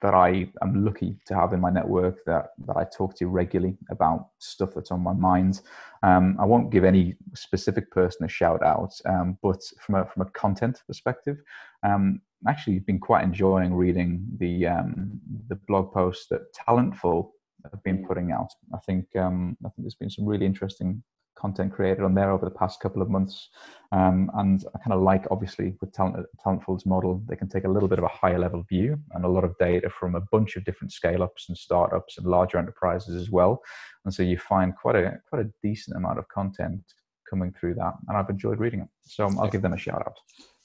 that 0.00 0.14
I 0.14 0.48
am 0.62 0.84
lucky 0.84 1.16
to 1.26 1.34
have 1.34 1.52
in 1.52 1.60
my 1.60 1.70
network 1.70 2.24
that 2.24 2.50
that 2.66 2.76
I 2.76 2.84
talk 2.84 3.16
to 3.16 3.26
regularly 3.26 3.76
about 3.90 4.28
stuff 4.38 4.70
that's 4.74 4.90
on 4.90 5.00
my 5.00 5.12
mind. 5.12 5.60
Um, 6.02 6.36
I 6.38 6.44
won't 6.44 6.70
give 6.70 6.84
any 6.84 7.16
specific 7.34 7.90
person 7.90 8.24
a 8.24 8.28
shout 8.28 8.62
out, 8.62 8.92
um, 9.06 9.38
but 9.42 9.62
from 9.80 9.96
a 9.96 10.06
from 10.06 10.22
a 10.22 10.30
content 10.30 10.82
perspective, 10.86 11.38
um, 11.82 12.20
actually 12.46 12.78
been 12.78 13.00
quite 13.00 13.24
enjoying 13.24 13.74
reading 13.74 14.24
the 14.38 14.66
um, 14.66 15.20
the 15.48 15.56
blog 15.66 15.92
posts 15.92 16.26
that 16.30 16.52
Talentful 16.54 17.30
have 17.70 17.82
been 17.82 17.98
mm. 17.98 18.06
putting 18.06 18.30
out. 18.32 18.52
I 18.74 18.78
think 18.78 19.04
um, 19.16 19.56
I 19.64 19.68
think 19.68 19.84
there's 19.84 19.94
been 19.94 20.10
some 20.10 20.26
really 20.26 20.46
interesting 20.46 21.02
content 21.38 21.72
created 21.72 22.02
on 22.02 22.14
there 22.14 22.30
over 22.30 22.44
the 22.44 22.50
past 22.50 22.80
couple 22.80 23.00
of 23.00 23.08
months. 23.08 23.48
Um, 23.92 24.30
and 24.34 24.64
I 24.74 24.78
kind 24.78 24.92
of 24.92 25.02
like, 25.02 25.24
obviously, 25.30 25.74
with 25.80 25.92
Talent, 25.92 26.26
Talentful's 26.44 26.84
model, 26.84 27.22
they 27.28 27.36
can 27.36 27.48
take 27.48 27.64
a 27.64 27.68
little 27.68 27.88
bit 27.88 27.98
of 27.98 28.04
a 28.04 28.08
higher 28.08 28.38
level 28.38 28.64
view 28.68 28.98
and 29.12 29.24
a 29.24 29.28
lot 29.28 29.44
of 29.44 29.56
data 29.58 29.88
from 29.88 30.14
a 30.14 30.20
bunch 30.20 30.56
of 30.56 30.64
different 30.64 30.92
scale 30.92 31.22
ups 31.22 31.48
and 31.48 31.56
startups 31.56 32.18
and 32.18 32.26
larger 32.26 32.58
enterprises 32.58 33.14
as 33.14 33.30
well. 33.30 33.62
And 34.04 34.12
so 34.12 34.22
you 34.22 34.38
find 34.38 34.74
quite 34.76 34.96
a 34.96 35.18
quite 35.28 35.46
a 35.46 35.50
decent 35.62 35.96
amount 35.96 36.18
of 36.18 36.28
content 36.28 36.82
coming 37.28 37.52
through 37.58 37.74
that, 37.74 37.94
and 38.08 38.16
I've 38.16 38.30
enjoyed 38.30 38.58
reading 38.58 38.80
it. 38.80 38.88
So 39.04 39.24
I'll 39.38 39.50
give 39.50 39.62
them 39.62 39.72
a 39.72 39.78
shout 39.78 40.02
out. 40.06 40.18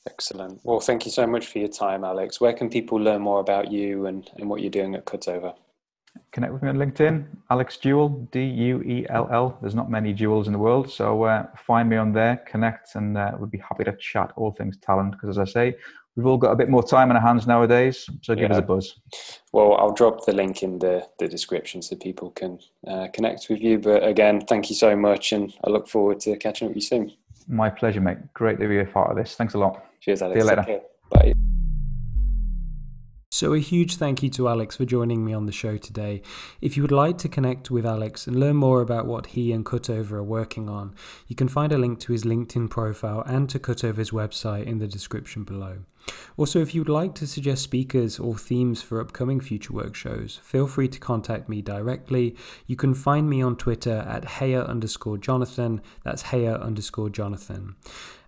Excellent. 0.06 0.60
Well, 0.64 0.82
thank 0.82 1.06
you 1.06 1.12
so 1.12 1.26
much 1.26 1.48
for 1.48 1.60
your 1.60 1.70
time, 1.70 2.04
Alex. 2.04 2.42
Where 2.42 2.54
can 2.54 2.70
people 2.70 2.98
learn 2.98 3.22
more 3.22 3.40
about 3.40 3.72
you 3.72 4.06
and, 4.06 4.30
and 4.38 4.50
what 4.50 4.62
you're 4.62 4.70
doing 4.70 4.96
at 4.96 5.06
Cutover? 5.06 5.56
Connect 6.32 6.54
with 6.54 6.62
me 6.62 6.70
on 6.70 6.78
LinkedIn, 6.78 7.26
Alex 7.50 7.78
Duell, 7.78 8.30
D 8.32 8.44
U 8.44 8.82
E 8.82 9.06
L 9.10 9.30
L. 9.32 9.58
There's 9.62 9.76
not 9.76 9.90
many 9.90 10.14
Duells 10.14 10.48
in 10.48 10.54
the 10.54 10.60
world, 10.60 10.92
so 10.92 11.24
uh, 11.24 11.48
find 11.58 11.90
me 11.90 11.98
on 11.98 12.12
there, 12.12 12.38
connect, 12.48 12.96
and 12.96 13.18
uh, 13.18 13.32
we'd 13.40 13.52
be 13.52 13.60
happy 13.60 13.84
to 13.84 13.96
chat 13.98 14.34
all 14.36 14.52
things 14.52 14.78
talent. 14.78 15.12
Because 15.12 15.30
as 15.30 15.40
I 15.40 15.52
say, 15.52 15.76
we've 16.16 16.26
all 16.26 16.38
got 16.38 16.52
a 16.52 16.56
bit 16.56 16.70
more 16.70 16.84
time 16.84 17.10
in 17.12 17.16
our 17.16 17.22
hands 17.22 17.48
nowadays, 17.48 18.10
so 18.22 18.36
give 18.36 18.50
yeah. 18.50 18.58
us 18.58 18.60
a 18.60 18.62
buzz. 18.62 19.00
Well, 19.52 19.76
I'll 19.76 19.94
drop 19.94 20.26
the 20.26 20.34
link 20.34 20.64
in 20.64 20.80
the, 20.80 21.08
the 21.20 21.28
description 21.28 21.82
so 21.82 21.96
people 21.96 22.32
can 22.32 22.60
uh, 22.88 23.08
connect 23.14 23.48
with 23.50 23.62
you. 23.62 23.80
But 23.80 24.06
again, 24.06 24.42
thank 24.42 24.70
you 24.70 24.76
so 24.76 24.96
much, 24.96 25.32
and 25.32 25.54
I 25.64 25.70
look 25.70 25.88
forward 25.88 26.20
to 26.22 26.36
catching 26.38 26.68
up 26.68 26.70
with 26.72 26.78
you 26.78 26.88
soon. 26.88 27.14
My 27.48 27.70
pleasure, 27.70 28.02
mate. 28.02 28.18
Great 28.34 28.60
to 28.60 28.68
be 28.68 28.80
a 28.80 28.86
part 28.86 29.12
of 29.12 29.18
this. 29.18 29.36
Thanks 29.36 29.54
a 29.54 29.58
lot. 29.58 29.86
Cheers, 30.02 30.22
Alex. 30.22 30.42
See 30.42 30.48
you 30.48 30.56
later. 30.56 30.82
Bye. 31.12 31.34
So, 33.34 33.56
a 33.56 33.60
huge 33.60 33.96
thank 33.96 34.22
you 34.22 34.30
to 34.30 34.48
Alex 34.48 34.76
for 34.76 34.86
joining 34.86 35.26
me 35.26 35.34
on 35.34 35.48
the 35.48 35.52
show 35.52 35.76
today. 35.76 36.22
If 36.62 36.78
you 36.78 36.84
would 36.84 36.92
like 36.92 37.18
to 37.18 37.28
connect 37.28 37.72
with 37.72 37.84
Alex 37.84 38.28
and 38.28 38.40
learn 38.40 38.58
more 38.58 38.80
about 38.80 39.08
what 39.08 39.26
he 39.26 39.52
and 39.52 39.66
Cutover 39.66 40.12
are 40.12 40.24
working 40.24 40.70
on, 40.70 40.94
you 41.28 41.36
can 41.36 41.48
find 41.48 41.72
a 41.72 41.80
link 41.80 42.00
to 42.02 42.12
his 42.12 42.26
LinkedIn 42.26 42.70
profile 42.70 43.24
and 43.26 43.50
to 43.50 43.58
Cutover's 43.58 44.12
website 44.12 44.68
in 44.68 44.78
the 44.78 44.88
description 44.88 45.44
below. 45.46 45.80
Also, 46.36 46.60
if 46.60 46.74
you'd 46.74 46.90
like 46.90 47.14
to 47.16 47.28
suggest 47.28 47.62
speakers 47.62 48.20
or 48.20 48.36
themes 48.38 48.82
for 48.82 49.00
upcoming 49.00 49.40
future 49.40 49.72
work 49.72 49.94
shows, 49.94 50.40
feel 50.44 50.66
free 50.66 50.88
to 50.88 51.00
contact 51.00 51.48
me 51.48 51.62
directly. 51.62 52.36
You 52.66 52.76
can 52.76 52.94
find 52.94 53.30
me 53.30 53.42
on 53.42 53.56
Twitter 53.56 54.04
at 54.08 54.24
Heya 54.24 54.68
underscore 54.68 55.18
Jonathan. 55.18 55.82
That's 56.04 56.24
Heya 56.24 56.60
underscore 56.62 57.10
Jonathan. 57.10 57.76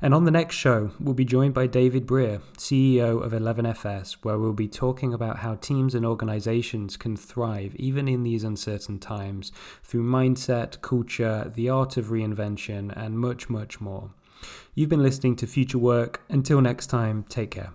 And 0.01 0.13
on 0.13 0.26
the 0.26 0.32
next 0.32 0.55
show, 0.55 0.91
we'll 0.99 1.15
be 1.15 1.26
joined 1.26 1.55
by 1.55 1.65
David 1.65 2.05
Brear, 2.05 2.41
CEO 2.57 3.23
of 3.23 3.32
11FS, 3.32 4.17
where 4.21 4.38
we'll 4.38 4.53
be 4.53 4.67
talking 4.67 5.13
about 5.13 5.38
how 5.38 5.55
teams 5.55 5.95
and 5.95 6.05
organizations 6.05 6.97
can 6.97 7.17
thrive 7.17 7.76
even 7.76 8.07
in 8.07 8.21
these 8.21 8.43
uncertain 8.43 8.99
times 8.99 9.51
through 9.84 10.03
mindset, 10.03 10.82
culture, 10.82 11.51
the 11.55 11.69
art 11.69 11.97
of 11.97 12.07
reinvention, 12.07 12.95
and 12.95 13.17
much, 13.17 13.49
much 13.49 13.82
more. 13.82 14.11
You've 14.74 14.90
been 14.90 15.04
listening 15.04 15.36
to 15.38 15.48
Future 15.48 15.78
Work. 15.78 16.22
Until 16.30 16.62
next 16.62 16.88
time, 16.88 17.26
take 17.30 17.52
care. 17.52 17.74